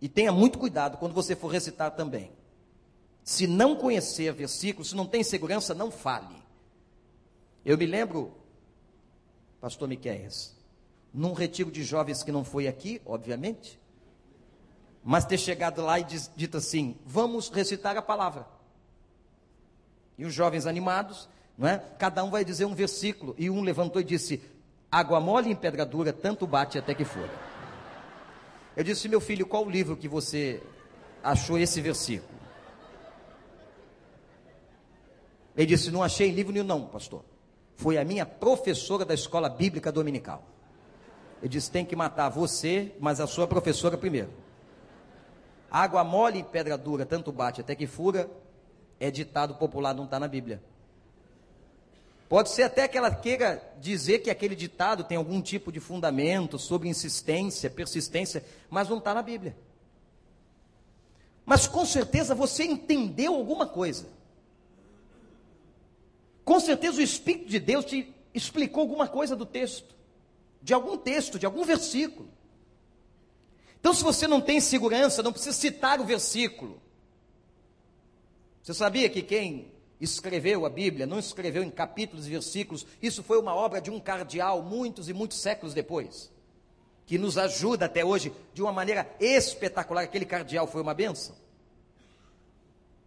E 0.00 0.08
tenha 0.08 0.32
muito 0.32 0.58
cuidado 0.58 0.96
quando 0.96 1.12
você 1.12 1.36
for 1.36 1.48
recitar 1.48 1.90
também. 1.90 2.32
Se 3.22 3.46
não 3.46 3.76
conhecer 3.76 4.32
versículos, 4.32 4.88
se 4.88 4.96
não 4.96 5.04
tem 5.04 5.22
segurança, 5.22 5.74
não 5.74 5.90
fale. 5.90 6.39
Eu 7.64 7.76
me 7.76 7.86
lembro, 7.86 8.32
pastor 9.60 9.88
Miquéias, 9.88 10.56
num 11.12 11.32
retiro 11.32 11.70
de 11.70 11.82
jovens 11.82 12.22
que 12.22 12.32
não 12.32 12.44
foi 12.44 12.66
aqui, 12.66 13.02
obviamente, 13.04 13.78
mas 15.02 15.24
ter 15.24 15.38
chegado 15.38 15.82
lá 15.82 15.98
e 15.98 16.04
dito 16.36 16.56
assim: 16.56 16.96
vamos 17.04 17.48
recitar 17.48 17.96
a 17.96 18.02
palavra. 18.02 18.46
E 20.16 20.24
os 20.24 20.34
jovens 20.34 20.66
animados, 20.66 21.28
não 21.56 21.68
é? 21.68 21.78
Cada 21.98 22.22
um 22.22 22.30
vai 22.30 22.44
dizer 22.44 22.64
um 22.64 22.74
versículo. 22.74 23.34
E 23.38 23.50
um 23.50 23.62
levantou 23.62 24.00
e 24.00 24.04
disse: 24.04 24.42
Água 24.90 25.20
mole 25.20 25.50
em 25.50 25.56
pedra 25.56 25.84
dura, 25.84 26.12
tanto 26.12 26.46
bate 26.46 26.78
até 26.78 26.94
que 26.94 27.04
for. 27.04 27.28
Eu 28.76 28.84
disse: 28.84 29.08
Meu 29.08 29.20
filho, 29.20 29.46
qual 29.46 29.66
o 29.66 29.70
livro 29.70 29.96
que 29.96 30.08
você 30.08 30.62
achou 31.22 31.58
esse 31.58 31.80
versículo? 31.80 32.38
Ele 35.56 35.66
disse: 35.66 35.90
Não 35.90 36.02
achei 36.02 36.30
livro 36.30 36.52
nenhum, 36.52 36.64
não, 36.64 36.86
pastor. 36.86 37.29
Foi 37.80 37.96
a 37.96 38.04
minha 38.04 38.26
professora 38.26 39.06
da 39.06 39.14
escola 39.14 39.48
bíblica 39.48 39.90
dominical. 39.90 40.42
Ele 41.40 41.48
disse: 41.48 41.70
Tem 41.70 41.82
que 41.82 41.96
matar 41.96 42.28
você, 42.28 42.94
mas 43.00 43.20
a 43.20 43.26
sua 43.26 43.46
professora 43.46 43.96
primeiro. 43.96 44.28
Água 45.70 46.04
mole 46.04 46.40
em 46.40 46.44
pedra 46.44 46.76
dura, 46.76 47.06
tanto 47.06 47.32
bate 47.32 47.62
até 47.62 47.74
que 47.74 47.86
fura, 47.86 48.30
é 48.98 49.10
ditado 49.10 49.54
popular, 49.54 49.94
não 49.94 50.04
está 50.04 50.20
na 50.20 50.28
Bíblia. 50.28 50.62
Pode 52.28 52.50
ser 52.50 52.64
até 52.64 52.86
que 52.86 52.98
ela 52.98 53.14
queira 53.14 53.62
dizer 53.80 54.18
que 54.18 54.28
aquele 54.28 54.54
ditado 54.54 55.02
tem 55.02 55.16
algum 55.16 55.40
tipo 55.40 55.72
de 55.72 55.80
fundamento 55.80 56.58
sobre 56.58 56.86
insistência, 56.86 57.70
persistência, 57.70 58.44
mas 58.68 58.90
não 58.90 58.98
está 58.98 59.14
na 59.14 59.22
Bíblia. 59.22 59.56
Mas 61.46 61.66
com 61.66 61.86
certeza 61.86 62.34
você 62.34 62.62
entendeu 62.62 63.34
alguma 63.34 63.66
coisa. 63.66 64.19
Com 66.50 66.58
certeza 66.58 66.98
o 66.98 67.00
Espírito 67.00 67.48
de 67.48 67.60
Deus 67.60 67.84
te 67.84 68.12
explicou 68.34 68.80
alguma 68.80 69.06
coisa 69.06 69.36
do 69.36 69.46
texto, 69.46 69.94
de 70.60 70.74
algum 70.74 70.96
texto, 70.96 71.38
de 71.38 71.46
algum 71.46 71.62
versículo. 71.62 72.28
Então, 73.78 73.94
se 73.94 74.02
você 74.02 74.26
não 74.26 74.40
tem 74.40 74.60
segurança, 74.60 75.22
não 75.22 75.32
precisa 75.32 75.56
citar 75.56 76.00
o 76.00 76.04
versículo. 76.04 76.82
Você 78.64 78.74
sabia 78.74 79.08
que 79.08 79.22
quem 79.22 79.70
escreveu 80.00 80.66
a 80.66 80.68
Bíblia, 80.68 81.06
não 81.06 81.20
escreveu 81.20 81.62
em 81.62 81.70
capítulos 81.70 82.26
e 82.26 82.30
versículos, 82.30 82.84
isso 83.00 83.22
foi 83.22 83.38
uma 83.38 83.54
obra 83.54 83.80
de 83.80 83.92
um 83.92 84.00
cardeal 84.00 84.60
muitos 84.60 85.08
e 85.08 85.12
muitos 85.12 85.38
séculos 85.38 85.72
depois, 85.72 86.32
que 87.06 87.16
nos 87.16 87.38
ajuda 87.38 87.86
até 87.86 88.04
hoje 88.04 88.32
de 88.52 88.60
uma 88.60 88.72
maneira 88.72 89.08
espetacular. 89.20 90.02
Aquele 90.02 90.24
cardeal 90.24 90.66
foi 90.66 90.82
uma 90.82 90.94
benção. 90.94 91.36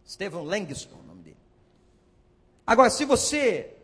Stephen 0.08 0.46
Langston. 0.46 1.03
Agora, 2.66 2.89
se 2.89 3.05
você 3.05 3.76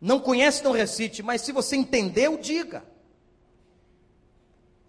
não 0.00 0.20
conhece, 0.20 0.62
não 0.62 0.72
recite, 0.72 1.22
mas 1.22 1.42
se 1.42 1.52
você 1.52 1.76
entendeu, 1.76 2.36
diga. 2.36 2.84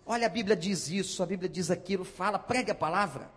Olha, 0.06 0.28
a 0.28 0.30
Bíblia 0.30 0.56
diz 0.56 0.90
isso, 0.90 1.24
a 1.24 1.26
Bíblia 1.26 1.50
diz 1.50 1.72
aquilo, 1.72 2.04
fala, 2.04 2.38
pregue 2.38 2.72
a 2.72 2.76
palavra. 2.76 3.32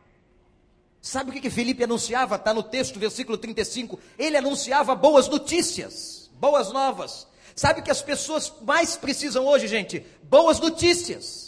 Sabe 1.01 1.31
o 1.31 1.33
que, 1.33 1.41
que 1.41 1.51
Felipe 1.51 1.85
anunciava? 1.85 2.35
Está 2.35 2.53
no 2.53 2.63
texto, 2.63 2.99
versículo 2.99 3.39
35. 3.39 3.99
Ele 4.19 4.37
anunciava 4.37 4.95
boas 4.95 5.29
notícias, 5.29 6.29
boas 6.35 6.73
novas. 6.73 7.29
Sabe 7.55 7.81
o 7.81 7.83
que 7.83 7.91
as 7.91 8.03
pessoas 8.03 8.53
mais 8.63 8.97
precisam 8.97 9.47
hoje, 9.47 9.69
gente? 9.69 10.05
Boas 10.25 10.59
notícias. 10.59 11.46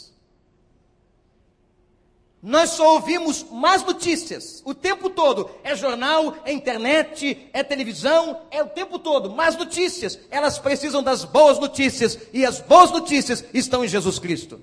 Nós 2.41 2.69
só 2.71 2.93
ouvimos 2.93 3.43
más 3.51 3.83
notícias 3.83 4.61
o 4.65 4.73
tempo 4.73 5.09
todo. 5.09 5.49
É 5.61 5.75
jornal, 5.75 6.37
é 6.45 6.53
internet, 6.53 7.49
é 7.51 7.63
televisão, 7.63 8.47
é 8.49 8.63
o 8.63 8.69
tempo 8.69 8.97
todo. 8.97 9.29
Más 9.29 9.57
notícias. 9.57 10.17
Elas 10.29 10.57
precisam 10.57 11.03
das 11.03 11.25
boas 11.25 11.59
notícias. 11.59 12.17
E 12.31 12.45
as 12.45 12.61
boas 12.61 12.91
notícias 12.91 13.43
estão 13.53 13.83
em 13.83 13.89
Jesus 13.89 14.19
Cristo. 14.19 14.61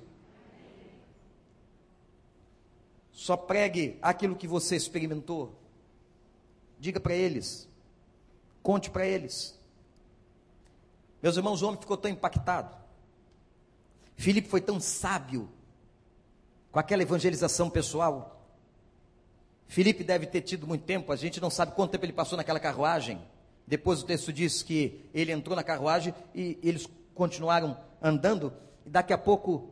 Só 3.12 3.36
pregue 3.36 3.98
aquilo 4.00 4.36
que 4.36 4.48
você 4.48 4.74
experimentou. 4.74 5.54
Diga 6.78 6.98
para 6.98 7.14
eles. 7.14 7.68
Conte 8.62 8.88
para 8.88 9.06
eles. 9.06 9.58
Meus 11.22 11.36
irmãos, 11.36 11.60
o 11.60 11.66
homem 11.66 11.80
ficou 11.80 11.96
tão 11.96 12.10
impactado. 12.10 12.74
Filipe 14.16 14.48
foi 14.48 14.62
tão 14.62 14.80
sábio 14.80 15.50
com 16.76 16.80
aquela 16.80 17.00
evangelização 17.00 17.70
pessoal. 17.70 18.38
Filipe 19.66 20.04
deve 20.04 20.26
ter 20.26 20.42
tido 20.42 20.66
muito 20.66 20.84
tempo, 20.84 21.10
a 21.10 21.16
gente 21.16 21.40
não 21.40 21.48
sabe 21.48 21.72
quanto 21.72 21.92
tempo 21.92 22.04
ele 22.04 22.12
passou 22.12 22.36
naquela 22.36 22.60
carruagem. 22.60 23.18
Depois 23.66 24.02
o 24.02 24.04
texto 24.04 24.30
diz 24.30 24.62
que 24.62 25.00
ele 25.14 25.32
entrou 25.32 25.56
na 25.56 25.62
carruagem 25.62 26.14
e 26.34 26.58
eles 26.62 26.86
continuaram 27.14 27.78
andando. 28.02 28.52
E 28.84 28.90
daqui 28.90 29.14
a 29.14 29.16
pouco 29.16 29.70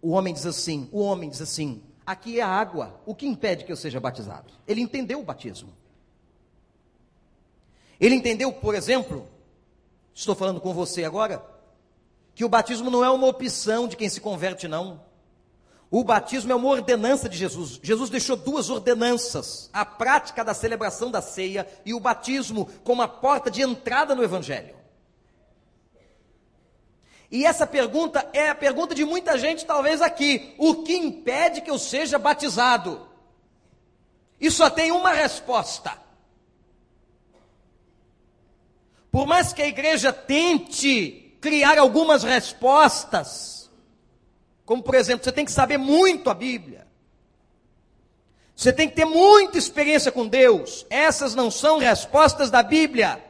o 0.00 0.10
homem 0.10 0.32
diz 0.32 0.46
assim: 0.46 0.88
o 0.92 1.00
homem 1.00 1.28
diz 1.28 1.42
assim, 1.42 1.82
aqui 2.06 2.38
é 2.38 2.44
água. 2.44 3.00
O 3.04 3.12
que 3.12 3.26
impede 3.26 3.64
que 3.64 3.72
eu 3.72 3.76
seja 3.76 3.98
batizado? 3.98 4.52
Ele 4.68 4.80
entendeu 4.80 5.18
o 5.18 5.24
batismo. 5.24 5.72
Ele 7.98 8.14
entendeu, 8.14 8.52
por 8.52 8.76
exemplo, 8.76 9.26
estou 10.14 10.36
falando 10.36 10.60
com 10.60 10.72
você 10.72 11.02
agora, 11.02 11.44
que 12.36 12.44
o 12.44 12.48
batismo 12.48 12.88
não 12.88 13.04
é 13.04 13.10
uma 13.10 13.26
opção 13.26 13.88
de 13.88 13.96
quem 13.96 14.08
se 14.08 14.20
converte, 14.20 14.68
não. 14.68 15.09
O 15.90 16.04
batismo 16.04 16.52
é 16.52 16.54
uma 16.54 16.68
ordenança 16.68 17.28
de 17.28 17.36
Jesus. 17.36 17.80
Jesus 17.82 18.08
deixou 18.08 18.36
duas 18.36 18.70
ordenanças: 18.70 19.68
a 19.72 19.84
prática 19.84 20.44
da 20.44 20.54
celebração 20.54 21.10
da 21.10 21.20
ceia 21.20 21.66
e 21.84 21.92
o 21.92 21.98
batismo 21.98 22.70
como 22.84 23.02
a 23.02 23.08
porta 23.08 23.50
de 23.50 23.62
entrada 23.62 24.14
no 24.14 24.22
Evangelho. 24.22 24.76
E 27.28 27.44
essa 27.44 27.66
pergunta 27.66 28.28
é 28.32 28.48
a 28.48 28.54
pergunta 28.54 28.94
de 28.94 29.04
muita 29.04 29.36
gente, 29.36 29.66
talvez 29.66 30.00
aqui: 30.00 30.54
o 30.58 30.82
que 30.84 30.96
impede 30.96 31.60
que 31.60 31.70
eu 31.70 31.78
seja 31.78 32.18
batizado? 32.18 33.08
E 34.40 34.48
só 34.48 34.70
tem 34.70 34.92
uma 34.92 35.12
resposta. 35.12 35.98
Por 39.10 39.26
mais 39.26 39.52
que 39.52 39.60
a 39.60 39.66
igreja 39.66 40.12
tente 40.12 41.36
criar 41.40 41.78
algumas 41.78 42.22
respostas, 42.22 43.59
como 44.70 44.84
por 44.84 44.94
exemplo, 44.94 45.24
você 45.24 45.32
tem 45.32 45.44
que 45.44 45.50
saber 45.50 45.78
muito 45.78 46.30
a 46.30 46.34
Bíblia, 46.34 46.86
você 48.54 48.72
tem 48.72 48.88
que 48.88 48.94
ter 48.94 49.04
muita 49.04 49.58
experiência 49.58 50.12
com 50.12 50.28
Deus, 50.28 50.86
essas 50.88 51.34
não 51.34 51.50
são 51.50 51.78
respostas 51.78 52.52
da 52.52 52.62
Bíblia, 52.62 53.20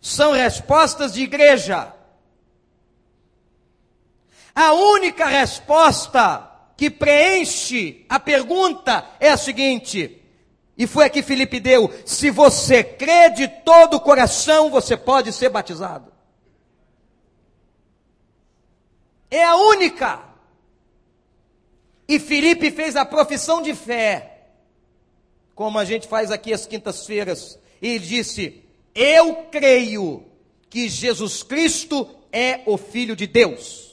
são 0.00 0.30
respostas 0.30 1.14
de 1.14 1.24
igreja. 1.24 1.92
A 4.54 4.72
única 4.72 5.26
resposta 5.26 6.48
que 6.76 6.90
preenche 6.90 8.06
a 8.08 8.20
pergunta 8.20 9.04
é 9.18 9.30
a 9.30 9.36
seguinte, 9.36 10.22
e 10.78 10.86
foi 10.86 11.06
aqui 11.06 11.24
Felipe 11.24 11.58
deu: 11.58 11.92
se 12.04 12.30
você 12.30 12.84
crê 12.84 13.30
de 13.30 13.48
todo 13.48 13.94
o 13.94 14.00
coração, 14.00 14.70
você 14.70 14.96
pode 14.96 15.32
ser 15.32 15.48
batizado. 15.48 16.12
É 19.28 19.42
a 19.42 19.56
única. 19.56 20.25
E 22.08 22.18
Felipe 22.18 22.70
fez 22.70 22.94
a 22.94 23.04
profissão 23.04 23.60
de 23.60 23.74
fé, 23.74 24.48
como 25.54 25.78
a 25.78 25.84
gente 25.84 26.06
faz 26.06 26.30
aqui 26.30 26.52
às 26.52 26.66
quintas-feiras, 26.66 27.58
e 27.82 27.98
disse: 27.98 28.62
Eu 28.94 29.46
creio 29.50 30.24
que 30.70 30.88
Jesus 30.88 31.42
Cristo 31.42 32.08
é 32.32 32.62
o 32.66 32.76
Filho 32.76 33.16
de 33.16 33.26
Deus. 33.26 33.86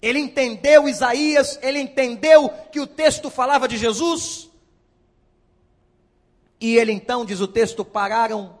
Ele 0.00 0.18
entendeu 0.18 0.88
Isaías, 0.88 1.58
ele 1.60 1.80
entendeu 1.80 2.48
que 2.70 2.80
o 2.80 2.86
texto 2.86 3.30
falava 3.30 3.66
de 3.66 3.76
Jesus. 3.76 4.48
E 6.60 6.76
ele 6.76 6.92
então, 6.92 7.24
diz 7.24 7.40
o 7.40 7.48
texto, 7.48 7.84
pararam 7.84 8.58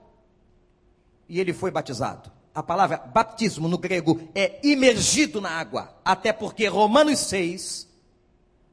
e 1.28 1.40
ele 1.40 1.52
foi 1.52 1.70
batizado. 1.70 2.37
A 2.54 2.62
palavra 2.62 2.98
batismo 2.98 3.68
no 3.68 3.78
grego 3.78 4.20
é 4.34 4.58
imergido 4.66 5.40
na 5.40 5.50
água, 5.50 5.94
até 6.04 6.32
porque 6.32 6.66
Romanos 6.66 7.20
6, 7.20 7.88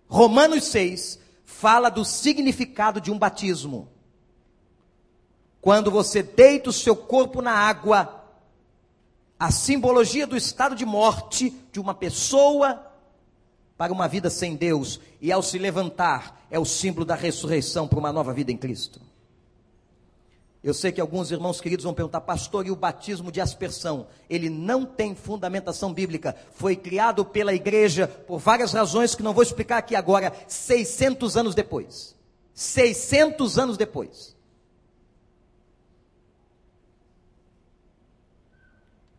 Romanos 0.08 0.66
6 0.66 1.20
fala 1.44 1.90
do 1.90 2.04
significado 2.04 3.00
de 3.00 3.12
um 3.12 3.20
batismo. 3.20 3.88
Quando 5.62 5.90
você 5.90 6.22
deita 6.22 6.70
o 6.70 6.74
seu 6.74 6.96
corpo 6.96 7.42
na 7.42 7.52
água, 7.52 8.24
a 9.40 9.52
simbologia 9.52 10.26
do 10.26 10.38
estado 10.38 10.76
de 10.76 10.86
morte 10.86 11.50
de 11.72 11.80
uma 11.80 11.94
pessoa 11.94 12.92
para 13.78 13.92
uma 13.92 14.08
vida 14.08 14.30
sem 14.30 14.56
Deus, 14.56 15.02
e 15.20 15.32
ao 15.32 15.44
se 15.44 15.58
levantar, 15.58 16.46
é 16.50 16.58
o 16.58 16.66
símbolo 16.66 17.06
da 17.06 17.16
ressurreição 17.16 17.88
para 17.88 18.00
uma 18.00 18.14
nova 18.14 18.34
vida 18.34 18.52
em 18.52 18.58
Cristo. 18.58 19.02
Eu 20.66 20.74
sei 20.74 20.92
que 20.92 21.00
alguns 21.00 21.30
irmãos 21.30 21.62
queridos 21.62 21.84
vão 21.84 21.94
perguntar, 21.94 22.22
pastor, 22.22 22.66
e 22.66 22.72
o 22.72 22.76
batismo 22.76 23.32
de 23.32 23.40
aspersão? 23.40 24.08
Ele 24.28 24.50
não 24.50 24.84
tem 24.84 25.14
fundamentação 25.14 25.94
bíblica. 25.94 26.36
Foi 26.56 26.76
criado 26.76 27.24
pela 27.24 27.54
igreja 27.54 28.08
por 28.08 28.40
várias 28.40 28.74
razões 28.74 29.14
que 29.14 29.22
não 29.22 29.32
vou 29.32 29.44
explicar 29.44 29.78
aqui 29.78 29.96
agora, 29.96 30.34
600 30.48 31.38
anos 31.38 31.54
depois. 31.54 32.16
600 32.56 33.60
anos 33.60 33.78
depois. 33.78 34.36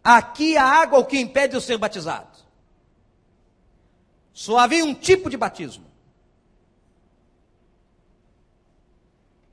Aqui 0.02 0.56
a 0.56 0.64
água 0.64 0.98
o 0.98 1.06
que 1.06 1.20
impede 1.20 1.54
eu 1.54 1.60
ser 1.60 1.78
batizado. 1.78 2.38
Só 4.32 4.58
havia 4.58 4.84
um 4.84 4.92
tipo 4.92 5.30
de 5.30 5.36
batismo. 5.36 5.85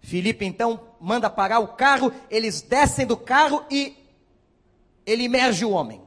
Filipe 0.03 0.45
então 0.45 0.81
manda 0.99 1.29
parar 1.29 1.59
o 1.59 1.69
carro, 1.69 2.11
eles 2.29 2.61
descem 2.61 3.07
do 3.07 3.15
carro 3.15 3.65
e 3.71 3.95
ele 5.05 5.23
emerge 5.23 5.63
o 5.63 5.71
homem. 5.71 6.01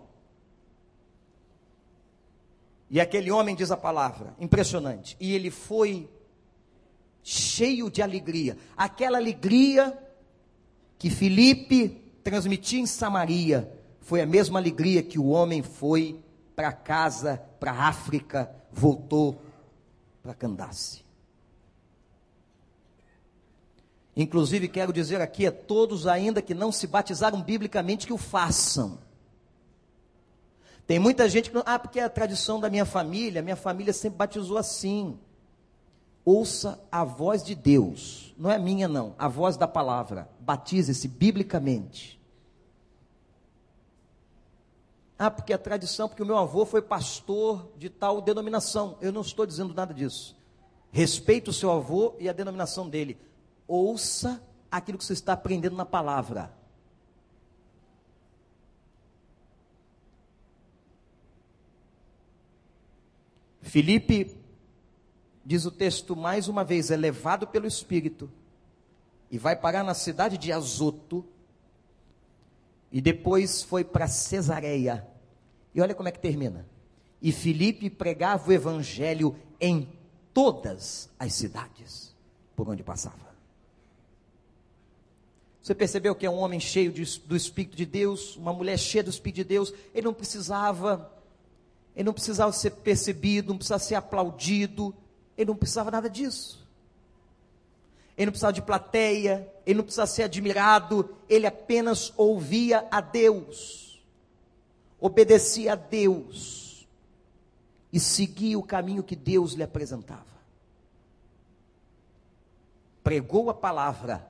E 2.90 3.01
aquele 3.01 3.30
homem 3.30 3.57
diz 3.57 3.70
a 3.70 3.76
palavra, 3.76 4.36
impressionante. 4.38 5.16
E 5.18 5.34
ele 5.34 5.51
foi 5.51 6.09
cheio 7.22 7.90
de 7.90 8.03
alegria. 8.03 8.57
Aquela 8.76 9.16
alegria 9.16 9.99
que 10.99 11.11
Filipe 11.11 11.88
transmitia 12.22 12.78
em 12.78 12.86
Samaria 12.86 13.72
foi 14.01 14.20
a 14.20 14.26
mesma 14.26 14.59
alegria 14.59 15.03
que 15.03 15.18
o 15.18 15.28
homem 15.28 15.62
foi 15.62 16.22
para 16.55 16.70
casa, 16.70 17.42
para 17.59 17.72
África, 17.72 18.55
voltou 18.70 19.40
para 20.22 20.34
Candace. 20.34 21.06
Inclusive, 24.17 24.67
quero 24.67 24.95
dizer 24.95 25.21
aqui 25.21 25.47
a 25.47 25.53
todos 25.53 26.07
ainda 26.07 26.41
que 26.41 26.55
não 26.55 26.73
se 26.73 26.87
batizaram 26.87 27.43
biblicamente 27.43 28.07
que 28.07 28.12
o 28.14 28.19
façam. 28.19 28.99
Tem 30.87 30.99
muita 30.99 31.29
gente 31.29 31.51
que 31.51 31.55
não, 31.55 31.62
ah, 31.67 31.79
porque 31.79 32.01
é 32.01 32.05
a 32.05 32.09
tradição 32.09 32.59
da 32.59 32.71
minha 32.71 32.87
família, 32.87 33.43
minha 33.43 33.57
família 33.57 33.93
sempre 33.93 34.17
batizou 34.17 34.57
assim. 34.57 35.19
Ouça 36.25 36.81
a 36.91 37.05
voz 37.05 37.45
de 37.45 37.55
Deus, 37.55 38.35
não 38.39 38.51
é 38.51 38.59
minha 38.59 38.89
não, 38.89 39.14
a 39.19 39.29
voz 39.29 39.57
da 39.57 39.69
palavra. 39.69 40.31
Batize-se 40.41 41.07
biblicamente. 41.09 42.17
Ah, 45.19 45.31
porque 45.31 45.53
a 45.53 45.59
tradição, 45.59 46.09
porque 46.09 46.23
o 46.23 46.27
meu 46.27 46.37
avô 46.37 46.64
foi 46.64 46.81
pastor 46.81 47.71
de 47.77 47.91
tal 47.91 48.21
denominação. 48.21 48.97
Eu 49.01 49.12
não 49.12 49.23
estou 49.23 49.45
dizendo 49.47 49.75
nada 49.75 49.93
disso. 49.93 50.37
Respeite 50.91 51.51
o 51.51 51.53
seu 51.53 51.71
avô 51.71 52.14
e 52.19 52.29
a 52.29 52.33
denominação 52.33 52.89
dele. 52.89 53.19
Ouça 53.67 54.43
aquilo 54.71 54.99
que 54.99 55.05
você 55.05 55.12
está 55.12 55.33
aprendendo 55.33 55.77
na 55.77 55.85
palavra. 55.85 56.55
Filipe, 63.62 64.37
diz 65.45 65.67
o 65.67 65.71
texto 65.71 66.14
mais 66.14 66.49
uma 66.49 66.64
vez, 66.64 66.91
é 66.91 66.97
levado 66.97 67.47
pelo 67.47 67.67
Espírito 67.67 68.31
e 69.31 69.39
vai 69.39 69.57
parar 69.57 69.83
na 69.83 69.95
cidade 69.95 70.39
de 70.39 70.53
Azoto, 70.53 71.25
e 72.93 73.01
depois 73.01 73.62
foi 73.62 73.85
para 73.85 74.07
Cesareia. 74.07 75.07
E 75.75 75.81
olha 75.81 75.95
como 75.95 76.09
é 76.09 76.12
que 76.12 76.21
termina. 76.21 76.67
E 77.21 77.33
Filipe 77.33 77.91
pregava 77.91 78.49
o 78.49 78.53
evangelho 78.53 79.37
em 79.61 79.93
todas 80.33 81.11
as 81.19 81.35
cidades 81.35 82.14
por 82.55 82.69
onde 82.69 82.83
passava. 82.83 83.26
Você 85.67 85.75
percebeu 85.75 86.14
que 86.14 86.25
é 86.25 86.31
um 86.31 86.39
homem 86.39 86.61
cheio 86.61 86.93
de, 86.93 87.19
do 87.23 87.35
Espírito 87.35 87.77
de 87.77 87.85
Deus, 87.85 88.37
uma 88.37 88.53
mulher 88.53 88.79
cheia 88.79 89.03
do 89.03 89.11
Espírito 89.11 89.39
de 89.39 89.45
Deus, 89.45 89.75
ele 89.93 90.05
não 90.05 90.14
precisava, 90.14 91.12
ele 91.97 92.05
não 92.05 92.12
precisava 92.12 92.53
ser 92.53 92.71
percebido, 92.71 93.49
não 93.49 93.57
precisava 93.57 93.83
ser 93.83 93.97
aplaudido, 93.97 94.95
ele 95.37 95.49
não 95.49 95.57
precisava 95.57 95.91
nada 95.91 96.09
disso 96.09 96.64
ele 98.17 98.27
não 98.27 98.33
precisava 98.33 98.53
de 98.53 98.62
plateia, 98.62 99.53
ele 99.67 99.79
não 99.79 99.85
precisava 99.85 100.07
ser 100.07 100.23
admirado, 100.23 101.17
ele 101.29 101.47
apenas 101.49 102.14
ouvia 102.17 102.87
a 102.89 103.01
Deus, 103.03 104.01
obedecia 105.01 105.73
a 105.73 105.77
Deus 105.77 106.89
e 107.93 107.99
seguia 107.99 108.57
o 108.57 108.62
caminho 108.62 109.03
que 109.03 109.17
Deus 109.17 109.53
lhe 109.53 109.64
apresentava. 109.64 110.25
Pregou 113.05 113.51
a 113.51 113.55
palavra 113.55 114.27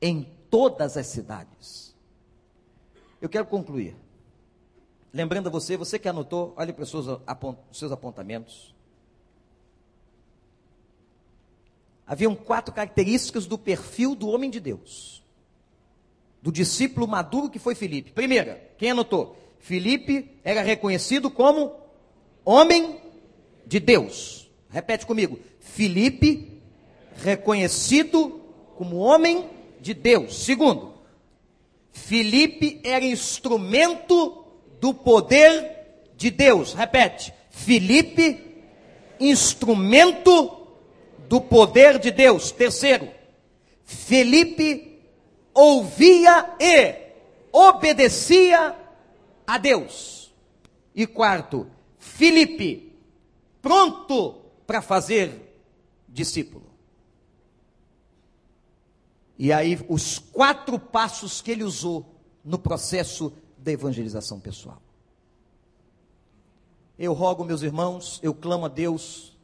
em 0.00 0.34
todas 0.56 0.96
as 0.96 1.06
cidades. 1.08 1.94
Eu 3.20 3.28
quero 3.28 3.44
concluir. 3.44 3.94
Lembrando 5.12 5.48
a 5.48 5.50
você, 5.50 5.76
você 5.76 5.98
que 5.98 6.08
anotou, 6.08 6.54
olhe 6.56 6.72
para 6.72 6.82
os 6.82 6.88
seus 7.72 7.92
apontamentos. 7.92 8.74
haviam 12.06 12.34
quatro 12.34 12.72
características 12.72 13.44
do 13.44 13.58
perfil 13.58 14.14
do 14.14 14.28
homem 14.28 14.48
de 14.48 14.58
Deus, 14.58 15.22
do 16.40 16.50
discípulo 16.50 17.06
maduro 17.06 17.50
que 17.50 17.58
foi 17.58 17.74
Filipe. 17.74 18.12
Primeira, 18.12 18.70
quem 18.78 18.92
anotou? 18.92 19.36
Filipe 19.58 20.38
era 20.42 20.62
reconhecido 20.62 21.30
como 21.30 21.74
homem 22.46 22.98
de 23.66 23.78
Deus. 23.78 24.50
Repete 24.70 25.04
comigo. 25.04 25.38
Filipe, 25.60 26.62
reconhecido 27.16 28.40
como 28.74 28.96
homem 28.96 29.55
de 29.86 29.94
Deus. 29.94 30.44
Segundo, 30.44 30.94
Filipe 31.92 32.80
era 32.82 33.04
instrumento 33.04 34.44
do 34.80 34.92
poder 34.92 36.10
de 36.16 36.28
Deus. 36.28 36.74
Repete. 36.74 37.32
Filipe, 37.50 38.64
instrumento 39.20 40.66
do 41.28 41.40
poder 41.40 42.00
de 42.00 42.10
Deus. 42.10 42.50
Terceiro, 42.50 43.08
Felipe 43.84 44.98
ouvia 45.54 46.56
e 46.60 46.94
obedecia 47.52 48.74
a 49.46 49.56
Deus. 49.56 50.34
E 50.94 51.06
quarto, 51.06 51.70
Felipe 51.96 52.92
pronto 53.62 54.42
para 54.66 54.82
fazer 54.82 55.30
discípulo. 56.08 56.65
E 59.38 59.52
aí, 59.52 59.84
os 59.88 60.18
quatro 60.18 60.78
passos 60.78 61.42
que 61.42 61.50
ele 61.50 61.64
usou 61.64 62.14
no 62.44 62.58
processo 62.58 63.32
da 63.58 63.72
evangelização 63.72 64.40
pessoal. 64.40 64.80
Eu 66.98 67.12
rogo, 67.12 67.44
meus 67.44 67.62
irmãos, 67.62 68.18
eu 68.22 68.32
clamo 68.32 68.64
a 68.64 68.68
Deus 68.68 69.36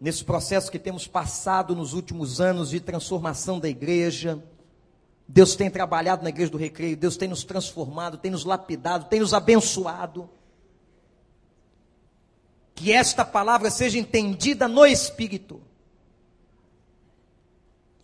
nesse 0.00 0.24
processo 0.24 0.70
que 0.70 0.78
temos 0.78 1.06
passado 1.06 1.74
nos 1.74 1.94
últimos 1.94 2.40
anos 2.40 2.70
de 2.70 2.78
transformação 2.78 3.58
da 3.58 3.68
igreja. 3.68 4.42
Deus 5.26 5.56
tem 5.56 5.70
trabalhado 5.70 6.22
na 6.22 6.28
igreja 6.28 6.50
do 6.50 6.58
recreio, 6.58 6.96
Deus 6.96 7.16
tem 7.16 7.28
nos 7.28 7.42
transformado, 7.42 8.18
tem 8.18 8.30
nos 8.30 8.44
lapidado, 8.44 9.06
tem 9.06 9.20
nos 9.20 9.32
abençoado. 9.32 10.28
Que 12.74 12.92
esta 12.92 13.24
palavra 13.24 13.70
seja 13.70 13.98
entendida 13.98 14.68
no 14.68 14.84
Espírito. 14.84 15.60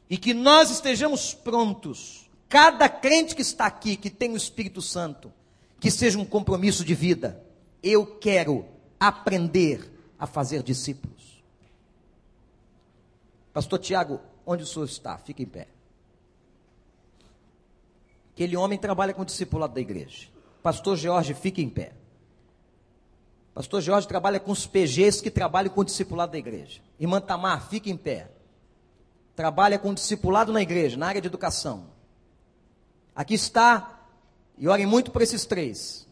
E 0.09 0.17
que 0.17 0.33
nós 0.33 0.71
estejamos 0.71 1.35
prontos, 1.35 2.31
cada 2.49 2.89
crente 2.89 3.35
que 3.35 3.43
está 3.43 3.67
aqui, 3.67 3.97
que 3.97 4.09
tem 4.09 4.33
o 4.33 4.37
Espírito 4.37 4.81
Santo, 4.81 5.33
que 5.79 5.91
seja 5.91 6.19
um 6.19 6.25
compromisso 6.25 6.85
de 6.85 6.95
vida. 6.95 7.43
Eu 7.83 8.07
quero 8.19 8.67
aprender 8.99 9.93
a 10.19 10.27
fazer 10.27 10.63
discípulos. 10.63 11.43
Pastor 13.53 13.79
Tiago, 13.79 14.21
onde 14.47 14.63
o 14.63 14.67
senhor 14.67 14.85
está? 14.85 15.19
Fique 15.19 15.43
em 15.43 15.47
pé. 15.47 15.69
Aquele 18.33 18.57
homem 18.57 18.79
trabalha 18.79 19.13
com 19.13 19.23
o 19.23 19.25
discipulado 19.25 19.75
da 19.75 19.81
igreja. 19.81 20.29
Pastor 20.63 20.97
Jorge, 20.97 21.35
fique 21.35 21.61
em 21.61 21.69
pé. 21.69 21.93
Pastor 23.53 23.81
Jorge 23.81 24.07
trabalha 24.07 24.39
com 24.39 24.53
os 24.53 24.67
PGs 24.67 25.21
que 25.21 25.31
trabalham 25.31 25.73
com 25.73 25.81
o 25.81 25.85
discipulado 25.85 26.33
da 26.33 26.39
igreja. 26.39 26.81
Irmã 27.01 27.21
Tamar, 27.21 27.69
fique 27.69 27.91
em 27.91 27.97
pé. 27.97 28.31
Trabalha 29.39 29.79
com 29.79 29.95
discipulado 29.95 30.53
na 30.53 30.61
igreja, 30.61 30.97
na 30.97 31.07
área 31.07 31.21
de 31.21 31.29
educação. 31.29 31.91
Aqui 33.15 33.35
está, 33.35 34.01
e 34.59 34.67
orem 34.67 34.85
muito 34.85 35.13
por 35.13 35.23
esses 35.23 35.47
três. 35.47 36.09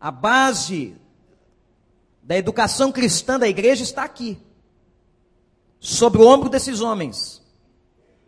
A 0.00 0.12
base 0.12 0.96
da 2.22 2.36
educação 2.36 2.92
cristã 2.92 3.36
da 3.36 3.48
igreja 3.48 3.82
está 3.82 4.04
aqui, 4.04 4.40
sobre 5.80 6.22
o 6.22 6.26
ombro 6.28 6.48
desses 6.48 6.80
homens. 6.80 7.42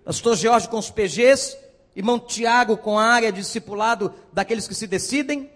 Pastor 0.05 0.37
Jorge 0.37 0.68
com 0.68 0.79
os 0.79 0.91
PGs, 0.91 1.57
irmão 1.95 2.18
Tiago 2.18 2.77
com 2.77 2.99
a 2.99 3.05
área 3.05 3.31
de 3.31 3.39
discipulado 3.39 4.12
daqueles 4.33 4.66
que 4.66 4.75
se 4.75 4.89
decidem, 4.89 5.49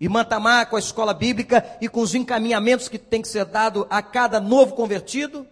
irmã 0.00 0.24
Tamar 0.24 0.68
com 0.68 0.74
a 0.74 0.80
escola 0.80 1.14
bíblica 1.14 1.78
e 1.80 1.88
com 1.88 2.00
os 2.00 2.12
encaminhamentos 2.12 2.88
que 2.88 2.98
tem 2.98 3.22
que 3.22 3.28
ser 3.28 3.44
dado 3.44 3.86
a 3.88 4.02
cada 4.02 4.40
novo 4.40 4.74
convertido. 4.74 5.46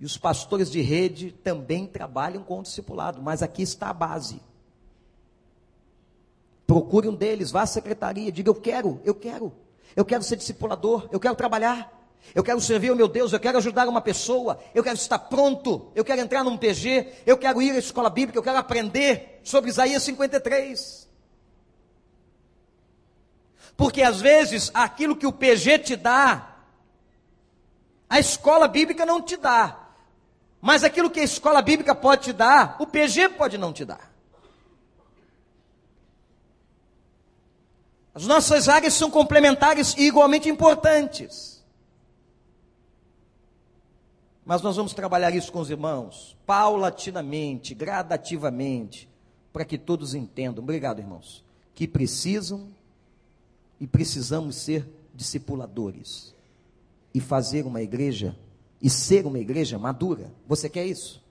E 0.00 0.04
os 0.04 0.16
pastores 0.16 0.70
de 0.70 0.80
rede 0.80 1.32
também 1.32 1.86
trabalham 1.86 2.42
com 2.42 2.60
o 2.60 2.62
discipulado, 2.62 3.20
mas 3.20 3.42
aqui 3.42 3.62
está 3.62 3.90
a 3.90 3.92
base. 3.92 4.40
Procure 6.66 7.08
um 7.08 7.14
deles, 7.14 7.50
vá 7.50 7.62
à 7.62 7.66
secretaria, 7.66 8.30
diga: 8.30 8.50
Eu 8.50 8.54
quero, 8.54 9.00
eu 9.04 9.14
quero, 9.14 9.52
eu 9.96 10.04
quero 10.04 10.22
ser 10.22 10.36
discipulador, 10.36 11.08
eu 11.10 11.18
quero 11.18 11.34
trabalhar. 11.34 11.96
Eu 12.34 12.44
quero 12.44 12.60
servir 12.60 12.90
o 12.90 12.96
meu 12.96 13.08
Deus, 13.08 13.32
eu 13.32 13.40
quero 13.40 13.58
ajudar 13.58 13.88
uma 13.88 14.00
pessoa, 14.00 14.58
eu 14.74 14.82
quero 14.82 14.96
estar 14.96 15.18
pronto, 15.18 15.90
eu 15.94 16.04
quero 16.04 16.20
entrar 16.20 16.44
num 16.44 16.58
PG, 16.58 17.22
eu 17.24 17.38
quero 17.38 17.62
ir 17.62 17.70
à 17.70 17.78
escola 17.78 18.10
bíblica, 18.10 18.38
eu 18.38 18.42
quero 18.42 18.58
aprender 18.58 19.40
sobre 19.42 19.70
Isaías 19.70 20.02
53. 20.02 21.08
Porque 23.76 24.02
às 24.02 24.20
vezes 24.20 24.70
aquilo 24.74 25.16
que 25.16 25.26
o 25.26 25.32
PG 25.32 25.78
te 25.78 25.96
dá, 25.96 26.56
a 28.10 28.18
escola 28.18 28.68
bíblica 28.68 29.06
não 29.06 29.22
te 29.22 29.36
dá. 29.36 29.87
Mas 30.60 30.82
aquilo 30.82 31.10
que 31.10 31.20
a 31.20 31.24
escola 31.24 31.62
bíblica 31.62 31.94
pode 31.94 32.24
te 32.24 32.32
dar, 32.32 32.76
o 32.80 32.86
PG 32.86 33.30
pode 33.30 33.56
não 33.56 33.72
te 33.72 33.84
dar. 33.84 34.12
As 38.14 38.26
nossas 38.26 38.68
áreas 38.68 38.94
são 38.94 39.10
complementares 39.10 39.94
e 39.96 40.02
igualmente 40.02 40.48
importantes. 40.48 41.64
Mas 44.44 44.62
nós 44.62 44.76
vamos 44.76 44.92
trabalhar 44.94 45.32
isso 45.34 45.52
com 45.52 45.60
os 45.60 45.70
irmãos, 45.70 46.36
paulatinamente, 46.44 47.74
gradativamente, 47.74 49.08
para 49.52 49.64
que 49.64 49.78
todos 49.78 50.14
entendam, 50.14 50.64
obrigado 50.64 50.98
irmãos, 50.98 51.44
que 51.74 51.86
precisam 51.86 52.68
e 53.78 53.86
precisamos 53.86 54.56
ser 54.56 54.88
discipuladores 55.14 56.34
e 57.14 57.20
fazer 57.20 57.66
uma 57.66 57.82
igreja 57.82 58.34
e 58.80 58.88
ser 58.88 59.26
uma 59.26 59.38
igreja 59.38 59.78
madura. 59.78 60.32
Você 60.46 60.68
quer 60.68 60.86
isso? 60.86 61.22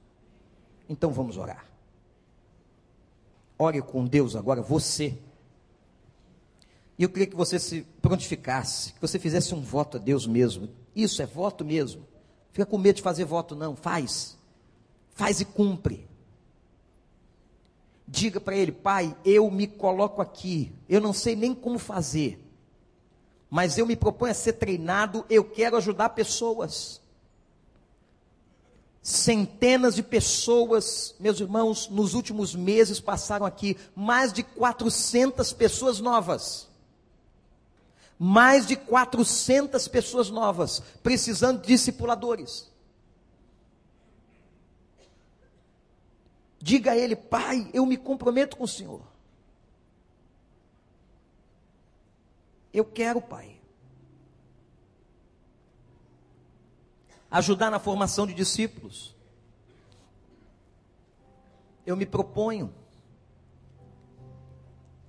Então 0.90 1.12
vamos 1.12 1.38
orar. 1.38 1.66
Ore 3.58 3.82
com 3.82 4.06
Deus 4.06 4.36
agora, 4.36 4.62
você. 4.62 5.18
E 6.98 7.04
eu 7.04 7.10
queria 7.10 7.28
que 7.28 7.36
você 7.36 7.60
se 7.60 7.82
prontificasse, 8.02 8.94
que 8.94 9.02
você 9.02 9.20
fizesse 9.20 9.54
um 9.54 9.62
voto 9.62 9.98
a 9.98 10.00
Deus 10.00 10.28
mesmo. 10.28 10.70
Isso 10.96 11.22
é 11.22 11.26
voto 11.26 11.64
mesmo. 11.64 12.06
Fica 12.52 12.66
com 12.66 12.78
medo 12.78 12.98
de 12.98 13.02
fazer 13.02 13.26
voto, 13.26 13.56
não. 13.56 13.76
Faz. 13.76 14.38
Faz 15.14 15.40
e 15.40 15.46
cumpre. 15.46 16.08
Diga 18.08 18.40
para 18.40 18.56
ele, 18.56 18.72
pai, 18.72 19.16
eu 19.26 19.50
me 19.52 19.68
coloco 19.68 20.22
aqui. 20.22 20.72
Eu 20.88 21.02
não 21.02 21.14
sei 21.14 21.36
nem 21.36 21.54
como 21.54 21.78
fazer. 21.78 22.44
Mas 23.50 23.78
eu 23.78 23.86
me 23.86 23.96
proponho 23.96 24.32
a 24.32 24.36
ser 24.36 24.54
treinado. 24.54 25.26
Eu 25.30 25.44
quero 25.44 25.78
ajudar 25.78 26.10
pessoas. 26.10 27.02
Centenas 29.08 29.96
de 29.96 30.04
pessoas, 30.04 31.16
meus 31.18 31.40
irmãos, 31.40 31.88
nos 31.88 32.14
últimos 32.14 32.54
meses 32.54 33.00
passaram 33.00 33.46
aqui. 33.46 33.78
Mais 33.96 34.34
de 34.34 34.44
400 34.44 35.54
pessoas 35.54 36.02
novas 36.02 36.68
mais 38.20 38.66
de 38.66 38.76
400 38.76 39.88
pessoas 39.88 40.32
novas, 40.32 40.82
precisando 41.04 41.62
de 41.62 41.68
discipuladores. 41.68 42.68
Diga 46.60 46.94
a 46.94 46.98
ele, 46.98 47.16
pai, 47.16 47.70
eu 47.76 47.86
me 47.86 47.96
comprometo 47.96 48.58
com 48.58 48.64
o 48.64 48.68
Senhor. 48.68 49.04
Eu 52.74 52.84
quero, 52.84 53.22
pai. 53.22 53.57
Ajudar 57.30 57.70
na 57.70 57.80
formação 57.80 58.26
de 58.26 58.34
discípulos. 58.34 59.16
Eu 61.86 61.96
me 61.96 62.06
proponho. 62.06 62.74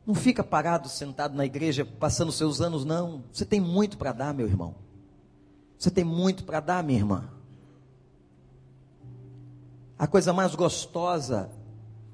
Não 0.06 0.14
fica 0.14 0.42
parado, 0.42 0.88
sentado 0.88 1.36
na 1.36 1.44
igreja, 1.44 1.84
passando 1.84 2.32
seus 2.32 2.60
anos, 2.60 2.84
não. 2.84 3.24
Você 3.32 3.44
tem 3.44 3.60
muito 3.60 3.98
para 3.98 4.12
dar, 4.12 4.32
meu 4.32 4.46
irmão. 4.46 4.74
Você 5.78 5.90
tem 5.90 6.04
muito 6.04 6.44
para 6.44 6.60
dar, 6.60 6.82
minha 6.82 6.98
irmã. 6.98 7.30
A 9.98 10.06
coisa 10.06 10.32
mais 10.32 10.54
gostosa 10.54 11.50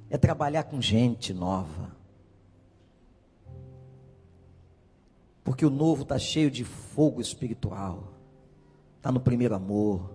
é 0.08 0.16
trabalhar 0.16 0.64
com 0.64 0.80
gente 0.80 1.34
nova. 1.34 1.94
Porque 5.44 5.66
o 5.66 5.70
novo 5.70 6.02
está 6.02 6.18
cheio 6.18 6.50
de 6.50 6.64
fogo 6.64 7.20
espiritual. 7.20 8.13
Está 9.04 9.12
no 9.12 9.20
primeiro 9.20 9.54
amor. 9.54 10.14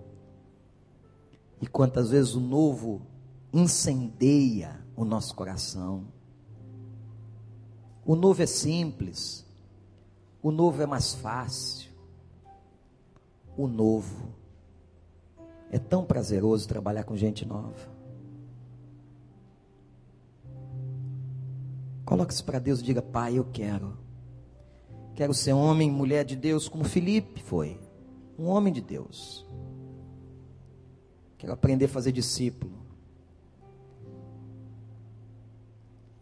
E 1.62 1.66
quantas 1.68 2.10
vezes 2.10 2.34
o 2.34 2.40
novo 2.40 3.02
incendeia 3.52 4.84
o 4.96 5.04
nosso 5.04 5.32
coração. 5.36 6.08
O 8.04 8.16
novo 8.16 8.42
é 8.42 8.46
simples. 8.46 9.46
O 10.42 10.50
novo 10.50 10.82
é 10.82 10.86
mais 10.86 11.14
fácil. 11.14 11.88
O 13.56 13.68
novo 13.68 14.34
é 15.70 15.78
tão 15.78 16.04
prazeroso 16.04 16.66
trabalhar 16.66 17.04
com 17.04 17.16
gente 17.16 17.46
nova. 17.46 17.88
Coloque-se 22.04 22.42
para 22.42 22.58
Deus 22.58 22.80
e 22.80 22.82
diga: 22.82 23.00
Pai, 23.00 23.38
eu 23.38 23.44
quero. 23.52 23.96
Quero 25.14 25.32
ser 25.32 25.52
homem, 25.52 25.88
mulher 25.88 26.24
de 26.24 26.34
Deus, 26.34 26.68
como 26.68 26.82
Felipe 26.82 27.40
foi. 27.40 27.88
Um 28.40 28.48
homem 28.48 28.72
de 28.72 28.80
Deus. 28.80 29.46
Quero 31.36 31.52
aprender 31.52 31.84
a 31.84 31.88
fazer 31.88 32.10
discípulo. 32.10 32.72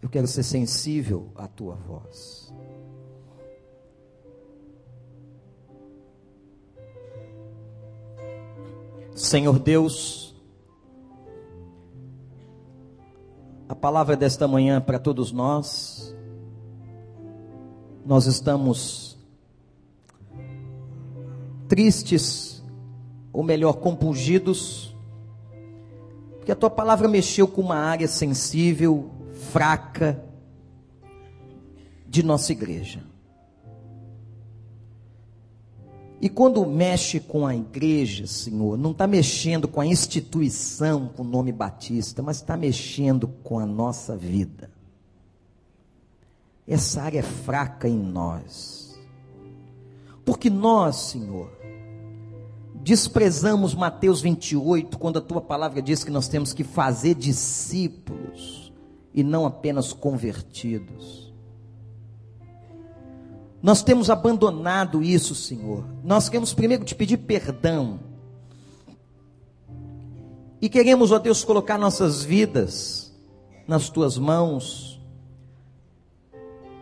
Eu 0.03 0.09
quero 0.09 0.27
ser 0.27 0.43
sensível 0.43 1.31
à 1.37 1.47
tua 1.47 1.77
voz. 1.77 2.53
Senhor 9.15 9.57
Deus, 9.61 10.35
a 13.69 13.77
palavra 13.77 14.17
desta 14.17 14.49
manhã 14.49 14.81
para 14.81 14.99
todos 14.99 15.31
nós, 15.31 16.13
nós 18.05 18.27
estamos 18.27 19.08
tristes, 21.79 22.61
ou 23.33 23.45
melhor, 23.45 23.75
compungidos, 23.75 24.97
porque 26.37 26.51
a 26.51 26.57
tua 26.57 26.69
palavra 26.69 27.07
mexeu 27.07 27.47
com 27.47 27.61
uma 27.61 27.77
área 27.77 28.09
sensível, 28.09 29.13
fraca 29.53 30.21
de 32.05 32.25
nossa 32.25 32.51
igreja. 32.51 33.01
E 36.21 36.29
quando 36.29 36.67
mexe 36.67 37.21
com 37.21 37.47
a 37.47 37.55
igreja, 37.55 38.27
Senhor, 38.27 38.77
não 38.77 38.91
está 38.91 39.07
mexendo 39.07 39.69
com 39.69 39.81
a 39.81 39.87
instituição, 39.87 41.07
com 41.07 41.23
o 41.23 41.29
nome 41.29 41.53
Batista, 41.53 42.25
mas 42.25 42.39
está 42.39 42.57
mexendo 42.57 43.29
com 43.45 43.57
a 43.57 43.65
nossa 43.65 44.17
vida. 44.17 44.69
Essa 46.67 47.03
área 47.03 47.21
é 47.21 47.23
fraca 47.23 47.89
em 47.89 47.97
nós. 47.97 48.99
Porque 50.29 50.51
nós, 50.51 50.97
Senhor, 50.97 51.58
desprezamos 52.83 53.75
Mateus 53.75 54.21
28, 54.21 54.99
quando 54.99 55.19
a 55.19 55.23
tua 55.23 55.41
palavra 55.41 55.83
diz 55.83 56.05
que 56.05 56.11
nós 56.11 56.29
temos 56.29 56.53
que 56.53 56.65
fazer 56.65 57.15
discípulos 57.15 58.73
e 59.13 59.23
não 59.23 59.47
apenas 59.47 59.93
convertidos. 59.93 61.33
Nós 63.61 63.83
temos 63.83 64.09
abandonado 64.09 65.03
isso, 65.03 65.35
Senhor. 65.35 65.85
Nós 66.05 66.29
queremos 66.29 66.55
primeiro 66.55 66.85
te 66.85 66.95
pedir 66.95 67.17
perdão. 67.19 67.99
E 70.61 70.69
queremos, 70.69 71.13
ó 71.13 71.19
Deus, 71.19 71.45
colocar 71.45 71.77
nossas 71.79 72.23
vidas 72.23 73.13
nas 73.67 73.89
tuas 73.89 74.17
mãos, 74.17 75.01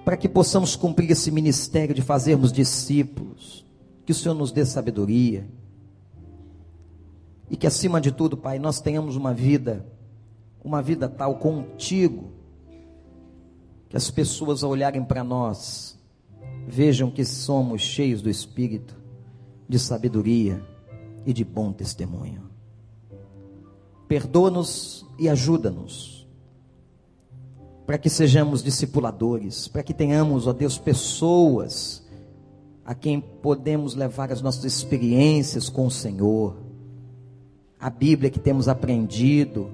para 0.04 0.16
que 0.16 0.28
possamos 0.28 0.76
cumprir 0.76 1.10
esse 1.10 1.30
ministério 1.30 1.94
de 1.94 2.02
fazermos 2.02 2.52
discípulos. 2.52 3.66
Que 4.04 4.12
o 4.12 4.14
Senhor 4.14 4.34
nos 4.34 4.52
dê 4.52 4.64
sabedoria. 4.64 5.48
E 7.50 7.56
que 7.56 7.66
acima 7.66 8.00
de 8.00 8.10
tudo, 8.10 8.36
Pai, 8.36 8.58
nós 8.58 8.80
tenhamos 8.80 9.16
uma 9.16 9.32
vida, 9.32 9.86
uma 10.64 10.82
vida 10.82 11.08
tal 11.08 11.36
contigo, 11.36 12.32
que 13.88 13.96
as 13.96 14.10
pessoas 14.10 14.64
ao 14.64 14.70
olharem 14.70 15.04
para 15.04 15.22
nós 15.22 15.96
vejam 16.66 17.10
que 17.10 17.24
somos 17.24 17.82
cheios 17.82 18.20
do 18.20 18.28
Espírito, 18.28 18.96
de 19.68 19.78
sabedoria 19.78 20.60
e 21.24 21.32
de 21.32 21.44
bom 21.44 21.72
testemunho. 21.72 22.50
Perdoa-nos 24.08 25.06
e 25.18 25.28
ajuda-nos, 25.28 26.26
para 27.86 27.98
que 27.98 28.10
sejamos 28.10 28.62
discipuladores, 28.62 29.68
para 29.68 29.82
que 29.82 29.94
tenhamos, 29.94 30.48
ó 30.48 30.52
Deus, 30.52 30.76
pessoas 30.78 32.04
a 32.84 32.94
quem 32.94 33.20
podemos 33.20 33.94
levar 33.94 34.32
as 34.32 34.42
nossas 34.42 34.64
experiências 34.64 35.68
com 35.68 35.86
o 35.86 35.90
Senhor, 35.90 36.56
a 37.78 37.90
Bíblia 37.90 38.30
que 38.30 38.38
temos 38.38 38.68
aprendido, 38.68 39.70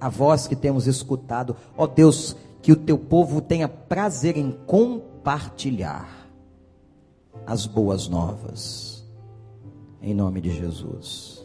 a 0.00 0.08
voz 0.08 0.46
que 0.46 0.56
temos 0.56 0.86
escutado. 0.86 1.56
Ó 1.76 1.86
Deus, 1.86 2.36
que 2.62 2.72
o 2.72 2.76
teu 2.76 2.98
povo 2.98 3.40
tenha 3.40 3.68
prazer 3.68 4.36
em 4.36 4.52
compartilhar 4.66 6.28
as 7.46 7.66
boas 7.66 8.08
novas. 8.08 9.04
Em 10.02 10.14
nome 10.14 10.40
de 10.40 10.50
Jesus. 10.50 11.39